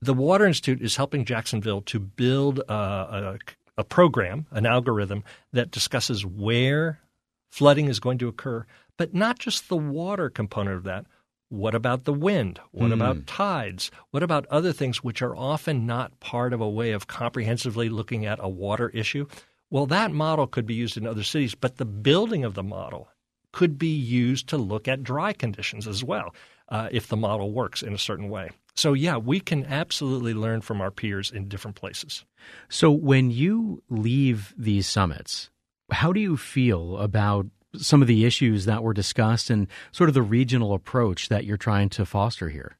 The 0.00 0.14
Water 0.14 0.46
Institute 0.46 0.80
is 0.80 0.96
helping 0.96 1.24
Jacksonville 1.24 1.80
to 1.82 1.98
build 1.98 2.60
uh, 2.60 2.72
a, 3.10 3.34
a, 3.34 3.38
a 3.78 3.84
program, 3.84 4.46
an 4.50 4.66
algorithm 4.66 5.24
that 5.52 5.70
discusses 5.70 6.26
where 6.26 7.00
flooding 7.48 7.86
is 7.86 8.00
going 8.00 8.18
to 8.18 8.28
occur, 8.28 8.66
but 8.98 9.14
not 9.14 9.38
just 9.38 9.68
the 9.68 9.76
water 9.76 10.28
component 10.28 10.76
of 10.76 10.82
that. 10.82 11.06
What 11.48 11.74
about 11.74 12.04
the 12.04 12.12
wind? 12.12 12.60
What 12.72 12.90
mm. 12.90 12.94
about 12.94 13.26
tides? 13.26 13.90
What 14.10 14.22
about 14.22 14.44
other 14.46 14.72
things 14.72 15.02
which 15.02 15.22
are 15.22 15.34
often 15.34 15.86
not 15.86 16.20
part 16.20 16.52
of 16.52 16.60
a 16.60 16.68
way 16.68 16.90
of 16.90 17.06
comprehensively 17.06 17.88
looking 17.88 18.26
at 18.26 18.40
a 18.42 18.48
water 18.48 18.90
issue? 18.90 19.26
Well, 19.70 19.86
that 19.86 20.10
model 20.10 20.46
could 20.46 20.66
be 20.66 20.74
used 20.74 20.96
in 20.96 21.06
other 21.06 21.22
cities, 21.22 21.54
but 21.54 21.76
the 21.76 21.86
building 21.86 22.44
of 22.44 22.54
the 22.54 22.62
model 22.62 23.08
could 23.52 23.78
be 23.78 23.88
used 23.88 24.48
to 24.48 24.58
look 24.58 24.88
at 24.88 25.02
dry 25.02 25.32
conditions 25.32 25.86
as 25.86 26.04
well 26.04 26.34
uh, 26.68 26.88
if 26.90 27.08
the 27.08 27.16
model 27.16 27.52
works 27.52 27.82
in 27.82 27.94
a 27.94 27.98
certain 27.98 28.28
way. 28.28 28.50
So, 28.78 28.92
yeah, 28.92 29.16
we 29.16 29.40
can 29.40 29.66
absolutely 29.66 30.34
learn 30.34 30.60
from 30.60 30.80
our 30.80 30.92
peers 30.92 31.32
in 31.32 31.48
different 31.48 31.76
places. 31.76 32.24
So, 32.68 32.92
when 32.92 33.32
you 33.32 33.82
leave 33.90 34.54
these 34.56 34.86
summits, 34.86 35.50
how 35.90 36.12
do 36.12 36.20
you 36.20 36.36
feel 36.36 36.96
about 36.98 37.46
some 37.74 38.02
of 38.02 38.06
the 38.06 38.24
issues 38.24 38.66
that 38.66 38.84
were 38.84 38.94
discussed 38.94 39.50
and 39.50 39.66
sort 39.90 40.08
of 40.08 40.14
the 40.14 40.22
regional 40.22 40.74
approach 40.74 41.28
that 41.28 41.44
you're 41.44 41.56
trying 41.56 41.88
to 41.88 42.06
foster 42.06 42.50
here? 42.50 42.76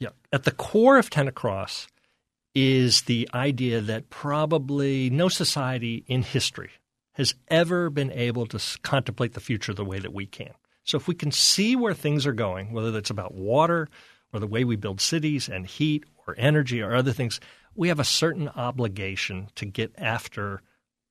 Yeah. 0.00 0.08
At 0.32 0.42
the 0.42 0.50
core 0.50 0.98
of 0.98 1.10
10 1.10 1.28
Across 1.28 1.86
is 2.56 3.02
the 3.02 3.28
idea 3.32 3.80
that 3.80 4.10
probably 4.10 5.10
no 5.10 5.28
society 5.28 6.04
in 6.08 6.22
history 6.22 6.70
has 7.12 7.36
ever 7.46 7.88
been 7.88 8.10
able 8.10 8.46
to 8.46 8.78
contemplate 8.82 9.34
the 9.34 9.40
future 9.40 9.72
the 9.72 9.84
way 9.84 10.00
that 10.00 10.12
we 10.12 10.26
can. 10.26 10.50
So 10.82 10.96
if 10.96 11.06
we 11.06 11.14
can 11.14 11.30
see 11.30 11.76
where 11.76 11.94
things 11.94 12.26
are 12.26 12.32
going, 12.32 12.72
whether 12.72 12.90
that's 12.90 13.10
about 13.10 13.32
water, 13.32 13.88
or 14.36 14.40
the 14.40 14.46
way 14.46 14.64
we 14.64 14.76
build 14.76 15.00
cities 15.00 15.48
and 15.48 15.66
heat 15.66 16.04
or 16.26 16.34
energy 16.36 16.82
or 16.82 16.94
other 16.94 17.12
things, 17.12 17.40
we 17.74 17.88
have 17.88 17.98
a 17.98 18.04
certain 18.04 18.48
obligation 18.50 19.48
to 19.54 19.64
get 19.64 19.92
after 19.96 20.60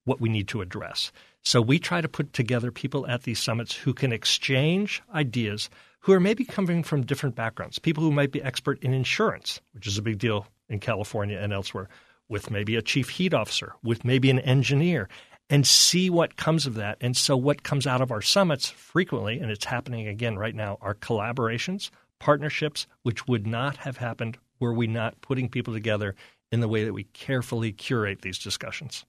what 0.04 0.22
we 0.22 0.30
need 0.30 0.48
to 0.48 0.62
address. 0.62 1.12
So 1.42 1.60
we 1.60 1.80
try 1.80 2.02
to 2.02 2.08
put 2.08 2.34
together 2.34 2.72
people 2.72 3.08
at 3.08 3.24
these 3.24 3.40
summits 3.40 3.76
who 3.76 3.94
can 3.94 4.14
exchange 4.14 5.02
ideas, 5.14 5.70
who 6.02 6.14
are 6.14 6.20
maybe 6.20 6.46
coming 6.46 6.84
from 6.84 7.06
different 7.06 7.36
backgrounds, 7.36 7.80
people 7.80 8.04
who 8.04 8.12
might 8.12 8.32
be 8.32 8.44
expert 8.44 8.82
in 8.84 8.94
insurance, 8.94 9.60
which 9.74 9.88
is 9.88 9.98
a 9.98 10.04
big 10.04 10.20
deal 10.20 10.46
in 10.70 10.80
California 10.80 11.40
and 11.40 11.52
elsewhere, 11.52 11.90
with 12.30 12.52
maybe 12.52 12.76
a 12.76 12.82
chief 12.82 13.10
heat 13.10 13.34
officer, 13.34 13.74
with 13.84 14.06
maybe 14.06 14.30
an 14.30 14.40
engineer, 14.40 15.10
and 15.50 15.66
see 15.66 16.10
what 16.10 16.38
comes 16.38 16.66
of 16.66 16.76
that. 16.76 16.98
And 17.02 17.18
so 17.18 17.36
what 17.36 17.64
comes 17.64 17.86
out 17.86 18.02
of 18.02 18.12
our 18.12 18.22
summits 18.22 18.70
frequently, 18.70 19.40
and 19.40 19.52
it's 19.52 19.66
happening 19.66 20.08
again 20.08 20.38
right 20.38 20.56
now, 20.56 20.78
are 20.82 20.94
collaborations– 20.94 21.90
partnerships 22.20 22.88
which 23.04 23.28
would 23.28 23.46
not 23.46 23.78
have 23.78 23.98
happened 23.98 24.38
were 24.60 24.74
we 24.74 24.88
not 24.88 25.20
putting 25.22 25.50
people 25.50 25.74
together 25.74 26.16
in 26.52 26.60
the 26.60 26.68
way 26.68 26.84
that 26.84 26.94
we 26.94 27.04
carefully 27.06 27.72
curate 27.72 28.22
these 28.22 28.40
discussions. 28.40 29.06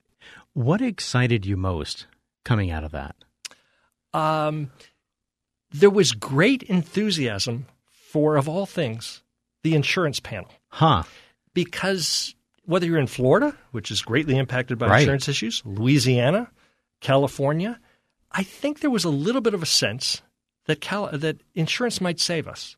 What 0.53 0.81
excited 0.81 1.47
you 1.47 1.57
most 1.57 2.07
coming 2.45 2.71
out 2.71 2.85
of 2.85 2.93
that? 2.93 3.17
Um, 4.13 4.71
there 5.71 5.91
was 5.91 6.13
great 6.13 6.63
enthusiasm 6.65 7.67
for, 7.91 8.37
of 8.37 8.49
all 8.49 8.67
things, 8.67 9.23
the 9.63 9.75
insurance 9.75 10.21
panel. 10.21 10.51
Huh. 10.69 11.05
Because 11.55 12.35
whether 12.65 12.87
you're 12.87 12.99
in 12.99 13.07
Florida, 13.07 13.57
which 13.71 13.91
is 13.91 14.03
greatly 14.03 14.37
impacted 14.39 14.79
by 14.79 14.89
right. 14.89 15.01
insurance 15.01 15.29
issues, 15.29 15.63
Louisiana, 15.65 16.51
California, 17.01 17.79
I 18.33 18.43
think 18.43 18.81
there 18.81 18.91
was 18.91 19.05
a 19.05 19.11
little 19.11 19.41
bit 19.41 19.55
of 19.55 19.63
a 19.63 19.67
sense 19.67 20.23
that 20.67 20.81
Cal- 20.81 21.11
that 21.13 21.41
insurance 21.55 22.01
might 22.01 22.19
save 22.19 22.49
us 22.49 22.77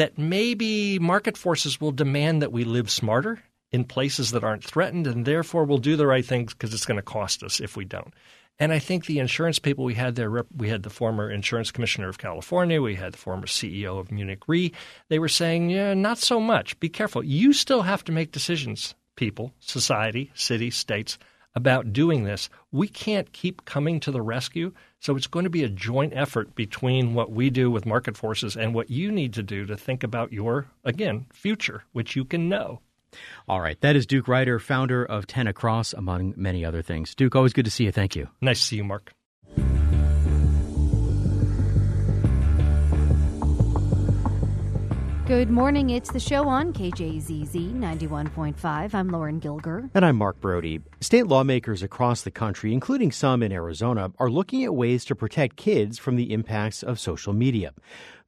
that 0.00 0.16
maybe 0.16 0.98
market 0.98 1.36
forces 1.36 1.78
will 1.78 1.92
demand 1.92 2.40
that 2.40 2.50
we 2.50 2.64
live 2.64 2.90
smarter 2.90 3.38
in 3.70 3.84
places 3.84 4.30
that 4.30 4.42
aren't 4.42 4.64
threatened, 4.64 5.06
and 5.06 5.26
therefore 5.26 5.64
we'll 5.64 5.76
do 5.76 5.94
the 5.94 6.06
right 6.06 6.24
things 6.24 6.54
because 6.54 6.72
it's 6.72 6.86
going 6.86 6.96
to 6.96 7.02
cost 7.02 7.42
us 7.42 7.60
if 7.60 7.76
we 7.76 7.84
don't. 7.84 8.14
And 8.58 8.72
I 8.72 8.78
think 8.78 9.04
the 9.04 9.18
insurance 9.18 9.58
people 9.58 9.84
we 9.84 9.92
had 9.92 10.14
there, 10.14 10.46
we 10.56 10.70
had 10.70 10.84
the 10.84 10.88
former 10.88 11.30
insurance 11.30 11.70
commissioner 11.70 12.08
of 12.08 12.16
California, 12.16 12.80
we 12.80 12.94
had 12.94 13.12
the 13.12 13.18
former 13.18 13.46
CEO 13.46 13.98
of 13.98 14.10
Munich 14.10 14.48
Re. 14.48 14.72
They 15.10 15.18
were 15.18 15.28
saying, 15.28 15.68
yeah, 15.68 15.92
not 15.92 16.16
so 16.16 16.40
much. 16.40 16.80
Be 16.80 16.88
careful. 16.88 17.22
You 17.22 17.52
still 17.52 17.82
have 17.82 18.02
to 18.04 18.12
make 18.12 18.32
decisions, 18.32 18.94
people, 19.16 19.52
society, 19.60 20.30
cities, 20.34 20.76
states, 20.76 21.18
about 21.54 21.92
doing 21.92 22.24
this. 22.24 22.48
We 22.72 22.88
can't 22.88 23.30
keep 23.34 23.66
coming 23.66 24.00
to 24.00 24.10
the 24.10 24.22
rescue. 24.22 24.72
So 25.00 25.16
it's 25.16 25.26
going 25.26 25.44
to 25.44 25.50
be 25.50 25.64
a 25.64 25.68
joint 25.68 26.12
effort 26.14 26.54
between 26.54 27.14
what 27.14 27.32
we 27.32 27.48
do 27.50 27.70
with 27.70 27.86
market 27.86 28.16
forces 28.16 28.56
and 28.56 28.74
what 28.74 28.90
you 28.90 29.10
need 29.10 29.32
to 29.34 29.42
do 29.42 29.66
to 29.66 29.76
think 29.76 30.04
about 30.04 30.32
your, 30.32 30.66
again, 30.84 31.26
future, 31.32 31.84
which 31.92 32.14
you 32.14 32.24
can 32.24 32.48
know. 32.48 32.80
All 33.48 33.60
right. 33.60 33.80
That 33.80 33.96
is 33.96 34.06
Duke 34.06 34.28
Reiter, 34.28 34.58
founder 34.58 35.04
of 35.04 35.26
10 35.26 35.46
Across, 35.46 35.94
among 35.94 36.34
many 36.36 36.64
other 36.64 36.82
things. 36.82 37.14
Duke, 37.14 37.34
always 37.34 37.52
good 37.54 37.64
to 37.64 37.70
see 37.70 37.84
you. 37.84 37.92
Thank 37.92 38.14
you. 38.14 38.28
Nice 38.40 38.60
to 38.60 38.66
see 38.66 38.76
you, 38.76 38.84
Mark. 38.84 39.14
Good 45.30 45.48
morning. 45.48 45.90
It's 45.90 46.10
the 46.10 46.18
show 46.18 46.48
on 46.48 46.72
KJZZ 46.72 47.72
91.5. 47.72 48.94
I'm 48.94 49.08
Lauren 49.10 49.40
Gilger. 49.40 49.88
And 49.94 50.04
I'm 50.04 50.16
Mark 50.16 50.40
Brody. 50.40 50.80
State 51.00 51.28
lawmakers 51.28 51.84
across 51.84 52.22
the 52.22 52.32
country, 52.32 52.72
including 52.72 53.12
some 53.12 53.40
in 53.40 53.52
Arizona, 53.52 54.10
are 54.18 54.28
looking 54.28 54.64
at 54.64 54.74
ways 54.74 55.04
to 55.04 55.14
protect 55.14 55.54
kids 55.54 56.00
from 56.00 56.16
the 56.16 56.32
impacts 56.32 56.82
of 56.82 56.98
social 56.98 57.32
media. 57.32 57.72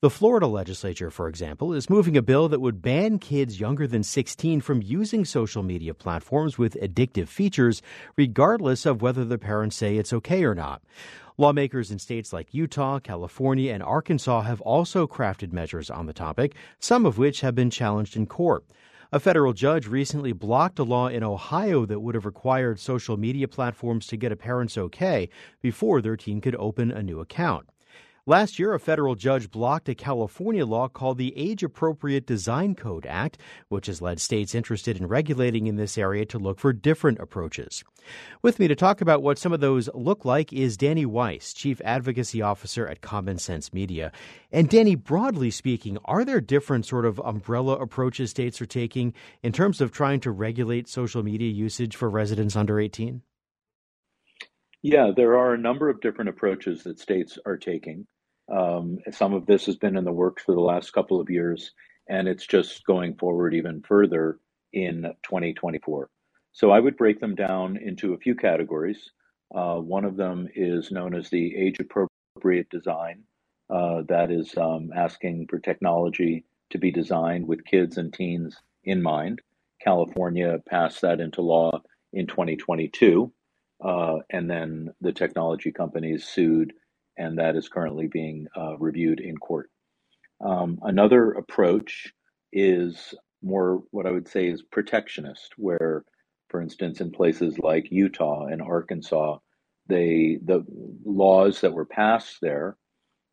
The 0.01 0.11
Florida 0.11 0.47
legislature, 0.47 1.11
for 1.11 1.27
example, 1.29 1.73
is 1.73 1.91
moving 1.91 2.17
a 2.17 2.23
bill 2.23 2.49
that 2.49 2.61
would 2.61 2.83
ban 2.83 3.19
kids 3.19 3.59
younger 3.59 3.88
than 3.88 4.05
16 4.05 4.61
from 4.61 4.81
using 4.81 5.25
social 5.25 5.65
media 5.65 5.95
platforms 5.95 6.57
with 6.57 6.81
addictive 6.81 7.27
features, 7.27 7.83
regardless 8.17 8.87
of 8.87 9.03
whether 9.03 9.25
the 9.25 9.38
parents 9.38 9.75
say 9.75 9.97
it's 9.97 10.12
okay 10.12 10.45
or 10.45 10.55
not. 10.55 10.83
Lawmakers 11.42 11.90
in 11.90 11.98
states 11.98 12.33
like 12.33 12.55
Utah, 12.55 13.00
California, 13.00 13.74
and 13.74 13.83
Arkansas 13.83 14.42
have 14.42 14.61
also 14.61 15.09
crafted 15.09 15.52
measures 15.52 15.90
on 15.90 16.07
the 16.07 16.12
topic, 16.12 16.55
some 16.78 17.05
of 17.05 17.18
which 17.18 17.40
have 17.40 17.52
been 17.52 17.68
challenged 17.68 18.16
in 18.16 18.26
court. 18.26 18.64
A 19.11 19.18
federal 19.18 19.52
judge 19.52 19.88
recently 19.88 20.33
blocked 20.33 20.78
a 20.78 20.85
law 20.85 21.09
in 21.09 21.24
Ohio 21.24 21.85
that 21.85 21.98
would 21.98 22.14
have 22.14 22.26
required 22.26 22.78
social 22.78 23.16
media 23.16 23.48
platforms 23.48 24.07
to 24.07 24.16
get 24.16 24.31
a 24.31 24.37
parent's 24.37 24.78
okay 24.78 25.28
before 25.61 26.00
their 26.00 26.16
teen 26.16 26.40
could 26.40 26.55
open 26.55 26.92
a 26.92 27.02
new 27.02 27.18
account. 27.18 27.68
Last 28.24 28.56
year, 28.56 28.72
a 28.72 28.78
federal 28.78 29.16
judge 29.16 29.50
blocked 29.50 29.88
a 29.88 29.96
California 29.96 30.64
law 30.64 30.87
called 30.87 31.18
the 31.18 31.37
Age 31.37 31.64
Appropriate 31.64 32.24
Design 32.24 32.76
Code 32.76 33.04
Act, 33.04 33.37
which 33.68 33.87
has 33.87 34.00
led 34.00 34.20
states 34.20 34.54
interested 34.54 34.96
in 34.96 35.08
regulating 35.08 35.66
in 35.66 35.74
this 35.74 35.98
area 35.98 36.24
to 36.26 36.38
look 36.38 36.61
for 36.61 36.72
different 36.72 37.18
approaches. 37.18 37.82
With 38.40 38.61
me 38.61 38.68
to 38.68 38.76
talk 38.76 39.00
about 39.00 39.24
what 39.24 39.38
some 39.38 39.52
of 39.52 39.58
those 39.58 39.88
look 39.92 40.24
like 40.24 40.52
is 40.52 40.76
Danny 40.76 41.04
Weiss, 41.04 41.52
Chief 41.52 41.80
Advocacy 41.85 42.40
Officer 42.40 42.87
at 42.87 43.00
Common 43.00 43.38
Sense 43.38 43.72
Media. 43.72 44.12
And 44.52 44.68
Danny, 44.68 44.94
broadly 44.94 45.50
speaking, 45.50 45.98
are 46.04 46.24
there 46.24 46.40
different 46.40 46.87
sort 46.87 47.06
of 47.06 47.20
umbrella 47.24 47.72
approaches 47.74 48.30
states 48.30 48.61
are 48.61 48.66
taking 48.66 49.14
in 49.42 49.50
terms 49.50 49.80
of 49.80 49.90
trying 49.90 50.20
to 50.20 50.30
regulate 50.30 50.88
social 50.88 51.24
media 51.24 51.50
usage 51.50 51.96
for 51.96 52.08
residents 52.08 52.54
under 52.54 52.78
18? 52.78 53.22
Yeah, 54.83 55.12
there 55.14 55.38
are 55.38 55.55
a 55.55 55.59
number 55.59 55.88
of 55.88 56.01
different 56.01 56.31
approaches 56.31 56.83
that 56.83 56.99
states 56.99 57.38
are 57.47 57.57
taking. 57.57 58.07
Um, 58.53 58.99
some 59.12 59.33
of 59.33 59.47
this 59.47 59.66
has 59.66 59.77
been 59.77 59.97
in 59.97 60.05
the 60.05 60.12
works 60.12 60.42
for 60.42 60.55
the 60.55 60.61
last 60.61 60.92
couple 60.92 61.21
of 61.21 61.31
years, 61.31 61.71
and 62.09 62.27
it's 62.27 62.47
just 62.47 62.85
going 62.85 63.14
forward 63.14 63.55
even 63.55 63.83
further 63.83 64.40
in 64.73 65.03
2024. 65.23 66.11
So 66.51 66.73
I 66.73 66.81
would 66.81 66.97
break 66.97 67.21
them 67.21 67.37
down 67.37 67.77
into 67.77 68.12
a 68.12 68.18
few 68.18 68.35
categories. 68.35 69.12
Uh, 69.55 69.77
one 69.77 70.05
of 70.05 70.16
them 70.16 70.49
is 70.55 70.90
known 70.90 71.14
as 71.14 71.31
the 71.31 71.57
age 71.57 71.79
appropriate 71.79 72.68
design, 72.68 73.23
uh, 73.71 74.03
that 74.09 74.33
is 74.33 74.57
um, 74.57 74.90
asking 74.97 75.47
for 75.49 75.61
technology 75.61 76.45
to 76.71 76.79
be 76.79 76.90
designed 76.90 77.47
with 77.47 77.64
kids 77.64 77.99
and 77.99 78.12
teens 78.12 78.57
in 78.85 79.01
mind. 79.01 79.40
California 79.81 80.59
passed 80.68 81.03
that 81.03 81.21
into 81.21 81.40
law 81.40 81.71
in 82.12 82.27
2022. 82.27 83.33
Uh, 83.83 84.18
and 84.31 84.49
then 84.49 84.92
the 85.01 85.12
technology 85.12 85.73
companies 85.73 86.25
sued, 86.25 86.73
and 87.18 87.38
that 87.38 87.57
is 87.57 87.68
currently 87.68 88.07
being 88.07 88.47
uh, 88.57 88.77
reviewed 88.79 89.21
in 89.21 89.37
court. 89.37 89.71
Um, 90.40 90.79
another 90.83 91.33
approach 91.33 92.12
is 92.53 93.14
more 93.42 93.83
what 93.90 94.07
I 94.07 94.11
would 94.11 94.29
say 94.29 94.49
is 94.49 94.62
protectionist, 94.62 95.55
where, 95.57 96.05
for 96.49 96.61
instance, 96.61 97.01
in 97.01 97.11
places 97.11 97.59
like 97.59 97.90
Utah 97.90 98.47
and 98.47 98.62
Arkansas, 98.62 99.38
they 99.88 100.38
the 100.45 100.64
laws 101.05 101.61
that 101.61 101.73
were 101.73 101.87
passed 101.87 102.38
there 102.40 102.77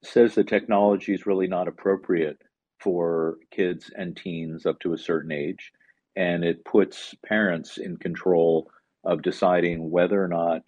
says 0.04 0.34
the 0.34 0.44
technology 0.44 1.14
is 1.14 1.26
really 1.26 1.48
not 1.48 1.68
appropriate 1.68 2.42
for 2.80 3.38
kids 3.52 3.92
and 3.96 4.16
teens 4.16 4.66
up 4.66 4.80
to 4.80 4.94
a 4.94 4.98
certain 4.98 5.32
age, 5.32 5.72
and 6.16 6.44
it 6.44 6.64
puts 6.66 7.14
parents 7.26 7.78
in 7.78 7.98
control 7.98 8.72
of 9.04 9.22
deciding 9.22 9.90
whether 9.90 10.24
or 10.24 10.28
not 10.28 10.62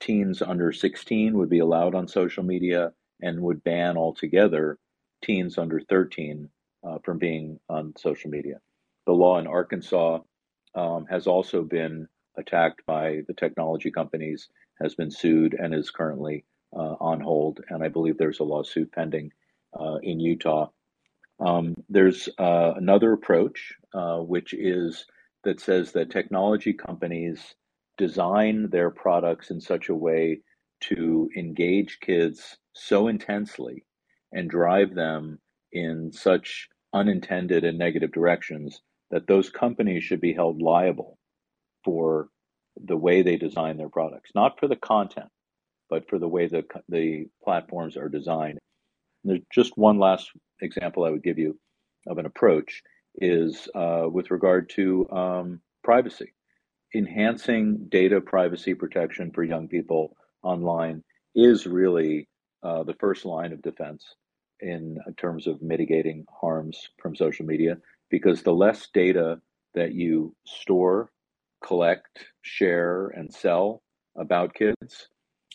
teens 0.00 0.42
under 0.42 0.72
16 0.72 1.36
would 1.36 1.50
be 1.50 1.58
allowed 1.58 1.94
on 1.94 2.08
social 2.08 2.42
media 2.42 2.92
and 3.22 3.40
would 3.40 3.64
ban 3.64 3.96
altogether 3.96 4.78
teens 5.22 5.58
under 5.58 5.80
13 5.80 6.48
uh, 6.84 6.98
from 7.04 7.18
being 7.18 7.58
on 7.68 7.94
social 7.96 8.30
media. 8.30 8.60
The 9.06 9.12
law 9.12 9.38
in 9.38 9.46
Arkansas 9.46 10.20
um, 10.74 11.06
has 11.06 11.26
also 11.26 11.62
been 11.62 12.08
attacked 12.36 12.82
by 12.86 13.22
the 13.26 13.34
technology 13.34 13.90
companies, 13.90 14.48
has 14.80 14.94
been 14.94 15.10
sued, 15.10 15.54
and 15.54 15.74
is 15.74 15.90
currently 15.90 16.44
uh, 16.74 16.96
on 17.00 17.20
hold. 17.20 17.60
And 17.68 17.82
I 17.82 17.88
believe 17.88 18.18
there's 18.18 18.40
a 18.40 18.44
lawsuit 18.44 18.92
pending 18.92 19.32
uh, 19.78 19.96
in 20.02 20.20
Utah. 20.20 20.68
Um, 21.40 21.74
there's 21.88 22.28
uh, 22.38 22.74
another 22.76 23.12
approach, 23.12 23.74
uh, 23.94 24.18
which 24.18 24.52
is 24.54 25.06
that 25.44 25.60
says 25.60 25.92
that 25.92 26.10
technology 26.10 26.72
companies 26.72 27.54
design 27.96 28.68
their 28.70 28.90
products 28.90 29.50
in 29.50 29.60
such 29.60 29.88
a 29.88 29.94
way 29.94 30.40
to 30.80 31.28
engage 31.36 31.98
kids 32.00 32.56
so 32.74 33.08
intensely 33.08 33.84
and 34.32 34.50
drive 34.50 34.94
them 34.94 35.38
in 35.72 36.12
such 36.12 36.68
unintended 36.92 37.64
and 37.64 37.78
negative 37.78 38.12
directions 38.12 38.80
that 39.10 39.26
those 39.26 39.50
companies 39.50 40.04
should 40.04 40.20
be 40.20 40.32
held 40.32 40.60
liable 40.60 41.18
for 41.84 42.28
the 42.84 42.96
way 42.96 43.22
they 43.22 43.36
design 43.36 43.76
their 43.76 43.88
products, 43.88 44.30
not 44.34 44.58
for 44.58 44.68
the 44.68 44.76
content, 44.76 45.28
but 45.88 46.08
for 46.08 46.18
the 46.18 46.28
way 46.28 46.46
the 46.46 46.64
the 46.88 47.26
platforms 47.42 47.96
are 47.96 48.08
designed. 48.08 48.58
And 49.24 49.30
there's 49.32 49.40
just 49.52 49.78
one 49.78 49.98
last 49.98 50.30
example 50.60 51.04
I 51.04 51.10
would 51.10 51.22
give 51.22 51.38
you 51.38 51.58
of 52.06 52.18
an 52.18 52.26
approach 52.26 52.82
is 53.16 53.68
uh, 53.74 54.06
with 54.10 54.30
regard 54.30 54.68
to 54.70 55.08
um, 55.10 55.60
privacy 55.82 56.32
enhancing 56.94 57.86
data 57.88 58.20
privacy 58.20 58.74
protection 58.74 59.30
for 59.32 59.44
young 59.44 59.68
people 59.68 60.16
online 60.42 61.02
is 61.34 61.66
really 61.66 62.28
uh, 62.62 62.82
the 62.82 62.94
first 62.94 63.24
line 63.24 63.52
of 63.52 63.62
defense 63.62 64.14
in 64.60 64.98
terms 65.16 65.46
of 65.46 65.60
mitigating 65.60 66.24
harms 66.40 66.88
from 67.00 67.14
social 67.14 67.44
media 67.44 67.76
because 68.10 68.42
the 68.42 68.54
less 68.54 68.88
data 68.94 69.40
that 69.74 69.92
you 69.92 70.34
store, 70.46 71.10
collect, 71.62 72.26
share, 72.42 73.08
and 73.08 73.32
sell 73.32 73.82
about 74.16 74.54
kids, 74.54 75.08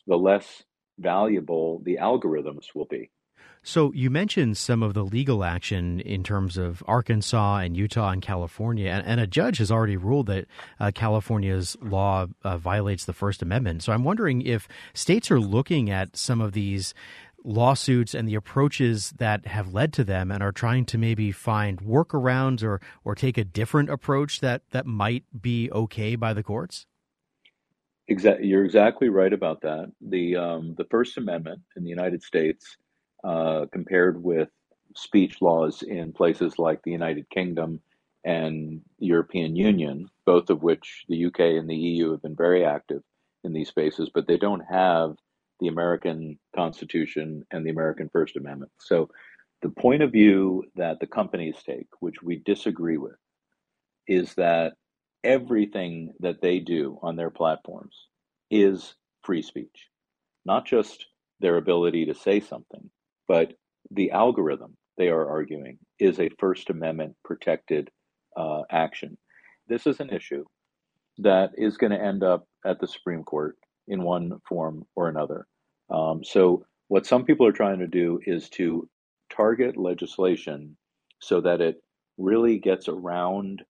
the 0.07 0.15
less 0.15 0.63
valuable 0.99 1.81
the 1.83 1.97
algorithms 1.99 2.67
will 2.75 2.85
be. 2.85 3.09
So 3.63 3.91
you 3.93 4.09
mentioned 4.09 4.57
some 4.57 4.81
of 4.81 4.95
the 4.95 5.03
legal 5.03 5.43
action 5.43 5.99
in 5.99 6.23
terms 6.23 6.57
of 6.57 6.83
Arkansas 6.87 7.57
and 7.57 7.77
Utah 7.77 8.09
and 8.09 8.21
California, 8.21 8.89
and, 8.89 9.05
and 9.05 9.19
a 9.19 9.27
judge 9.27 9.59
has 9.59 9.71
already 9.71 9.97
ruled 9.97 10.25
that 10.27 10.47
uh, 10.79 10.91
California's 10.93 11.77
law 11.79 12.25
uh, 12.43 12.57
violates 12.57 13.05
the 13.05 13.13
First 13.13 13.43
Amendment. 13.43 13.83
So 13.83 13.93
I'm 13.93 14.03
wondering 14.03 14.41
if 14.41 14.67
states 14.95 15.29
are 15.29 15.39
looking 15.39 15.91
at 15.91 16.17
some 16.17 16.41
of 16.41 16.53
these 16.53 16.95
lawsuits 17.43 18.15
and 18.15 18.27
the 18.27 18.35
approaches 18.35 19.13
that 19.17 19.45
have 19.45 19.73
led 19.73 19.93
to 19.93 20.03
them 20.03 20.31
and 20.31 20.41
are 20.41 20.51
trying 20.51 20.85
to 20.85 20.97
maybe 20.97 21.31
find 21.31 21.81
workarounds 21.81 22.63
or 22.63 22.79
or 23.03 23.15
take 23.15 23.37
a 23.37 23.43
different 23.43 23.89
approach 23.89 24.39
that 24.39 24.61
that 24.71 24.85
might 24.85 25.23
be 25.39 25.71
okay 25.71 26.15
by 26.15 26.33
the 26.33 26.43
courts. 26.43 26.85
Exactly, 28.07 28.47
you're 28.47 28.65
exactly 28.65 29.09
right 29.09 29.31
about 29.31 29.61
that. 29.61 29.91
The 30.01 30.35
um, 30.35 30.75
the 30.77 30.85
First 30.85 31.17
Amendment 31.17 31.61
in 31.75 31.83
the 31.83 31.89
United 31.89 32.21
States 32.23 32.77
uh, 33.23 33.65
compared 33.71 34.21
with 34.21 34.49
speech 34.95 35.41
laws 35.41 35.83
in 35.83 36.11
places 36.11 36.59
like 36.59 36.81
the 36.83 36.91
United 36.91 37.29
Kingdom 37.29 37.81
and 38.23 38.81
European 38.99 39.55
Union, 39.55 40.09
both 40.25 40.49
of 40.49 40.61
which 40.63 41.05
the 41.07 41.25
UK 41.25 41.39
and 41.39 41.69
the 41.69 41.75
EU 41.75 42.11
have 42.11 42.21
been 42.21 42.35
very 42.35 42.65
active 42.65 43.01
in 43.43 43.53
these 43.53 43.69
spaces, 43.69 44.09
but 44.13 44.27
they 44.27 44.37
don't 44.37 44.63
have 44.69 45.15
the 45.59 45.67
American 45.67 46.37
Constitution 46.55 47.45
and 47.51 47.65
the 47.65 47.69
American 47.69 48.09
First 48.09 48.35
Amendment. 48.35 48.71
So 48.79 49.09
the 49.61 49.69
point 49.69 50.01
of 50.01 50.11
view 50.11 50.65
that 50.75 50.99
the 50.99 51.07
companies 51.07 51.55
take, 51.65 51.87
which 51.99 52.21
we 52.21 52.37
disagree 52.37 52.97
with, 52.97 53.15
is 54.07 54.33
that 54.35 54.73
everything 55.23 56.13
that 56.19 56.41
they 56.41 56.59
do 56.59 56.97
on 57.01 57.15
their 57.15 57.29
platforms 57.29 58.07
is 58.49 58.95
free 59.23 59.41
speech, 59.41 59.89
not 60.45 60.65
just 60.65 61.05
their 61.39 61.57
ability 61.57 62.05
to 62.05 62.15
say 62.15 62.39
something, 62.39 62.89
but 63.31 63.53
the 63.91 64.11
algorithm, 64.11 64.75
they 64.97 65.07
are 65.07 65.29
arguing, 65.29 65.77
is 65.99 66.19
a 66.19 66.29
First 66.37 66.69
Amendment 66.69 67.15
protected 67.23 67.89
uh, 68.35 68.63
action. 68.69 69.17
This 69.69 69.87
is 69.87 70.01
an 70.01 70.09
issue 70.09 70.43
that 71.19 71.51
is 71.55 71.77
going 71.77 71.93
to 71.93 72.03
end 72.03 72.25
up 72.25 72.45
at 72.65 72.81
the 72.81 72.87
Supreme 72.87 73.23
Court 73.23 73.55
in 73.87 74.03
one 74.03 74.41
form 74.49 74.85
or 74.97 75.07
another. 75.07 75.47
Um, 75.89 76.25
so, 76.25 76.65
what 76.89 77.05
some 77.05 77.23
people 77.23 77.47
are 77.47 77.53
trying 77.53 77.79
to 77.79 77.87
do 77.87 78.19
is 78.25 78.49
to 78.49 78.89
target 79.33 79.77
legislation 79.77 80.75
so 81.21 81.39
that 81.39 81.61
it 81.61 81.77
really 82.17 82.59
gets 82.59 82.89
around 82.89 83.63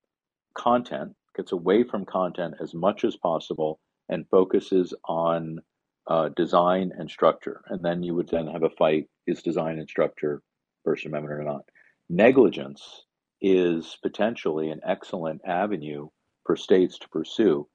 content, 0.57 1.11
gets 1.35 1.51
away 1.51 1.83
from 1.83 2.03
content 2.03 2.55
as 2.59 2.73
much 2.73 3.03
as 3.03 3.15
possible, 3.15 3.79
and 4.09 4.25
focuses 4.31 4.91
on 5.07 5.59
uh, 6.07 6.29
design 6.29 6.91
and 6.97 7.09
structure. 7.09 7.61
And 7.67 7.83
then 7.83 8.03
you 8.03 8.15
would 8.15 8.29
then 8.29 8.47
have 8.47 8.63
a 8.63 8.69
fight 8.69 9.07
is 9.27 9.41
design 9.41 9.79
and 9.79 9.89
structure 9.89 10.41
First 10.83 11.05
Amendment 11.05 11.39
or 11.39 11.43
not? 11.43 11.65
Negligence 12.09 13.05
is 13.41 13.97
potentially 14.01 14.69
an 14.69 14.81
excellent 14.85 15.41
avenue 15.45 16.09
for 16.45 16.55
states 16.55 16.97
to 16.99 17.09
pursue 17.09 17.67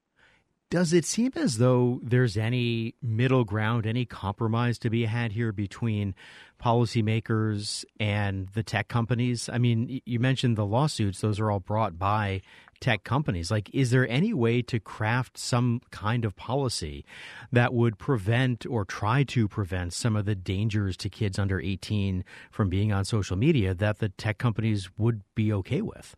does 0.70 0.92
it 0.92 1.05
seem 1.05 1.33
as 1.37 1.59
though 1.59 2.00
there's 2.02 2.37
any 2.37 2.94
middle 3.00 3.44
ground, 3.44 3.87
any 3.87 4.05
compromise 4.05 4.79
to 4.81 4.90
be 4.90 5.05
had 5.05 5.33
here 5.33 5.52
between 5.52 6.14
policymakers 6.61 7.85
and 8.00 8.48
the 8.48 8.64
tech 8.64 8.88
companies? 8.88 9.48
I 9.52 9.59
mean, 9.59 10.00
you 10.05 10.18
mentioned 10.18 10.57
the 10.57 10.66
lawsuits, 10.66 11.20
those 11.20 11.38
are 11.38 11.50
all 11.50 11.61
brought 11.61 11.98
by 11.98 12.42
tech 12.81 13.05
companies. 13.05 13.50
Like, 13.50 13.70
is 13.72 13.90
there 13.90 14.09
any 14.09 14.35
way 14.35 14.61
to 14.62 14.81
craft 14.81 15.38
some 15.38 15.81
kind 15.90 16.24
of 16.24 16.35
policy 16.35 17.05
that 17.52 17.72
would 17.72 17.96
prevent 17.96 18.66
or 18.66 18.85
try 18.85 19.22
to 19.24 19.46
prevent 19.46 19.92
some 19.92 20.16
of 20.16 20.24
the 20.24 20.35
dangers 20.35 20.96
to 20.98 21.09
kids 21.09 21.38
under 21.38 21.61
18 21.61 22.24
from 22.50 22.68
being 22.68 22.92
on 22.92 23.05
social 23.05 23.37
media 23.37 23.72
that 23.72 24.00
the 24.00 24.09
tech 24.09 24.38
companies 24.38 24.90
would 24.98 25.22
be 25.35 25.52
okay 25.52 25.81
with? 25.81 26.16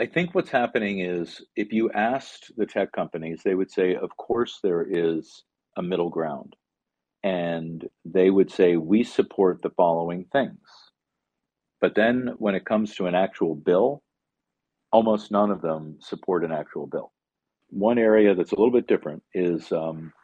I 0.00 0.06
think 0.06 0.34
what's 0.34 0.48
happening 0.48 1.00
is 1.00 1.42
if 1.56 1.74
you 1.74 1.90
asked 1.92 2.52
the 2.56 2.64
tech 2.64 2.90
companies, 2.90 3.42
they 3.44 3.54
would 3.54 3.70
say, 3.70 3.94
of 3.94 4.16
course, 4.16 4.58
there 4.62 4.82
is 4.82 5.44
a 5.76 5.82
middle 5.82 6.08
ground. 6.08 6.56
And 7.22 7.86
they 8.06 8.30
would 8.30 8.50
say, 8.50 8.76
we 8.76 9.04
support 9.04 9.60
the 9.60 9.68
following 9.68 10.24
things. 10.32 10.58
But 11.82 11.96
then 11.96 12.30
when 12.38 12.54
it 12.54 12.64
comes 12.64 12.94
to 12.94 13.08
an 13.08 13.14
actual 13.14 13.54
bill, 13.54 14.02
almost 14.90 15.30
none 15.30 15.50
of 15.50 15.60
them 15.60 15.98
support 16.00 16.44
an 16.44 16.52
actual 16.52 16.86
bill. 16.86 17.12
One 17.68 17.98
area 17.98 18.34
that's 18.34 18.52
a 18.52 18.56
little 18.56 18.72
bit 18.72 18.86
different 18.86 19.22
is 19.34 19.70
um, 19.70 20.14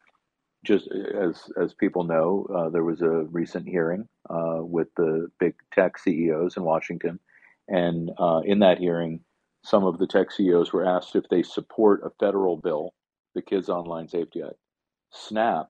just 0.65 0.89
as 0.89 1.51
as 1.61 1.75
people 1.75 2.05
know, 2.05 2.47
uh, 2.57 2.71
there 2.71 2.83
was 2.83 3.03
a 3.03 3.27
recent 3.31 3.69
hearing 3.69 4.09
uh, 4.31 4.61
with 4.61 4.89
the 4.97 5.29
big 5.39 5.55
tech 5.75 5.99
CEOs 5.99 6.57
in 6.57 6.65
Washington, 6.65 7.21
and 7.69 8.11
uh, 8.19 8.41
in 8.45 8.61
that 8.61 8.79
hearing, 8.79 9.21
some 9.67 9.85
of 9.85 9.99
the 9.99 10.07
tech 10.07 10.31
CEOs 10.31 10.73
were 10.73 10.87
asked 10.87 11.17
if 11.17 11.29
they 11.29 11.43
support 11.43 12.01
a 12.05 12.11
federal 12.21 12.57
bill, 12.57 12.95
the 13.35 13.43
Kids 13.43 13.69
Online 13.69 14.07
Safety 14.07 14.41
Act. 14.41 14.55
Snap 15.11 15.67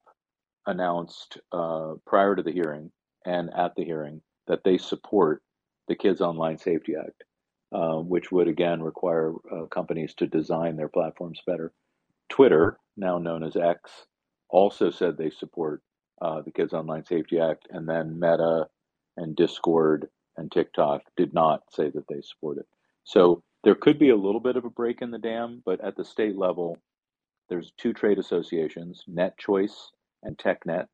announced 0.66 1.38
uh, 1.50 1.94
prior 2.06 2.36
to 2.36 2.42
the 2.42 2.52
hearing 2.52 2.92
and 3.24 3.48
at 3.54 3.74
the 3.74 3.84
hearing 3.84 4.20
that 4.48 4.64
they 4.64 4.76
support 4.76 5.42
the 5.88 5.94
Kids 5.94 6.20
Online 6.20 6.58
Safety 6.58 6.92
Act, 6.94 7.24
uh, 7.72 7.96
which 7.96 8.30
would 8.30 8.48
again 8.48 8.82
require 8.82 9.32
uh, 9.50 9.64
companies 9.66 10.12
to 10.16 10.26
design 10.26 10.76
their 10.76 10.90
platforms 10.90 11.40
better. 11.46 11.72
Twitter, 12.28 12.76
now 12.98 13.16
known 13.16 13.42
as 13.42 13.56
X, 13.56 14.04
also 14.50 14.90
said 14.90 15.16
they 15.16 15.30
support 15.30 15.80
uh, 16.20 16.42
the 16.42 16.52
Kids 16.52 16.74
Online 16.74 17.04
Safety 17.06 17.40
Act, 17.40 17.66
and 17.70 17.88
then 17.88 18.20
Meta 18.20 18.66
and 19.16 19.34
Discord 19.34 20.08
and 20.36 20.52
TikTok 20.52 21.00
did 21.16 21.32
not 21.32 21.62
say 21.72 21.88
that 21.88 22.04
they 22.10 22.20
support 22.20 22.58
it. 22.58 22.66
So 23.04 23.42
there 23.66 23.74
could 23.74 23.98
be 23.98 24.10
a 24.10 24.16
little 24.16 24.38
bit 24.38 24.54
of 24.54 24.64
a 24.64 24.70
break 24.70 25.02
in 25.02 25.10
the 25.10 25.18
dam, 25.18 25.60
but 25.66 25.80
at 25.80 25.96
the 25.96 26.04
state 26.04 26.38
level, 26.38 26.78
there's 27.48 27.72
two 27.76 27.92
trade 27.92 28.16
associations, 28.16 29.02
NetChoice 29.10 29.88
and 30.22 30.38
TechNet, 30.38 30.86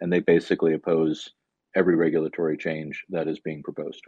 and 0.00 0.12
they 0.12 0.18
basically 0.18 0.74
oppose 0.74 1.30
every 1.76 1.94
regulatory 1.94 2.56
change 2.56 3.04
that 3.10 3.28
is 3.28 3.38
being 3.38 3.62
proposed. 3.62 4.02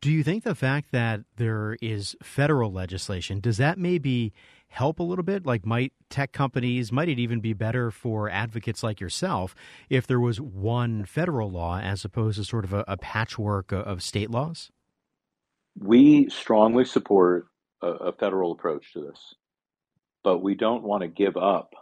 Do 0.00 0.12
you 0.12 0.22
think 0.22 0.44
the 0.44 0.54
fact 0.54 0.92
that 0.92 1.22
there 1.38 1.76
is 1.82 2.14
federal 2.22 2.70
legislation 2.70 3.40
does 3.40 3.56
that 3.56 3.78
maybe 3.78 4.32
help 4.68 5.00
a 5.00 5.02
little 5.02 5.24
bit? 5.24 5.44
Like, 5.44 5.66
might 5.66 5.92
tech 6.08 6.30
companies 6.30 6.92
might 6.92 7.08
it 7.08 7.18
even 7.18 7.40
be 7.40 7.52
better 7.52 7.90
for 7.90 8.30
advocates 8.30 8.84
like 8.84 9.00
yourself 9.00 9.56
if 9.88 10.06
there 10.06 10.20
was 10.20 10.40
one 10.40 11.04
federal 11.04 11.50
law 11.50 11.80
as 11.80 12.04
opposed 12.04 12.38
to 12.38 12.44
sort 12.44 12.64
of 12.64 12.72
a, 12.72 12.84
a 12.86 12.96
patchwork 12.96 13.72
of 13.72 14.04
state 14.04 14.30
laws? 14.30 14.70
We 15.78 16.28
strongly 16.28 16.84
support 16.84 17.46
a, 17.82 17.88
a 17.88 18.12
federal 18.12 18.52
approach 18.52 18.92
to 18.92 19.00
this, 19.00 19.34
but 20.22 20.38
we 20.38 20.54
don't 20.54 20.82
want 20.82 21.02
to 21.02 21.08
give 21.08 21.36
up 21.36 21.72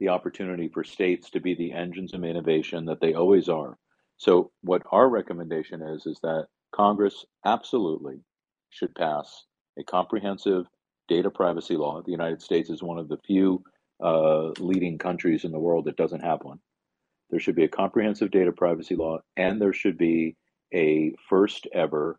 the 0.00 0.08
opportunity 0.08 0.68
for 0.68 0.84
states 0.84 1.30
to 1.30 1.40
be 1.40 1.54
the 1.54 1.72
engines 1.72 2.14
of 2.14 2.24
innovation 2.24 2.86
that 2.86 3.00
they 3.00 3.14
always 3.14 3.48
are. 3.48 3.78
So, 4.16 4.50
what 4.62 4.82
our 4.90 5.08
recommendation 5.08 5.82
is 5.82 6.06
is 6.06 6.18
that 6.22 6.46
Congress 6.72 7.24
absolutely 7.44 8.20
should 8.70 8.94
pass 8.94 9.44
a 9.78 9.84
comprehensive 9.84 10.66
data 11.08 11.30
privacy 11.30 11.76
law. 11.76 12.02
The 12.02 12.10
United 12.10 12.42
States 12.42 12.70
is 12.70 12.82
one 12.82 12.98
of 12.98 13.08
the 13.08 13.18
few 13.26 13.62
uh, 14.02 14.48
leading 14.58 14.98
countries 14.98 15.44
in 15.44 15.52
the 15.52 15.58
world 15.58 15.84
that 15.84 15.96
doesn't 15.96 16.22
have 16.22 16.42
one. 16.42 16.58
There 17.30 17.40
should 17.40 17.56
be 17.56 17.64
a 17.64 17.68
comprehensive 17.68 18.30
data 18.30 18.52
privacy 18.52 18.96
law, 18.96 19.18
and 19.36 19.60
there 19.60 19.72
should 19.72 19.98
be 19.98 20.36
a 20.72 21.14
first 21.28 21.66
ever 21.72 22.18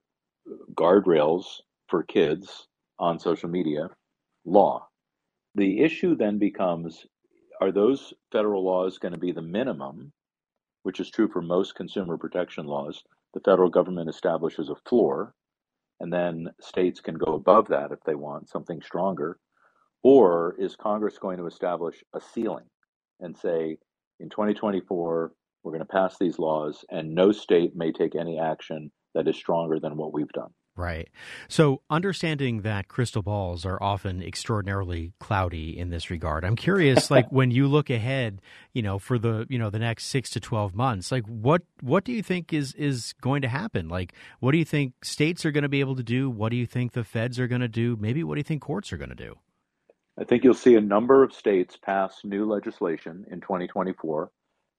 guardrails 0.73 1.61
for 1.87 2.03
kids 2.03 2.67
on 2.99 3.19
social 3.19 3.49
media 3.49 3.89
law. 4.45 4.87
The 5.55 5.81
issue 5.81 6.15
then 6.15 6.37
becomes 6.37 7.05
are 7.61 7.71
those 7.71 8.13
federal 8.31 8.63
laws 8.65 8.97
going 8.97 9.13
to 9.13 9.19
be 9.19 9.31
the 9.31 9.41
minimum, 9.41 10.11
which 10.83 10.99
is 10.99 11.09
true 11.09 11.29
for 11.29 11.41
most 11.41 11.75
consumer 11.75 12.17
protection 12.17 12.65
laws? 12.65 13.03
The 13.33 13.39
federal 13.39 13.69
government 13.69 14.09
establishes 14.09 14.69
a 14.69 14.75
floor, 14.87 15.33
and 15.99 16.11
then 16.11 16.49
states 16.59 16.99
can 16.99 17.15
go 17.15 17.33
above 17.33 17.69
that 17.69 17.91
if 17.91 17.99
they 18.05 18.15
want 18.15 18.49
something 18.49 18.81
stronger. 18.81 19.39
Or 20.03 20.55
is 20.59 20.75
Congress 20.75 21.17
going 21.17 21.37
to 21.37 21.47
establish 21.47 22.03
a 22.13 22.19
ceiling 22.19 22.65
and 23.21 23.35
say, 23.37 23.77
in 24.19 24.29
2024, 24.29 25.31
we're 25.63 25.71
going 25.71 25.79
to 25.79 25.85
pass 25.85 26.17
these 26.17 26.37
laws, 26.37 26.85
and 26.91 27.15
no 27.15 27.31
state 27.31 27.75
may 27.75 27.91
take 27.91 28.15
any 28.15 28.37
action 28.37 28.91
that 29.15 29.27
is 29.27 29.35
stronger 29.35 29.79
than 29.79 29.97
what 29.97 30.13
we've 30.13 30.31
done. 30.31 30.51
Right. 30.77 31.07
So, 31.47 31.81
understanding 31.89 32.63
that 32.63 32.89
crystal 32.89 33.21
balls 33.21 33.65
are 33.65 33.81
often 33.81 34.21
extraordinarily 34.21 35.13
cloudy 35.21 35.77
in 35.77 35.89
this 35.89 36.09
regard, 36.11 36.43
I'm 36.43 36.57
curious, 36.57 37.09
like 37.11 37.31
when 37.31 37.49
you 37.49 37.67
look 37.67 37.89
ahead, 37.89 38.41
you 38.73 38.81
know, 38.81 38.99
for 38.99 39.17
the 39.17 39.47
you 39.49 39.57
know 39.57 39.69
the 39.69 39.79
next 39.79 40.07
six 40.07 40.29
to 40.31 40.41
twelve 40.41 40.75
months, 40.75 41.13
like 41.13 41.25
what 41.27 41.61
what 41.79 42.03
do 42.03 42.11
you 42.11 42.21
think 42.21 42.51
is 42.51 42.73
is 42.73 43.13
going 43.21 43.41
to 43.43 43.47
happen? 43.47 43.87
Like, 43.87 44.13
what 44.41 44.51
do 44.51 44.57
you 44.57 44.65
think 44.65 44.93
states 45.01 45.45
are 45.45 45.51
going 45.51 45.63
to 45.63 45.69
be 45.69 45.79
able 45.79 45.95
to 45.95 46.03
do? 46.03 46.29
What 46.29 46.49
do 46.49 46.57
you 46.57 46.65
think 46.65 46.91
the 46.91 47.05
feds 47.05 47.39
are 47.39 47.47
going 47.47 47.61
to 47.61 47.69
do? 47.69 47.95
Maybe 47.97 48.25
what 48.25 48.35
do 48.35 48.39
you 48.39 48.43
think 48.43 48.61
courts 48.61 48.91
are 48.91 48.97
going 48.97 49.09
to 49.09 49.15
do? 49.15 49.35
I 50.19 50.25
think 50.25 50.43
you'll 50.43 50.53
see 50.53 50.75
a 50.75 50.81
number 50.81 51.23
of 51.23 51.33
states 51.33 51.77
pass 51.77 52.19
new 52.25 52.45
legislation 52.45 53.25
in 53.31 53.39
2024. 53.39 54.29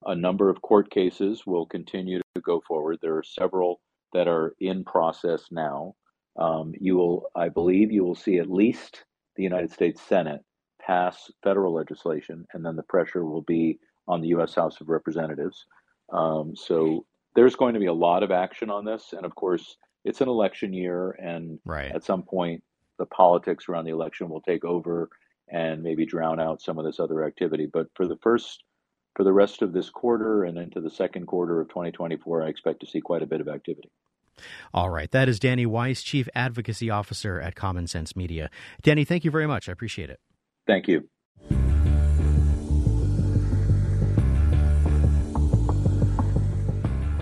A 0.06 0.14
number 0.14 0.50
of 0.50 0.60
court 0.60 0.90
cases 0.90 1.46
will 1.46 1.64
continue 1.64 2.20
to 2.34 2.40
go 2.42 2.62
forward. 2.66 2.98
There 3.00 3.16
are 3.16 3.22
several 3.22 3.80
that 4.16 4.28
are 4.28 4.54
in 4.60 4.82
process 4.82 5.44
now. 5.50 5.94
Um, 6.38 6.72
you 6.80 6.96
will, 6.96 7.30
I 7.36 7.50
believe, 7.50 7.92
you 7.92 8.02
will 8.02 8.14
see 8.14 8.38
at 8.38 8.50
least 8.50 9.04
the 9.36 9.42
United 9.42 9.70
States 9.70 10.00
Senate 10.00 10.40
pass 10.80 11.30
federal 11.42 11.74
legislation, 11.74 12.46
and 12.54 12.64
then 12.64 12.76
the 12.76 12.82
pressure 12.84 13.26
will 13.26 13.42
be 13.42 13.78
on 14.08 14.22
the 14.22 14.28
U.S. 14.28 14.54
House 14.54 14.80
of 14.80 14.88
Representatives. 14.88 15.66
Um, 16.10 16.56
so 16.56 17.04
there's 17.34 17.56
going 17.56 17.74
to 17.74 17.80
be 17.80 17.86
a 17.86 17.92
lot 17.92 18.22
of 18.22 18.30
action 18.30 18.70
on 18.70 18.86
this, 18.86 19.12
and 19.12 19.26
of 19.26 19.34
course, 19.34 19.76
it's 20.06 20.22
an 20.22 20.28
election 20.28 20.72
year, 20.72 21.10
and 21.22 21.58
right. 21.66 21.94
at 21.94 22.04
some 22.04 22.22
point, 22.22 22.62
the 22.98 23.06
politics 23.06 23.68
around 23.68 23.84
the 23.84 23.90
election 23.90 24.30
will 24.30 24.40
take 24.40 24.64
over 24.64 25.10
and 25.52 25.82
maybe 25.82 26.06
drown 26.06 26.40
out 26.40 26.62
some 26.62 26.78
of 26.78 26.86
this 26.86 26.98
other 26.98 27.22
activity. 27.22 27.68
But 27.70 27.88
for 27.94 28.06
the 28.06 28.16
first 28.22 28.62
for 29.14 29.24
the 29.24 29.32
rest 29.32 29.62
of 29.62 29.72
this 29.72 29.88
quarter 29.88 30.44
and 30.44 30.58
into 30.58 30.80
the 30.80 30.90
second 30.90 31.26
quarter 31.26 31.60
of 31.60 31.68
2024, 31.68 32.42
I 32.42 32.48
expect 32.48 32.80
to 32.80 32.86
see 32.86 33.00
quite 33.00 33.22
a 33.22 33.26
bit 33.26 33.40
of 33.40 33.48
activity. 33.48 33.90
All 34.72 34.90
right. 34.90 35.10
That 35.10 35.28
is 35.28 35.38
Danny 35.38 35.66
Weiss, 35.66 36.02
Chief 36.02 36.28
Advocacy 36.34 36.90
Officer 36.90 37.40
at 37.40 37.54
Common 37.54 37.86
Sense 37.86 38.16
Media. 38.16 38.50
Danny, 38.82 39.04
thank 39.04 39.24
you 39.24 39.30
very 39.30 39.46
much. 39.46 39.68
I 39.68 39.72
appreciate 39.72 40.10
it. 40.10 40.20
Thank 40.66 40.88
you. 40.88 41.08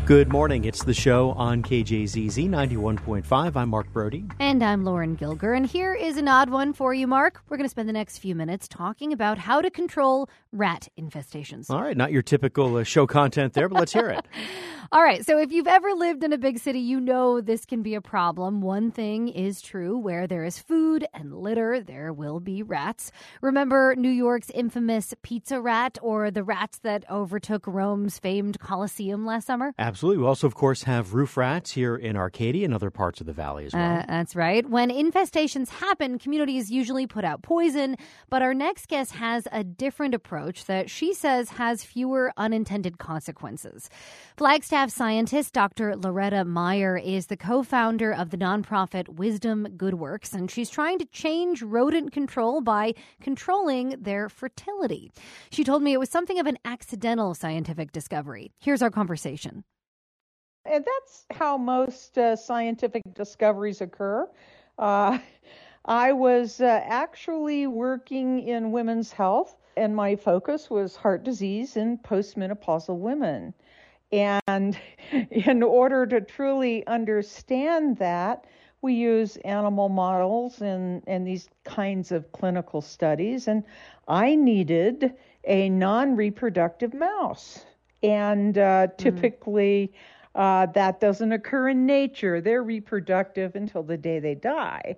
Good 0.06 0.28
morning. 0.30 0.66
It's 0.66 0.84
the 0.84 0.92
show 0.92 1.30
on 1.30 1.62
KJZZ 1.62 2.50
91.5. 2.50 3.56
I'm 3.56 3.70
Mark 3.70 3.90
Brodie. 3.90 4.26
And 4.38 4.62
I'm 4.62 4.84
Lauren 4.84 5.16
Gilger. 5.16 5.56
And 5.56 5.64
here 5.64 5.94
is 5.94 6.18
an 6.18 6.28
odd 6.28 6.50
one 6.50 6.74
for 6.74 6.92
you, 6.92 7.06
Mark. 7.06 7.40
We're 7.48 7.56
going 7.56 7.64
to 7.64 7.70
spend 7.70 7.88
the 7.88 7.94
next 7.94 8.18
few 8.18 8.34
minutes 8.34 8.68
talking 8.68 9.14
about 9.14 9.38
how 9.38 9.62
to 9.62 9.70
control 9.70 10.28
rat 10.52 10.88
infestations. 11.00 11.70
All 11.70 11.80
right. 11.80 11.96
Not 11.96 12.12
your 12.12 12.20
typical 12.20 12.76
uh, 12.76 12.84
show 12.84 13.06
content 13.06 13.54
there, 13.54 13.66
but 13.66 13.78
let's 13.78 13.94
hear 13.94 14.10
it. 14.10 14.26
All 14.92 15.02
right. 15.02 15.24
So 15.24 15.38
if 15.38 15.50
you've 15.50 15.66
ever 15.66 15.94
lived 15.94 16.22
in 16.22 16.34
a 16.34 16.38
big 16.38 16.58
city, 16.58 16.80
you 16.80 17.00
know 17.00 17.40
this 17.40 17.64
can 17.64 17.82
be 17.82 17.94
a 17.94 18.02
problem. 18.02 18.60
One 18.60 18.90
thing 18.90 19.28
is 19.28 19.62
true 19.62 19.96
where 19.96 20.26
there 20.26 20.44
is 20.44 20.58
food 20.58 21.06
and 21.14 21.34
litter, 21.34 21.80
there 21.80 22.12
will 22.12 22.40
be 22.40 22.62
rats. 22.62 23.10
Remember 23.40 23.94
New 23.96 24.10
York's 24.10 24.50
infamous 24.50 25.14
pizza 25.22 25.62
rat 25.62 25.96
or 26.02 26.30
the 26.30 26.44
rats 26.44 26.78
that 26.80 27.10
overtook 27.10 27.66
Rome's 27.66 28.18
famed 28.18 28.60
Colosseum 28.60 29.24
last 29.24 29.46
summer? 29.46 29.72
Absolutely. 29.78 29.93
We 30.02 30.16
also, 30.24 30.46
of 30.46 30.54
course, 30.54 30.82
have 30.84 31.14
roof 31.14 31.36
rats 31.36 31.72
here 31.72 31.96
in 31.96 32.16
Arcadia 32.16 32.64
and 32.64 32.74
other 32.74 32.90
parts 32.90 33.20
of 33.20 33.26
the 33.26 33.32
valley 33.32 33.66
as 33.66 33.72
well. 33.72 33.98
Uh, 33.98 34.04
that's 34.06 34.34
right. 34.34 34.68
When 34.68 34.90
infestations 34.90 35.68
happen, 35.68 36.18
communities 36.18 36.70
usually 36.70 37.06
put 37.06 37.24
out 37.24 37.42
poison, 37.42 37.96
but 38.30 38.42
our 38.42 38.54
next 38.54 38.88
guest 38.88 39.12
has 39.12 39.46
a 39.52 39.62
different 39.62 40.14
approach 40.14 40.64
that 40.66 40.90
she 40.90 41.14
says 41.14 41.50
has 41.50 41.84
fewer 41.84 42.32
unintended 42.36 42.98
consequences. 42.98 43.88
Flagstaff 44.36 44.90
scientist 44.90 45.52
Dr. 45.52 45.96
Loretta 45.96 46.44
Mayer 46.44 46.96
is 46.96 47.26
the 47.26 47.36
co 47.36 47.62
founder 47.62 48.12
of 48.12 48.30
the 48.30 48.36
nonprofit 48.36 49.08
Wisdom 49.08 49.66
Good 49.76 49.94
Works, 49.94 50.32
and 50.32 50.50
she's 50.50 50.70
trying 50.70 50.98
to 50.98 51.06
change 51.06 51.62
rodent 51.62 52.12
control 52.12 52.60
by 52.60 52.94
controlling 53.20 53.90
their 54.00 54.28
fertility. 54.28 55.12
She 55.50 55.64
told 55.64 55.82
me 55.82 55.92
it 55.92 56.00
was 56.00 56.10
something 56.10 56.38
of 56.38 56.46
an 56.46 56.58
accidental 56.64 57.34
scientific 57.34 57.92
discovery. 57.92 58.52
Here's 58.60 58.82
our 58.82 58.90
conversation. 58.90 59.64
And 60.66 60.84
that's 60.84 61.26
how 61.30 61.58
most 61.58 62.16
uh, 62.16 62.36
scientific 62.36 63.02
discoveries 63.14 63.80
occur. 63.80 64.28
Uh, 64.78 65.18
I 65.84 66.12
was 66.12 66.62
uh, 66.62 66.80
actually 66.84 67.66
working 67.66 68.40
in 68.48 68.72
women's 68.72 69.12
health, 69.12 69.56
and 69.76 69.94
my 69.94 70.16
focus 70.16 70.70
was 70.70 70.96
heart 70.96 71.24
disease 71.24 71.76
in 71.76 71.98
postmenopausal 71.98 72.96
women. 72.96 73.52
And 74.10 74.78
in 75.30 75.62
order 75.62 76.06
to 76.06 76.20
truly 76.22 76.86
understand 76.86 77.98
that, 77.98 78.46
we 78.80 78.94
use 78.94 79.36
animal 79.38 79.88
models 79.88 80.60
and, 80.60 81.02
and 81.06 81.26
these 81.26 81.48
kinds 81.64 82.12
of 82.12 82.30
clinical 82.32 82.80
studies. 82.80 83.48
And 83.48 83.64
I 84.08 84.34
needed 84.34 85.14
a 85.44 85.68
non 85.68 86.16
reproductive 86.16 86.94
mouse. 86.94 87.64
And 88.02 88.56
uh, 88.58 88.86
mm. 88.86 88.96
typically, 88.98 89.92
mm. 89.92 90.13
Uh, 90.34 90.66
that 90.66 91.00
doesn't 91.00 91.32
occur 91.32 91.68
in 91.68 91.86
nature. 91.86 92.40
They're 92.40 92.62
reproductive 92.62 93.54
until 93.54 93.82
the 93.82 93.96
day 93.96 94.18
they 94.18 94.34
die. 94.34 94.96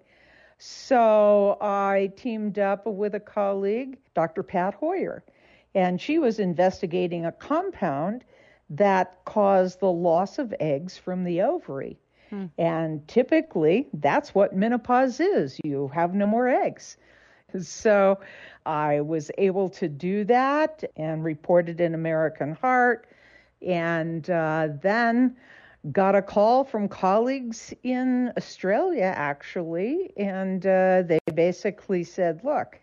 So 0.59 1.59
I 1.61 2.12
teamed 2.16 2.59
up 2.59 2.87
with 2.87 3.14
a 3.14 3.20
colleague, 3.20 3.99
Dr. 4.14 4.43
Pat 4.43 4.74
Hoyer, 4.74 5.22
and 5.74 6.01
she 6.01 6.18
was 6.18 6.39
investigating 6.39 7.26
a 7.26 7.32
compound 7.32 8.24
that 8.70 9.18
caused 9.26 9.80
the 9.80 9.93
loss 9.93 10.39
of 10.39 10.55
eggs 10.59 10.97
from 10.97 11.24
the 11.24 11.43
ovary. 11.43 11.99
Hmm. 12.30 12.47
And 12.59 13.07
typically, 13.07 13.87
that's 13.93 14.34
what 14.34 14.57
menopause 14.57 15.20
is. 15.20 15.61
You 15.62 15.89
have 15.95 16.14
no 16.14 16.26
more 16.26 16.49
eggs. 16.49 16.97
So 17.61 18.18
I 18.64 19.01
was 19.01 19.30
able 19.39 19.68
to 19.70 19.89
do 19.89 20.24
that 20.24 20.82
and 20.97 21.22
reported 21.22 21.80
in 21.80 21.95
American 21.95 22.55
Heart. 22.55 23.07
And 23.63 24.29
uh, 24.31 24.69
then 24.83 25.37
got 25.93 26.15
a 26.15 26.23
call 26.23 26.65
from 26.65 26.89
colleagues 26.89 27.73
in 27.83 28.33
Australia, 28.37 29.13
actually. 29.15 30.13
And 30.17 30.67
uh, 30.67 31.03
they 31.03 31.19
basically 31.35 32.05
said, 32.05 32.41
look, 32.45 32.79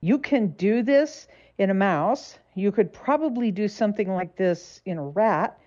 you 0.00 0.18
can 0.18 0.48
do 0.48 0.82
this 0.82 1.28
in 1.58 1.70
a 1.70 1.74
mouse 1.74 2.38
you 2.56 2.72
could 2.72 2.92
probably 2.92 3.50
do 3.50 3.68
something 3.68 4.08
like 4.08 4.34
this 4.34 4.80
in 4.86 4.96
a 4.96 5.06
rat. 5.06 5.60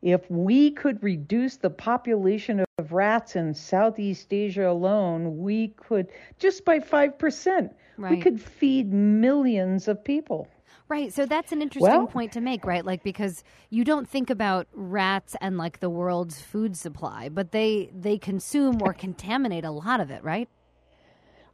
If 0.00 0.30
we 0.30 0.70
could 0.70 1.02
reduce 1.02 1.56
the 1.56 1.68
population 1.68 2.64
of 2.78 2.92
rats 2.92 3.36
in 3.36 3.52
Southeast 3.52 4.32
Asia 4.32 4.70
alone, 4.70 5.38
we 5.38 5.68
could, 5.76 6.06
just 6.38 6.64
by 6.64 6.78
5%, 6.78 7.70
right. 7.98 8.10
we 8.10 8.16
could 8.22 8.40
feed 8.40 8.92
millions 8.92 9.88
of 9.88 10.02
people. 10.02 10.48
Right. 10.90 11.12
So 11.12 11.24
that's 11.24 11.52
an 11.52 11.62
interesting 11.62 11.88
well, 11.88 12.08
point 12.08 12.32
to 12.32 12.40
make, 12.40 12.64
right? 12.64 12.84
Like 12.84 13.04
because 13.04 13.44
you 13.70 13.84
don't 13.84 14.08
think 14.08 14.28
about 14.28 14.66
rats 14.72 15.36
and 15.40 15.56
like 15.56 15.78
the 15.78 15.88
world's 15.88 16.40
food 16.40 16.76
supply, 16.76 17.28
but 17.28 17.52
they 17.52 17.92
they 17.94 18.18
consume 18.18 18.82
or 18.82 18.92
contaminate 18.92 19.64
a 19.64 19.70
lot 19.70 20.00
of 20.00 20.10
it, 20.10 20.24
right? 20.24 20.48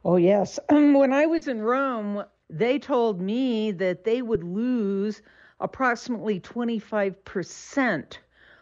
Oh 0.03 0.15
yes. 0.15 0.57
when 0.69 1.13
I 1.13 1.27
was 1.27 1.47
in 1.47 1.61
Rome, 1.61 2.23
they 2.49 2.79
told 2.79 3.21
me 3.21 3.69
that 3.73 4.03
they 4.05 4.23
would 4.23 4.43
lose 4.43 5.21
approximately 5.59 6.39
25% 6.39 8.17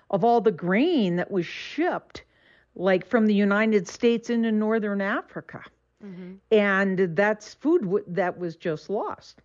of 0.10 0.26
all 0.26 0.42
the 0.42 0.52
grain 0.52 1.16
that 1.16 1.32
was 1.32 1.46
shipped, 1.46 2.26
like 2.76 3.08
from 3.08 3.28
the 3.28 3.34
United 3.34 3.88
States 3.88 4.30
into 4.30 4.52
Northern 4.52 5.00
Africa. 5.00 5.64
Mm-hmm. 6.04 6.34
And 6.52 7.16
that's 7.16 7.54
food 7.54 7.84
w- 7.84 8.06
that 8.08 8.38
was 8.38 8.58
just 8.58 8.90
lost. 8.90 9.42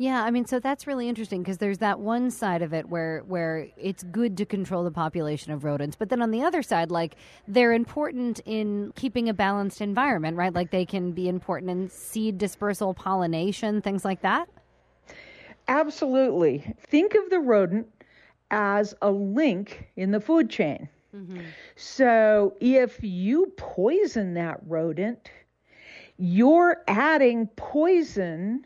Yeah, 0.00 0.24
I 0.24 0.30
mean, 0.30 0.46
so 0.46 0.58
that's 0.58 0.86
really 0.86 1.10
interesting 1.10 1.42
because 1.42 1.58
there's 1.58 1.76
that 1.76 2.00
one 2.00 2.30
side 2.30 2.62
of 2.62 2.72
it 2.72 2.88
where 2.88 3.22
where 3.28 3.68
it's 3.76 4.02
good 4.02 4.34
to 4.38 4.46
control 4.46 4.82
the 4.82 4.90
population 4.90 5.52
of 5.52 5.62
rodents, 5.62 5.94
but 5.94 6.08
then 6.08 6.22
on 6.22 6.30
the 6.30 6.42
other 6.42 6.62
side, 6.62 6.90
like 6.90 7.16
they're 7.46 7.74
important 7.74 8.40
in 8.46 8.94
keeping 8.96 9.28
a 9.28 9.34
balanced 9.34 9.82
environment, 9.82 10.38
right? 10.38 10.54
Like 10.54 10.70
they 10.70 10.86
can 10.86 11.12
be 11.12 11.28
important 11.28 11.70
in 11.70 11.90
seed 11.90 12.38
dispersal, 12.38 12.94
pollination, 12.94 13.82
things 13.82 14.02
like 14.02 14.22
that. 14.22 14.48
Absolutely. 15.68 16.74
Think 16.88 17.14
of 17.14 17.28
the 17.28 17.40
rodent 17.40 17.86
as 18.50 18.94
a 19.02 19.10
link 19.10 19.86
in 19.96 20.12
the 20.12 20.20
food 20.20 20.48
chain. 20.48 20.88
Mm-hmm. 21.14 21.40
So 21.76 22.54
if 22.58 23.00
you 23.02 23.52
poison 23.58 24.32
that 24.32 24.60
rodent, 24.66 25.30
you're 26.16 26.78
adding 26.88 27.48
poison 27.56 28.64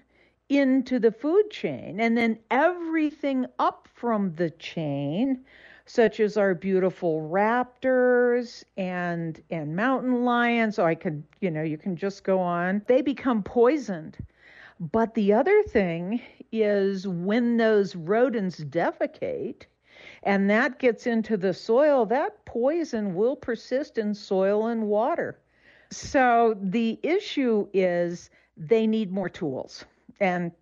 into 0.48 0.98
the 0.98 1.12
food 1.12 1.50
chain. 1.50 2.00
And 2.00 2.16
then 2.16 2.38
everything 2.50 3.46
up 3.58 3.88
from 3.94 4.34
the 4.34 4.50
chain, 4.50 5.44
such 5.86 6.20
as 6.20 6.36
our 6.36 6.54
beautiful 6.54 7.28
raptors 7.30 8.64
and 8.76 9.40
and 9.50 9.76
mountain 9.76 10.24
lions, 10.24 10.76
so 10.76 10.84
I 10.84 10.94
could, 10.94 11.22
you 11.40 11.50
know, 11.50 11.62
you 11.62 11.78
can 11.78 11.96
just 11.96 12.24
go 12.24 12.40
on. 12.40 12.82
They 12.86 13.02
become 13.02 13.42
poisoned. 13.42 14.16
But 14.80 15.14
the 15.14 15.32
other 15.32 15.62
thing 15.62 16.20
is 16.52 17.06
when 17.06 17.56
those 17.56 17.94
rodents 17.96 18.60
defecate, 18.60 19.66
and 20.22 20.50
that 20.50 20.78
gets 20.78 21.06
into 21.06 21.36
the 21.36 21.54
soil, 21.54 22.06
that 22.06 22.44
poison 22.44 23.14
will 23.14 23.36
persist 23.36 23.98
in 23.98 24.14
soil 24.14 24.66
and 24.66 24.88
water. 24.88 25.38
So 25.90 26.56
the 26.60 26.98
issue 27.02 27.68
is 27.72 28.30
they 28.56 28.86
need 28.86 29.12
more 29.12 29.28
tools. 29.28 29.84
And 30.20 30.52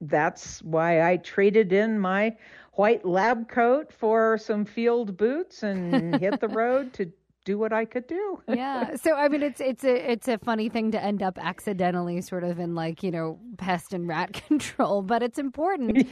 that's 0.00 0.62
why 0.62 1.10
I 1.10 1.16
traded 1.18 1.72
in 1.72 1.98
my 1.98 2.36
white 2.74 3.04
lab 3.04 3.48
coat 3.48 3.92
for 3.92 4.38
some 4.38 4.64
field 4.64 5.16
boots 5.16 5.62
and 5.62 6.16
hit 6.20 6.40
the 6.40 6.48
road 6.48 6.92
to 6.94 7.10
do 7.44 7.58
what 7.58 7.72
I 7.72 7.84
could 7.84 8.06
do. 8.06 8.42
yeah. 8.48 8.96
So 8.96 9.14
I 9.14 9.28
mean 9.28 9.42
it's 9.42 9.60
it's 9.60 9.84
a 9.84 10.12
it's 10.12 10.28
a 10.28 10.38
funny 10.38 10.68
thing 10.68 10.90
to 10.90 11.02
end 11.02 11.22
up 11.22 11.38
accidentally 11.40 12.20
sort 12.20 12.44
of 12.44 12.58
in 12.58 12.74
like, 12.74 13.02
you 13.02 13.10
know, 13.10 13.38
pest 13.56 13.94
and 13.94 14.06
rat 14.06 14.32
control, 14.46 15.02
but 15.02 15.22
it's 15.22 15.38
important. 15.38 16.06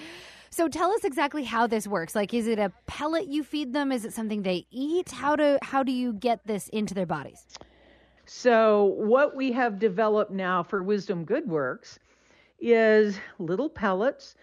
so 0.50 0.68
tell 0.68 0.90
us 0.92 1.04
exactly 1.04 1.44
how 1.44 1.66
this 1.66 1.86
works. 1.86 2.14
Like 2.14 2.32
is 2.32 2.46
it 2.46 2.58
a 2.58 2.72
pellet 2.86 3.26
you 3.26 3.44
feed 3.44 3.74
them? 3.74 3.92
Is 3.92 4.04
it 4.04 4.14
something 4.14 4.42
they 4.42 4.66
eat? 4.70 5.10
How 5.10 5.36
do 5.36 5.58
how 5.60 5.82
do 5.82 5.92
you 5.92 6.14
get 6.14 6.46
this 6.46 6.68
into 6.68 6.94
their 6.94 7.06
bodies? 7.06 7.44
So 8.26 8.84
what 8.96 9.36
we 9.36 9.52
have 9.52 9.78
developed 9.78 10.30
now 10.30 10.62
for 10.62 10.82
Wisdom 10.82 11.24
Good 11.24 11.46
Works 11.46 11.98
is 12.64 13.18
little 13.38 13.68
pellets. 13.68 14.34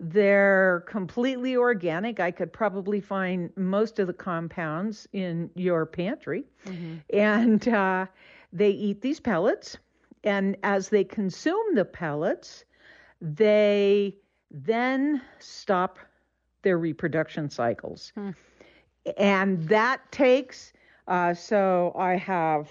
They're 0.00 0.84
completely 0.86 1.56
organic. 1.56 2.20
I 2.20 2.30
could 2.30 2.52
probably 2.52 3.00
find 3.00 3.50
most 3.56 3.98
of 3.98 4.06
the 4.06 4.12
compounds 4.12 5.08
in 5.12 5.50
your 5.54 5.86
pantry. 5.86 6.44
Mm-hmm. 6.66 6.96
And 7.16 7.68
uh, 7.68 8.06
they 8.52 8.70
eat 8.70 9.00
these 9.00 9.20
pellets. 9.20 9.76
And 10.24 10.56
as 10.62 10.88
they 10.88 11.04
consume 11.04 11.74
the 11.74 11.84
pellets, 11.84 12.64
they 13.20 14.16
then 14.50 15.22
stop 15.38 15.98
their 16.62 16.78
reproduction 16.78 17.48
cycles. 17.48 18.12
Hmm. 18.14 18.30
And 19.16 19.62
that 19.68 20.00
takes, 20.10 20.72
uh, 21.06 21.34
so 21.34 21.92
I 21.96 22.16
have 22.16 22.70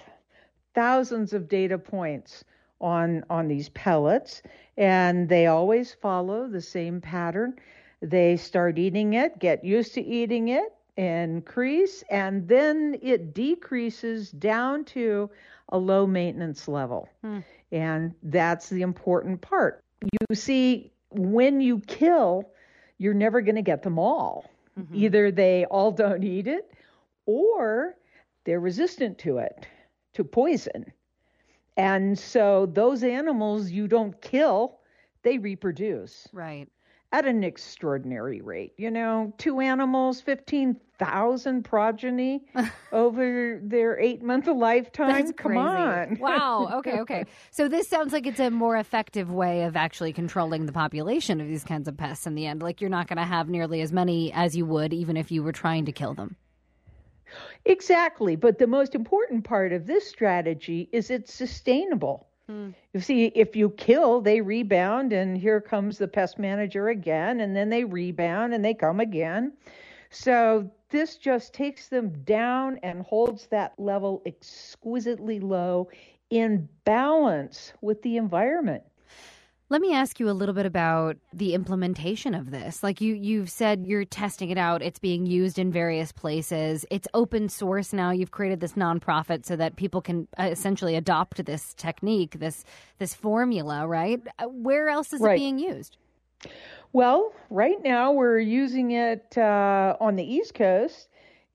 thousands 0.74 1.32
of 1.32 1.48
data 1.48 1.78
points 1.78 2.44
on 2.80 3.24
on 3.28 3.48
these 3.48 3.68
pellets 3.70 4.42
and 4.78 5.28
they 5.28 5.46
always 5.46 5.92
follow 5.92 6.48
the 6.48 6.62
same 6.62 7.00
pattern 7.00 7.54
they 8.00 8.36
start 8.36 8.78
eating 8.78 9.12
it 9.12 9.38
get 9.38 9.62
used 9.62 9.92
to 9.92 10.00
eating 10.00 10.48
it 10.48 10.72
increase 10.96 12.02
and 12.10 12.48
then 12.48 12.98
it 13.02 13.32
decreases 13.32 14.30
down 14.30 14.84
to 14.84 15.30
a 15.70 15.78
low 15.78 16.06
maintenance 16.06 16.68
level. 16.68 17.08
Hmm. 17.22 17.40
And 17.70 18.14
that's 18.22 18.68
the 18.68 18.82
important 18.82 19.40
part. 19.40 19.84
You 20.02 20.34
see, 20.34 20.92
when 21.10 21.60
you 21.60 21.80
kill, 21.80 22.48
you're 22.98 23.14
never 23.14 23.40
going 23.40 23.56
to 23.56 23.62
get 23.62 23.82
them 23.82 23.98
all. 23.98 24.46
Mm-hmm. 24.78 24.94
Either 24.94 25.30
they 25.30 25.64
all 25.66 25.92
don't 25.92 26.24
eat 26.24 26.46
it 26.46 26.70
or 27.26 27.94
they're 28.44 28.60
resistant 28.60 29.18
to 29.18 29.38
it, 29.38 29.66
to 30.14 30.24
poison. 30.24 30.92
And 31.78 32.18
so 32.18 32.66
those 32.66 33.02
animals 33.02 33.70
you 33.70 33.88
don't 33.88 34.20
kill, 34.20 34.80
they 35.22 35.38
reproduce. 35.38 36.28
Right 36.32 36.68
at 37.12 37.24
an 37.26 37.42
extraordinary 37.42 38.40
rate. 38.40 38.72
You 38.76 38.90
know, 38.90 39.32
two 39.38 39.60
animals, 39.60 40.20
15,000 40.20 41.62
progeny 41.64 42.44
over 42.92 43.60
their 43.62 43.98
eight 43.98 44.22
month 44.22 44.46
lifetime. 44.46 45.08
That's 45.08 45.32
Come 45.32 45.52
crazy. 45.52 45.58
on. 45.58 46.18
wow. 46.20 46.68
Okay. 46.78 47.00
Okay. 47.00 47.24
So 47.50 47.68
this 47.68 47.88
sounds 47.88 48.12
like 48.12 48.26
it's 48.26 48.40
a 48.40 48.50
more 48.50 48.76
effective 48.76 49.32
way 49.32 49.64
of 49.64 49.74
actually 49.74 50.12
controlling 50.12 50.66
the 50.66 50.72
population 50.72 51.40
of 51.40 51.48
these 51.48 51.64
kinds 51.64 51.88
of 51.88 51.96
pests 51.96 52.26
in 52.26 52.34
the 52.34 52.46
end. 52.46 52.62
Like 52.62 52.80
you're 52.80 52.90
not 52.90 53.08
going 53.08 53.16
to 53.16 53.24
have 53.24 53.48
nearly 53.48 53.80
as 53.80 53.92
many 53.92 54.32
as 54.32 54.56
you 54.56 54.64
would 54.66 54.92
even 54.92 55.16
if 55.16 55.30
you 55.32 55.42
were 55.42 55.52
trying 55.52 55.84
to 55.86 55.92
kill 55.92 56.14
them. 56.14 56.36
Exactly. 57.64 58.36
But 58.36 58.58
the 58.58 58.66
most 58.66 58.94
important 58.94 59.44
part 59.44 59.72
of 59.72 59.86
this 59.86 60.08
strategy 60.08 60.88
is 60.92 61.10
it's 61.10 61.32
sustainable. 61.32 62.26
Hmm. 62.48 62.70
You 62.94 63.00
see, 63.00 63.26
if 63.26 63.54
you 63.54 63.70
kill, 63.70 64.20
they 64.20 64.40
rebound, 64.40 65.12
and 65.12 65.36
here 65.36 65.60
comes 65.60 65.98
the 65.98 66.08
pest 66.08 66.38
manager 66.38 66.88
again, 66.88 67.40
and 67.40 67.54
then 67.54 67.68
they 67.68 67.84
rebound 67.84 68.54
and 68.54 68.64
they 68.64 68.74
come 68.74 69.00
again. 69.00 69.52
So 70.10 70.70
this 70.88 71.16
just 71.16 71.52
takes 71.52 71.88
them 71.88 72.10
down 72.24 72.78
and 72.82 73.02
holds 73.02 73.46
that 73.48 73.78
level 73.78 74.22
exquisitely 74.24 75.40
low 75.40 75.90
in 76.30 76.68
balance 76.84 77.72
with 77.82 78.00
the 78.02 78.16
environment. 78.16 78.82
Let 79.70 79.82
me 79.82 79.92
ask 79.92 80.18
you 80.18 80.30
a 80.30 80.32
little 80.32 80.54
bit 80.54 80.64
about 80.64 81.18
the 81.32 81.52
implementation 81.52 82.34
of 82.34 82.50
this. 82.50 82.82
Like 82.82 83.02
you 83.02 83.14
you've 83.14 83.50
said 83.50 83.84
you're 83.86 84.06
testing 84.06 84.48
it 84.48 84.56
out, 84.56 84.80
it's 84.80 84.98
being 84.98 85.26
used 85.26 85.58
in 85.58 85.70
various 85.70 86.10
places. 86.10 86.86
It's 86.90 87.06
open 87.12 87.50
source 87.50 87.92
now. 87.92 88.10
You've 88.10 88.30
created 88.30 88.60
this 88.60 88.72
nonprofit 88.72 89.44
so 89.44 89.56
that 89.56 89.76
people 89.76 90.00
can 90.00 90.26
uh, 90.38 90.44
essentially 90.44 90.96
adopt 90.96 91.44
this 91.44 91.74
technique, 91.74 92.38
this 92.38 92.64
this 92.98 93.12
formula, 93.12 93.86
right? 93.86 94.22
Uh, 94.38 94.46
where 94.46 94.88
else 94.88 95.12
is 95.12 95.20
right. 95.20 95.34
it 95.34 95.38
being 95.38 95.58
used? 95.58 95.98
Well, 96.94 97.34
right 97.50 97.82
now 97.82 98.12
we're 98.12 98.38
using 98.38 98.92
it 98.92 99.36
uh, 99.36 99.96
on 100.00 100.16
the 100.16 100.24
East 100.24 100.54
Coast 100.54 101.08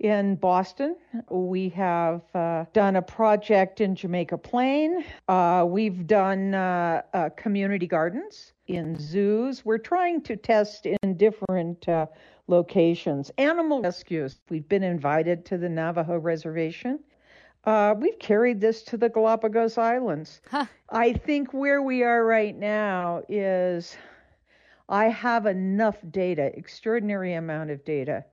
in 0.03 0.35
Boston. 0.35 0.97
We 1.29 1.69
have 1.69 2.21
uh, 2.35 2.65
done 2.73 2.97
a 2.97 3.01
project 3.01 3.79
in 3.79 3.95
Jamaica 3.95 4.37
Plain. 4.37 5.03
Uh, 5.29 5.65
we've 5.67 6.05
done 6.05 6.53
uh, 6.53 7.01
uh 7.13 7.29
community 7.29 7.87
gardens 7.87 8.53
in 8.67 8.99
zoos. 8.99 9.65
We're 9.65 9.77
trying 9.77 10.21
to 10.23 10.35
test 10.35 10.85
in 10.85 11.17
different 11.17 11.87
uh, 11.87 12.07
locations. 12.47 13.31
Animal 13.37 13.81
rescues. 13.81 14.41
We've 14.49 14.67
been 14.67 14.83
invited 14.83 15.45
to 15.45 15.57
the 15.57 15.69
Navajo 15.69 16.17
Reservation. 16.17 16.99
Uh, 17.63 17.95
we've 17.97 18.19
carried 18.19 18.59
this 18.59 18.83
to 18.83 18.97
the 18.97 19.07
Galapagos 19.07 19.77
Islands. 19.77 20.41
Huh. 20.51 20.65
I 20.89 21.13
think 21.13 21.53
where 21.53 21.81
we 21.81 22.03
are 22.03 22.25
right 22.25 22.57
now 22.57 23.21
is 23.29 23.95
I 24.89 25.05
have 25.05 25.45
enough 25.45 25.95
data, 26.11 26.51
extraordinary 26.57 27.35
amount 27.35 27.71
of 27.71 27.85
data, 27.85 28.25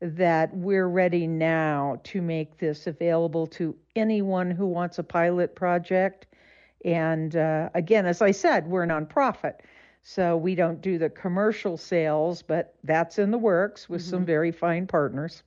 that 0.00 0.54
we're 0.54 0.88
ready 0.88 1.26
now 1.26 2.00
to 2.04 2.22
make 2.22 2.58
this 2.58 2.86
available 2.86 3.46
to 3.46 3.76
anyone 3.96 4.50
who 4.50 4.66
wants 4.66 4.98
a 4.98 5.02
pilot 5.02 5.54
project. 5.54 6.26
And 6.84 7.34
uh, 7.36 7.70
again, 7.74 8.06
as 8.06 8.22
I 8.22 8.30
said, 8.30 8.68
we're 8.68 8.84
a 8.84 8.86
nonprofit. 8.86 9.54
So 10.02 10.36
we 10.36 10.54
don't 10.54 10.80
do 10.80 10.98
the 10.98 11.10
commercial 11.10 11.76
sales, 11.76 12.42
but 12.42 12.74
that's 12.84 13.18
in 13.18 13.30
the 13.30 13.38
works 13.38 13.88
with 13.88 14.00
mm-hmm. 14.02 14.10
some 14.10 14.24
very 14.24 14.52
fine 14.52 14.86
partners. 14.86 15.42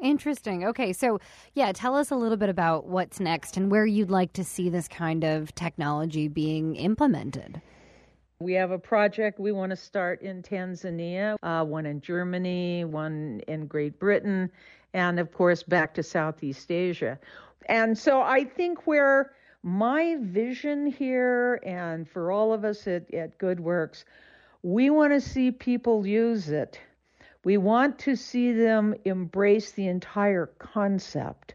Interesting. 0.00 0.66
Okay, 0.66 0.92
so 0.92 1.18
yeah, 1.54 1.72
tell 1.72 1.96
us 1.96 2.10
a 2.10 2.16
little 2.16 2.36
bit 2.36 2.48
about 2.48 2.86
what's 2.86 3.20
next 3.20 3.56
and 3.56 3.70
where 3.70 3.86
you'd 3.86 4.10
like 4.10 4.32
to 4.34 4.44
see 4.44 4.68
this 4.68 4.88
kind 4.88 5.24
of 5.24 5.54
technology 5.54 6.28
being 6.28 6.76
implemented. 6.76 7.62
We 8.40 8.54
have 8.54 8.72
a 8.72 8.78
project 8.78 9.38
we 9.38 9.52
want 9.52 9.70
to 9.70 9.76
start 9.76 10.20
in 10.22 10.42
Tanzania, 10.42 11.36
uh, 11.42 11.64
one 11.64 11.86
in 11.86 12.00
Germany, 12.00 12.84
one 12.84 13.40
in 13.46 13.66
Great 13.66 14.00
Britain, 14.00 14.50
and 14.92 15.20
of 15.20 15.32
course 15.32 15.62
back 15.62 15.94
to 15.94 16.02
Southeast 16.02 16.70
Asia. 16.72 17.18
And 17.66 17.96
so 17.96 18.20
I 18.20 18.44
think 18.44 18.86
where 18.86 19.32
my 19.62 20.16
vision 20.20 20.86
here, 20.86 21.60
and 21.64 22.08
for 22.08 22.32
all 22.32 22.52
of 22.52 22.64
us 22.64 22.86
at, 22.88 23.12
at 23.14 23.38
Good 23.38 23.60
Works, 23.60 24.04
we 24.62 24.90
want 24.90 25.12
to 25.12 25.20
see 25.20 25.50
people 25.50 26.06
use 26.06 26.48
it. 26.48 26.80
We 27.44 27.56
want 27.56 27.98
to 28.00 28.16
see 28.16 28.52
them 28.52 28.94
embrace 29.04 29.70
the 29.72 29.86
entire 29.86 30.46
concept. 30.58 31.54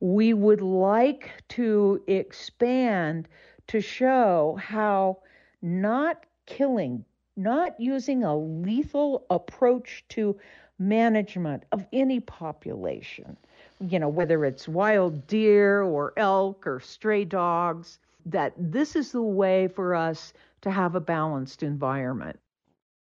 We 0.00 0.34
would 0.34 0.60
like 0.60 1.30
to 1.50 2.02
expand 2.06 3.28
to 3.68 3.80
show 3.80 4.58
how 4.60 5.18
not 5.62 6.26
killing, 6.46 7.04
not 7.36 7.78
using 7.80 8.24
a 8.24 8.36
lethal 8.36 9.24
approach 9.30 10.04
to 10.10 10.36
management 10.78 11.64
of 11.72 11.86
any 11.92 12.20
population, 12.20 13.36
you 13.80 13.98
know, 13.98 14.08
whether 14.08 14.44
it's 14.44 14.68
wild 14.68 15.26
deer 15.26 15.82
or 15.82 16.12
elk 16.16 16.66
or 16.66 16.80
stray 16.80 17.24
dogs, 17.24 17.98
that 18.26 18.52
this 18.58 18.96
is 18.96 19.12
the 19.12 19.22
way 19.22 19.68
for 19.68 19.94
us 19.94 20.32
to 20.62 20.70
have 20.70 20.94
a 20.94 21.00
balanced 21.00 21.62
environment. 21.62 22.38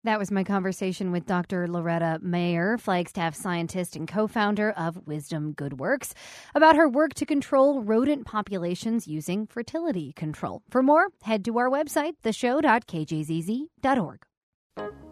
That 0.03 0.19
was 0.19 0.31
my 0.31 0.43
conversation 0.43 1.11
with 1.11 1.25
Dr. 1.25 1.67
Loretta 1.67 2.19
Mayer, 2.21 2.77
Flagstaff 2.77 3.35
scientist 3.35 3.95
and 3.95 4.07
co 4.07 4.27
founder 4.27 4.71
of 4.71 5.07
Wisdom 5.07 5.53
Good 5.53 5.79
Works, 5.79 6.13
about 6.55 6.75
her 6.75 6.87
work 6.87 7.13
to 7.15 7.25
control 7.25 7.81
rodent 7.81 8.25
populations 8.25 9.07
using 9.07 9.47
fertility 9.47 10.13
control. 10.13 10.61
For 10.69 10.83
more, 10.83 11.07
head 11.23 11.43
to 11.45 11.57
our 11.57 11.69
website, 11.69 12.13
theshow.kjzz.org. 12.23 15.06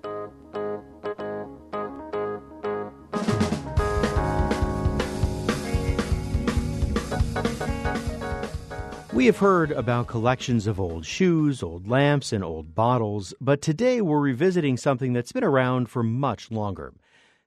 We 9.16 9.28
have 9.28 9.38
heard 9.38 9.72
about 9.72 10.07
collections 10.07 10.68
of 10.68 10.78
old 10.78 11.05
shoes, 11.05 11.63
old 11.63 11.88
lamps, 11.88 12.34
and 12.34 12.43
old 12.43 12.76
bottles, 12.76 13.34
but 13.39 13.61
today 13.61 14.01
we're 14.01 14.20
revisiting 14.20 14.76
something 14.76 15.13
that's 15.13 15.32
been 15.32 15.41
around 15.41 15.88
for 15.88 16.03
much 16.03 16.51
longer. 16.51 16.93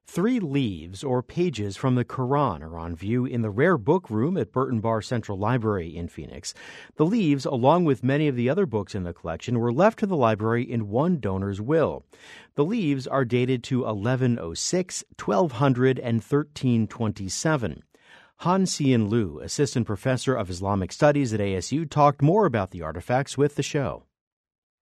Three 0.06 0.40
leaves 0.40 1.04
or 1.04 1.22
pages 1.22 1.76
from 1.76 1.94
the 1.94 2.06
Quran 2.06 2.62
are 2.62 2.78
on 2.78 2.96
view 2.96 3.26
in 3.26 3.42
the 3.42 3.50
rare 3.50 3.76
book 3.76 4.08
room 4.08 4.38
at 4.38 4.50
Burton 4.50 4.80
Barr 4.80 5.02
Central 5.02 5.36
Library 5.36 5.94
in 5.94 6.08
Phoenix. 6.08 6.54
The 6.96 7.04
leaves, 7.04 7.44
along 7.44 7.84
with 7.84 8.02
many 8.02 8.28
of 8.28 8.34
the 8.34 8.48
other 8.48 8.64
books 8.64 8.94
in 8.94 9.02
the 9.02 9.12
collection, 9.12 9.58
were 9.58 9.70
left 9.70 9.98
to 9.98 10.06
the 10.06 10.16
library 10.16 10.62
in 10.62 10.88
one 10.88 11.20
donor's 11.20 11.60
will. 11.60 12.02
The 12.54 12.64
leaves 12.64 13.06
are 13.06 13.26
dated 13.26 13.62
to 13.64 13.80
1106, 13.80 15.04
1200, 15.18 15.98
and 15.98 16.22
1327. 16.22 17.82
Han 18.43 18.66
Hsien 18.66 19.11
Liew, 19.11 19.43
assistant 19.43 19.84
professor 19.84 20.36
of 20.36 20.49
Islamic 20.49 20.93
studies 20.93 21.34
at 21.34 21.41
ASU, 21.41 21.91
talked 21.91 22.22
more 22.22 22.47
about 22.47 22.70
the 22.70 22.82
artifacts 22.82 23.36
with 23.36 23.57
the 23.57 23.64
show. 23.64 24.05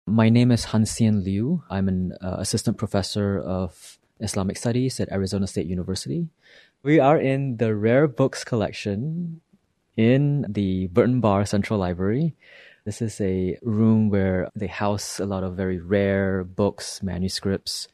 My 0.06 0.28
name 0.28 0.52
is 0.52 0.66
Han 0.66 0.84
Hsien 0.84 1.24
Liew. 1.24 1.62
I'm 1.70 1.88
an 1.88 2.12
uh, 2.20 2.36
assistant 2.38 2.76
professor 2.76 3.38
of 3.40 3.98
Islamic 4.20 4.58
studies 4.58 5.00
at 5.00 5.10
Arizona 5.10 5.46
State 5.46 5.68
University. 5.68 6.28
We 6.82 7.00
are 7.00 7.18
in 7.18 7.56
the 7.56 7.74
rare 7.74 8.06
books 8.06 8.44
collection 8.44 9.40
in 9.96 10.44
the 10.46 10.88
Burton 10.88 11.20
Barr 11.20 11.46
Central 11.46 11.78
Library. 11.80 12.34
This 12.84 13.00
is 13.00 13.18
a 13.22 13.56
room 13.62 14.10
where 14.10 14.50
they 14.54 14.66
house 14.66 15.18
a 15.18 15.24
lot 15.24 15.44
of 15.44 15.56
very 15.56 15.80
rare 15.80 16.44
books, 16.44 17.02
manuscripts 17.02 17.88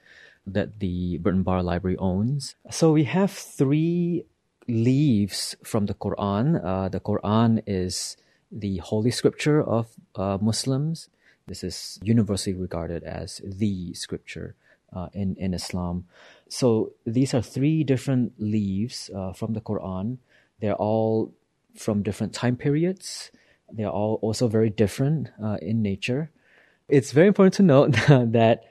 that 0.45 0.81
the 0.81 1.19
Burton 1.19 1.45
Barr 1.45 1.63
Library 1.63 1.97
owns. 1.99 2.57
So 2.69 2.91
we 2.91 3.05
have 3.05 3.31
three 3.31 4.25
leaves 4.69 5.57
from 5.65 5.87
the 5.87 5.95
Quran. 5.95 6.63
Uh, 6.65 6.89
the 6.89 7.01
Quran 7.01 7.63
is 7.67 8.17
the 8.51 8.79
holy 8.79 9.11
scripture 9.11 9.63
of 9.63 9.89
uh, 10.17 10.39
Muslims. 10.41 11.09
This 11.47 11.65
is 11.65 11.99
universally 12.03 12.55
regarded 12.55 13.03
as 13.05 13.41
the 13.45 13.95
scripture 13.95 14.55
uh, 14.93 15.09
in, 15.13 15.37
in 15.37 15.55
Islam. 15.55 16.05
So 16.49 16.93
these 17.07 17.35
are 17.35 17.43
three 17.43 17.83
different 17.83 18.35
leaves 18.39 19.11
uh, 19.15 19.33
from 19.33 19.55
the 19.55 19.61
Quran. 19.61 20.19
They're 20.61 20.75
all 20.75 21.33
from 21.77 22.03
different 22.03 22.33
time 22.33 22.57
periods. 22.57 23.31
They're 23.73 23.89
all 23.89 24.19
also 24.23 24.49
very 24.49 24.71
different 24.71 25.31
uh, 25.43 25.57
in 25.63 25.83
nature. 25.83 26.31
It's 26.89 27.13
very 27.13 27.29
important 27.29 27.55
to 27.55 27.63
note 27.63 27.93
that 28.33 28.65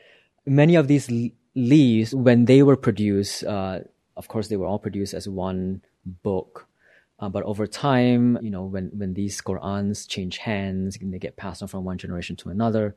many 0.46 0.76
of 0.76 0.88
these 0.88 1.10
leaves, 1.56 2.14
when 2.14 2.46
they 2.46 2.62
were 2.64 2.78
produced, 2.78 3.44
uh, 3.44 3.80
Of 4.18 4.28
course, 4.28 4.48
they 4.48 4.58
were 4.58 4.66
all 4.66 4.80
produced 4.80 5.14
as 5.14 5.28
one 5.28 5.82
book. 6.06 6.68
Uh, 7.20 7.30
but 7.30 7.44
over 7.44 7.68
time, 7.68 8.40
you 8.42 8.50
know, 8.50 8.64
when, 8.64 8.90
when 8.96 9.14
these 9.14 9.42
Qurans 9.42 10.08
change 10.08 10.38
hands 10.38 10.98
and 11.00 11.14
they 11.14 11.20
get 11.20 11.38
passed 11.38 11.62
on 11.62 11.68
from 11.68 11.84
one 11.84 11.98
generation 11.98 12.36
to 12.38 12.50
another, 12.50 12.96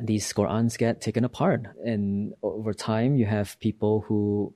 these 0.00 0.32
Qurans 0.32 0.76
get 0.76 1.00
taken 1.00 1.24
apart. 1.24 1.66
And 1.84 2.34
over 2.42 2.74
time, 2.74 3.16
you 3.16 3.26
have 3.26 3.58
people 3.60 4.00
who 4.00 4.52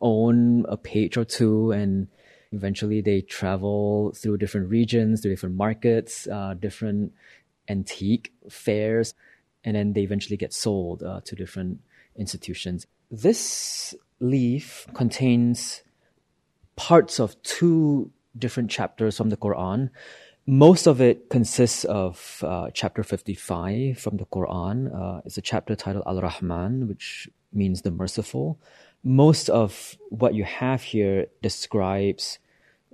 own 0.00 0.66
a 0.68 0.76
page 0.76 1.16
or 1.16 1.24
two 1.24 1.70
and 1.70 2.08
eventually 2.50 3.00
they 3.00 3.22
travel 3.22 4.12
through 4.14 4.36
different 4.36 4.68
regions, 4.68 5.22
through 5.22 5.30
different 5.30 5.56
markets, 5.56 6.26
uh, 6.28 6.54
different 6.54 7.12
antique 7.68 8.32
fairs, 8.50 9.14
and 9.64 9.76
then 9.76 9.92
they 9.92 10.02
eventually 10.02 10.36
get 10.36 10.52
sold 10.52 11.02
uh, 11.02 11.20
to 11.24 11.34
different 11.34 11.80
institutions. 12.16 12.86
This 13.10 13.94
leaf 14.22 14.86
contains 14.94 15.82
parts 16.76 17.18
of 17.18 17.40
two 17.42 18.10
different 18.38 18.70
chapters 18.70 19.16
from 19.16 19.28
the 19.28 19.36
Quran. 19.36 19.90
Most 20.46 20.86
of 20.86 21.00
it 21.00 21.28
consists 21.28 21.84
of 21.84 22.42
uh, 22.46 22.70
chapter 22.72 23.02
55 23.02 23.98
from 23.98 24.16
the 24.16 24.24
Quran. 24.26 24.94
Uh, 24.94 25.20
it's 25.24 25.38
a 25.38 25.42
chapter 25.42 25.76
titled 25.76 26.04
Al 26.06 26.20
Rahman, 26.20 26.88
which 26.88 27.28
means 27.52 27.82
the 27.82 27.90
merciful. 27.90 28.58
Most 29.04 29.50
of 29.50 29.96
what 30.08 30.34
you 30.34 30.44
have 30.44 30.82
here 30.82 31.26
describes 31.42 32.38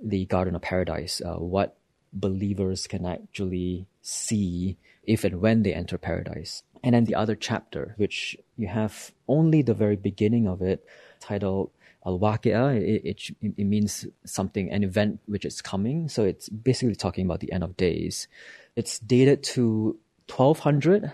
the 0.01 0.25
Garden 0.25 0.55
of 0.55 0.61
Paradise, 0.61 1.21
uh, 1.25 1.35
what 1.35 1.77
believers 2.11 2.87
can 2.87 3.05
actually 3.05 3.87
see 4.01 4.77
if 5.03 5.23
and 5.23 5.41
when 5.41 5.63
they 5.63 5.73
enter 5.73 5.97
paradise. 5.97 6.63
And 6.83 6.95
then 6.95 7.05
the 7.05 7.15
other 7.15 7.35
chapter, 7.35 7.93
which 7.97 8.37
you 8.57 8.67
have 8.67 9.11
only 9.27 9.61
the 9.61 9.73
very 9.73 9.95
beginning 9.95 10.47
of 10.47 10.61
it, 10.61 10.85
titled 11.19 11.71
Al 12.05 12.19
Waqi'ah, 12.19 12.77
it, 12.77 13.05
it, 13.05 13.53
it, 13.57 13.65
means 13.65 14.07
something, 14.25 14.71
an 14.71 14.83
event 14.83 15.19
which 15.25 15.45
is 15.45 15.61
coming. 15.61 16.07
So 16.07 16.23
it's 16.23 16.49
basically 16.49 16.95
talking 16.95 17.25
about 17.25 17.41
the 17.41 17.51
end 17.51 17.63
of 17.63 17.75
days. 17.75 18.27
It's 18.75 18.99
dated 18.99 19.43
to 19.55 19.97
1200. 20.27 21.11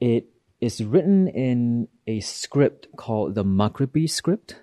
It 0.00 0.26
is 0.60 0.82
written 0.82 1.28
in 1.28 1.88
a 2.06 2.20
script 2.20 2.88
called 2.96 3.34
the 3.34 3.44
Maghribi 3.44 4.08
script. 4.08 4.56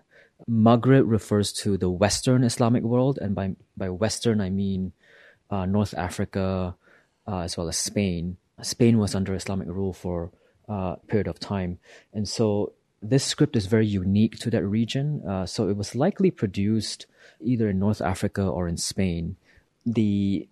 Maghrib 0.47 1.07
refers 1.07 1.53
to 1.53 1.77
the 1.77 1.89
Western 1.89 2.43
Islamic 2.43 2.83
world, 2.83 3.19
and 3.21 3.35
by, 3.35 3.55
by 3.77 3.89
Western 3.89 4.41
I 4.41 4.49
mean 4.49 4.93
uh, 5.51 5.65
North 5.65 5.93
Africa 5.93 6.75
uh, 7.27 7.39
as 7.39 7.57
well 7.57 7.67
as 7.67 7.77
Spain. 7.77 8.37
Spain 8.61 8.97
was 8.97 9.15
under 9.15 9.33
Islamic 9.33 9.67
rule 9.67 9.93
for 9.93 10.31
uh, 10.69 10.95
a 10.97 10.99
period 11.07 11.27
of 11.27 11.39
time, 11.39 11.79
and 12.13 12.27
so 12.27 12.73
this 13.01 13.23
script 13.23 13.55
is 13.55 13.65
very 13.65 13.87
unique 13.87 14.37
to 14.39 14.49
that 14.51 14.63
region. 14.63 15.23
Uh, 15.27 15.45
so 15.45 15.67
it 15.69 15.75
was 15.75 15.95
likely 15.95 16.29
produced 16.29 17.07
either 17.39 17.69
in 17.69 17.79
North 17.79 18.01
Africa 18.01 18.43
or 18.43 18.67
in 18.67 18.77
Spain. 18.77 19.35
The 19.85 20.47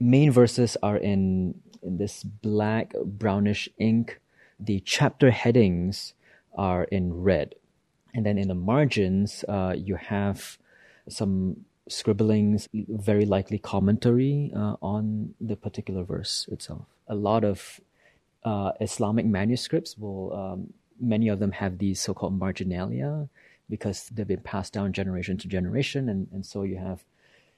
main 0.00 0.32
verses 0.32 0.76
are 0.82 0.96
in, 0.96 1.60
in 1.82 1.98
this 1.98 2.24
black 2.24 2.92
brownish 3.04 3.68
ink. 3.78 4.20
The 4.58 4.80
chapter 4.80 5.30
headings 5.30 6.14
are 6.56 6.84
in 6.84 7.22
red. 7.22 7.54
And 8.12 8.26
then 8.26 8.38
in 8.38 8.48
the 8.48 8.54
margins, 8.54 9.44
uh, 9.48 9.74
you 9.76 9.96
have 9.96 10.58
some 11.08 11.64
scribblings, 11.88 12.68
very 12.72 13.26
likely 13.26 13.58
commentary 13.58 14.50
uh, 14.56 14.76
on 14.80 15.34
the 15.40 15.56
particular 15.56 16.02
verse 16.02 16.48
itself. 16.50 16.86
A 17.08 17.14
lot 17.14 17.44
of 17.44 17.80
uh, 18.44 18.72
Islamic 18.80 19.26
manuscripts 19.26 19.98
will 19.98 20.32
um, 20.32 20.72
many 21.00 21.28
of 21.28 21.38
them 21.38 21.52
have 21.52 21.78
these 21.78 22.00
so-called 22.00 22.38
marginalia 22.38 23.28
because 23.68 24.08
they've 24.10 24.28
been 24.28 24.40
passed 24.40 24.72
down 24.72 24.92
generation 24.92 25.36
to 25.38 25.48
generation. 25.48 26.08
And, 26.08 26.28
and 26.32 26.44
so 26.44 26.62
you 26.62 26.76
have 26.76 27.04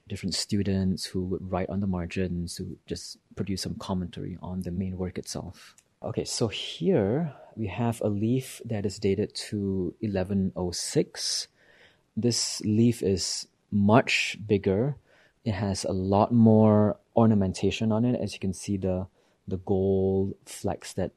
different 0.08 0.34
students 0.34 1.04
who 1.04 1.22
would 1.24 1.50
write 1.50 1.68
on 1.68 1.80
the 1.80 1.86
margins 1.86 2.56
who 2.56 2.76
just 2.86 3.18
produce 3.34 3.62
some 3.62 3.74
commentary 3.74 4.38
on 4.40 4.62
the 4.62 4.70
main 4.70 4.96
work 4.96 5.18
itself. 5.18 5.74
Okay 6.02 6.24
so 6.24 6.46
here 6.46 7.32
we 7.56 7.66
have 7.66 8.00
a 8.02 8.08
leaf 8.08 8.60
that 8.64 8.86
is 8.86 8.98
dated 8.98 9.34
to 9.34 9.94
1106 10.00 11.48
this 12.16 12.62
leaf 12.64 13.02
is 13.02 13.46
much 13.70 14.38
bigger. 14.46 14.96
It 15.44 15.52
has 15.52 15.84
a 15.84 15.92
lot 15.92 16.32
more 16.32 16.96
ornamentation 17.14 17.92
on 17.92 18.04
it. 18.04 18.18
As 18.18 18.32
you 18.32 18.40
can 18.40 18.54
see 18.54 18.76
the 18.76 19.06
the 19.46 19.58
gold 19.58 20.34
flecks 20.44 20.94
that 20.94 21.12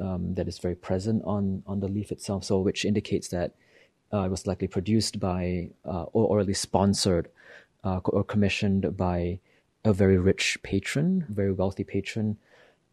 um, 0.00 0.34
that 0.34 0.48
is 0.48 0.58
very 0.58 0.76
present 0.76 1.22
on 1.24 1.62
on 1.66 1.80
the 1.80 1.88
leaf 1.88 2.12
itself. 2.12 2.44
So, 2.44 2.60
which 2.60 2.84
indicates 2.84 3.28
that 3.28 3.54
uh, 4.12 4.22
it 4.22 4.30
was 4.30 4.46
likely 4.46 4.68
produced 4.68 5.18
by 5.18 5.70
uh, 5.84 6.04
or, 6.12 6.40
at 6.40 6.46
least 6.46 6.62
sponsored 6.62 7.28
uh, 7.82 8.00
or 8.04 8.22
commissioned 8.22 8.96
by 8.96 9.40
a 9.84 9.92
very 9.92 10.16
rich 10.16 10.58
patron, 10.62 11.26
very 11.28 11.52
wealthy 11.52 11.84
patron, 11.84 12.36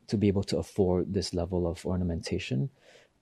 to 0.08 0.18
be 0.18 0.28
able 0.28 0.44
to 0.44 0.58
afford 0.58 1.14
this 1.14 1.34
level 1.34 1.68
of 1.68 1.86
ornamentation. 1.86 2.70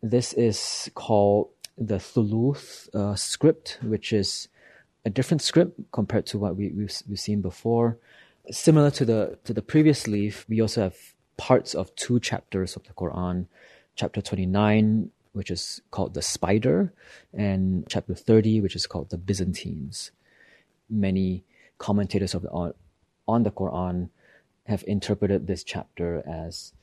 This 0.02 0.34
is 0.34 0.90
called 0.96 1.50
the 1.78 2.00
Thuluth 2.00 2.90
uh, 2.94 3.16
script, 3.16 3.78
which 3.84 4.14
is 4.14 4.48
a 5.06 5.10
different 5.10 5.42
script 5.42 5.80
compared 5.92 6.26
to 6.28 6.38
what 6.38 6.56
we, 6.56 6.70
we've, 6.70 6.96
we've 7.08 7.20
seen 7.20 7.42
before. 7.42 7.98
Similar 8.50 8.92
to 8.92 9.06
the 9.06 9.38
to 9.44 9.54
the 9.54 9.62
previous 9.62 10.08
leaf, 10.08 10.46
we 10.50 10.62
also 10.62 10.82
have 10.82 10.98
parts 11.40 11.74
of 11.74 11.96
two 11.96 12.20
chapters 12.20 12.76
of 12.76 12.84
the 12.84 12.94
Quran. 12.94 13.48
Chapter 13.96 14.22
29, 14.22 15.10
which 15.32 15.50
is 15.50 15.82
called 15.90 16.14
the 16.14 16.22
spider, 16.22 16.92
and 17.34 17.86
chapter 17.88 18.14
30, 18.14 18.60
which 18.60 18.76
is 18.76 18.86
called 18.86 19.10
the 19.10 19.18
Byzantines. 19.18 20.12
Many 20.90 21.46
commentators 21.78 22.36
of 22.36 22.42
the, 22.42 22.50
on, 22.50 22.74
on 23.26 23.44
the 23.44 23.52
Quran 23.52 24.10
have 24.66 24.84
interpreted 24.86 25.48
this 25.48 25.64
chapter 25.64 26.22
as 26.28 26.74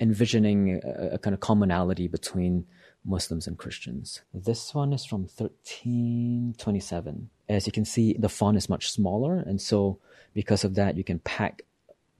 envisioning 0.00 0.80
a, 0.82 1.14
a, 1.14 1.18
kind 1.18 1.34
of 1.34 1.40
commonality 1.40 2.08
between 2.08 2.66
Muslims 3.04 3.46
and 3.46 3.58
Christians. 3.58 4.22
This 4.34 4.74
one 4.74 4.92
is 4.92 5.04
from 5.04 5.20
1327. 5.22 7.30
As 7.48 7.66
you 7.66 7.72
can 7.72 7.84
see, 7.84 8.16
the 8.18 8.28
font 8.28 8.56
is 8.56 8.68
much 8.68 8.90
smaller, 8.90 9.38
and 9.38 9.60
so 9.60 10.00
because 10.34 10.64
of 10.64 10.74
that, 10.74 10.96
you 10.96 11.04
can 11.04 11.20
pack 11.20 11.62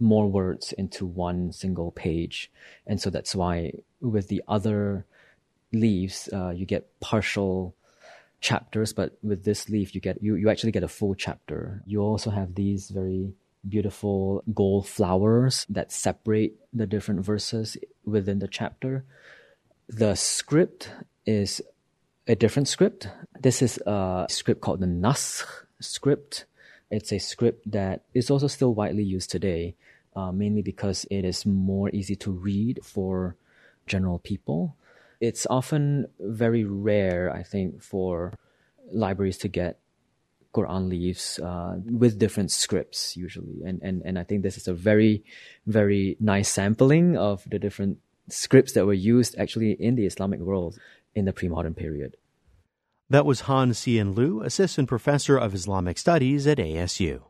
more 0.01 0.29
words 0.31 0.73
into 0.73 1.05
one 1.07 1.53
single 1.53 1.93
page. 1.93 2.51
And 2.87 3.01
so 3.01 3.11
that's 3.11 3.35
why 3.35 3.73
with 4.01 4.29
the 4.29 4.43
other 4.49 5.05
leaves, 5.73 6.29
uh, 6.33 6.51
you 6.51 6.67
get 6.67 6.99
partial 7.01 7.75
chapters, 8.41 8.93
but 8.93 9.19
with 9.23 9.45
this 9.45 9.69
leaf, 9.69 9.95
you 9.95 10.01
get 10.01 10.23
you, 10.23 10.35
you 10.35 10.49
actually 10.49 10.73
get 10.73 10.83
a 10.83 10.89
full 10.89 11.15
chapter. 11.15 11.83
You 11.87 12.01
also 12.01 12.31
have 12.31 12.55
these 12.55 12.91
very 12.91 13.35
beautiful 13.69 14.43
gold 14.55 14.89
flowers 14.89 15.67
that 15.69 15.93
separate 15.93 16.55
the 16.73 16.87
different 16.87 17.25
verses 17.25 17.77
within 18.05 18.39
the 18.39 18.49
chapter. 18.49 19.05
The 19.89 20.15
script 20.15 20.91
is 21.27 21.61
a 22.27 22.35
different 22.35 22.69
script. 22.69 23.09
This 23.39 23.61
is 23.61 23.79
a 23.87 24.27
script 24.31 24.63
called 24.63 24.81
the 24.81 24.87
Naskh 24.87 25.45
script. 25.81 26.47
It's 26.91 27.13
a 27.13 27.19
script 27.19 27.71
that 27.71 28.05
is 28.15 28.31
also 28.31 28.47
still 28.47 28.75
widely 28.75 29.03
used 29.03 29.31
today 29.31 29.77
uh, 30.17 30.33
mainly 30.33 30.63
because 30.63 31.07
it 31.11 31.25
is 31.25 31.47
more 31.47 31.91
easy 31.91 32.17
to 32.17 32.31
read 32.31 32.81
for 32.85 33.37
general 33.87 34.19
people. 34.19 34.77
It's 35.21 35.47
often 35.49 36.07
very 36.19 36.65
rare, 36.65 37.33
I 37.33 37.43
think, 37.43 37.83
for 37.83 38.35
libraries 38.93 39.39
to 39.39 39.49
get 39.49 39.79
Quran 40.55 40.89
leaves 40.89 41.39
uh, 41.39 41.77
with 41.85 42.19
different 42.19 42.51
scripts 42.51 43.17
usually, 43.17 43.63
and, 43.65 43.81
and 43.83 44.03
and 44.05 44.19
I 44.19 44.25
think 44.25 44.43
this 44.43 44.57
is 44.57 44.67
a 44.67 44.75
very 44.75 45.23
very 45.67 46.17
nice 46.19 46.49
sampling 46.49 47.17
of 47.17 47.45
the 47.49 47.59
different 47.59 47.99
scripts 48.29 48.73
that 48.73 48.87
were 48.87 48.93
used 48.93 49.37
actually 49.39 49.73
in 49.73 49.95
the 49.95 50.07
Islamic 50.07 50.41
world 50.41 50.79
in 51.15 51.25
the 51.25 51.33
pre-modern 51.33 51.75
period. 51.75 52.17
That 53.09 53.27
was 53.27 53.43
Han 53.43 53.71
Hsien 53.75 54.15
Liew, 54.15 54.45
assistant 54.45 54.89
professor 54.89 55.37
of 55.37 55.55
Islamic 55.55 55.99
studies 55.99 56.47
at 56.47 56.59
ASU. 56.59 57.23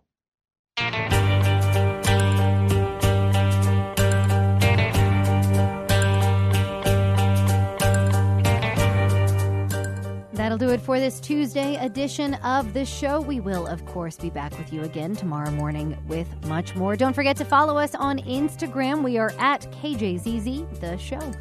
Do 10.61 10.69
it 10.69 10.83
for 10.83 11.01
this 11.01 11.21
Tuesday 11.21 11.77
edition 11.77 12.35
of 12.35 12.75
the 12.75 12.85
show. 12.85 13.23
We 13.23 13.41
will, 13.41 13.67
of 13.67 13.87
course, 13.87 14.19
be 14.19 14.29
back 14.29 14.59
with 14.59 14.75
you 14.75 14.83
again 14.83 15.17
tomorrow 15.17 15.51
morning 15.51 15.97
with 16.07 16.29
much 16.49 16.77
more. 16.77 16.97
Don't 16.97 17.15
forget 17.15 17.35
to 17.39 17.47
follow 17.47 17.79
us 17.79 17.95
on 17.95 18.19
Instagram. 18.19 19.03
We 19.03 19.17
are 19.17 19.33
at 19.39 19.63
KJZZ, 19.73 20.81
the 20.81 20.99
show. 20.99 21.33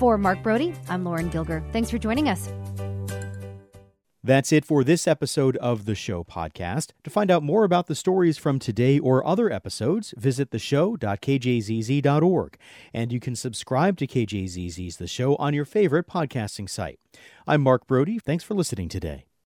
For 0.00 0.18
Mark 0.18 0.42
Brodie, 0.42 0.74
I'm 0.88 1.04
Lauren 1.04 1.30
Gilger. 1.30 1.62
Thanks 1.72 1.92
for 1.92 1.98
joining 1.98 2.28
us. 2.28 2.48
That's 4.26 4.50
it 4.50 4.64
for 4.64 4.82
this 4.82 5.06
episode 5.06 5.56
of 5.58 5.84
the 5.84 5.94
Show 5.94 6.24
podcast. 6.24 6.90
To 7.04 7.10
find 7.10 7.30
out 7.30 7.44
more 7.44 7.62
about 7.62 7.86
the 7.86 7.94
stories 7.94 8.36
from 8.36 8.58
today 8.58 8.98
or 8.98 9.24
other 9.24 9.52
episodes, 9.52 10.12
visit 10.16 10.50
theshow.kjzz.org. 10.50 12.58
And 12.92 13.12
you 13.12 13.20
can 13.20 13.36
subscribe 13.36 13.96
to 13.98 14.06
KJZZ's 14.08 14.96
The 14.96 15.06
Show 15.06 15.36
on 15.36 15.54
your 15.54 15.64
favorite 15.64 16.08
podcasting 16.08 16.68
site. 16.68 16.98
I'm 17.46 17.62
Mark 17.62 17.86
Brodie. 17.86 18.18
Thanks 18.18 18.42
for 18.42 18.54
listening 18.54 18.88
today. 18.88 19.26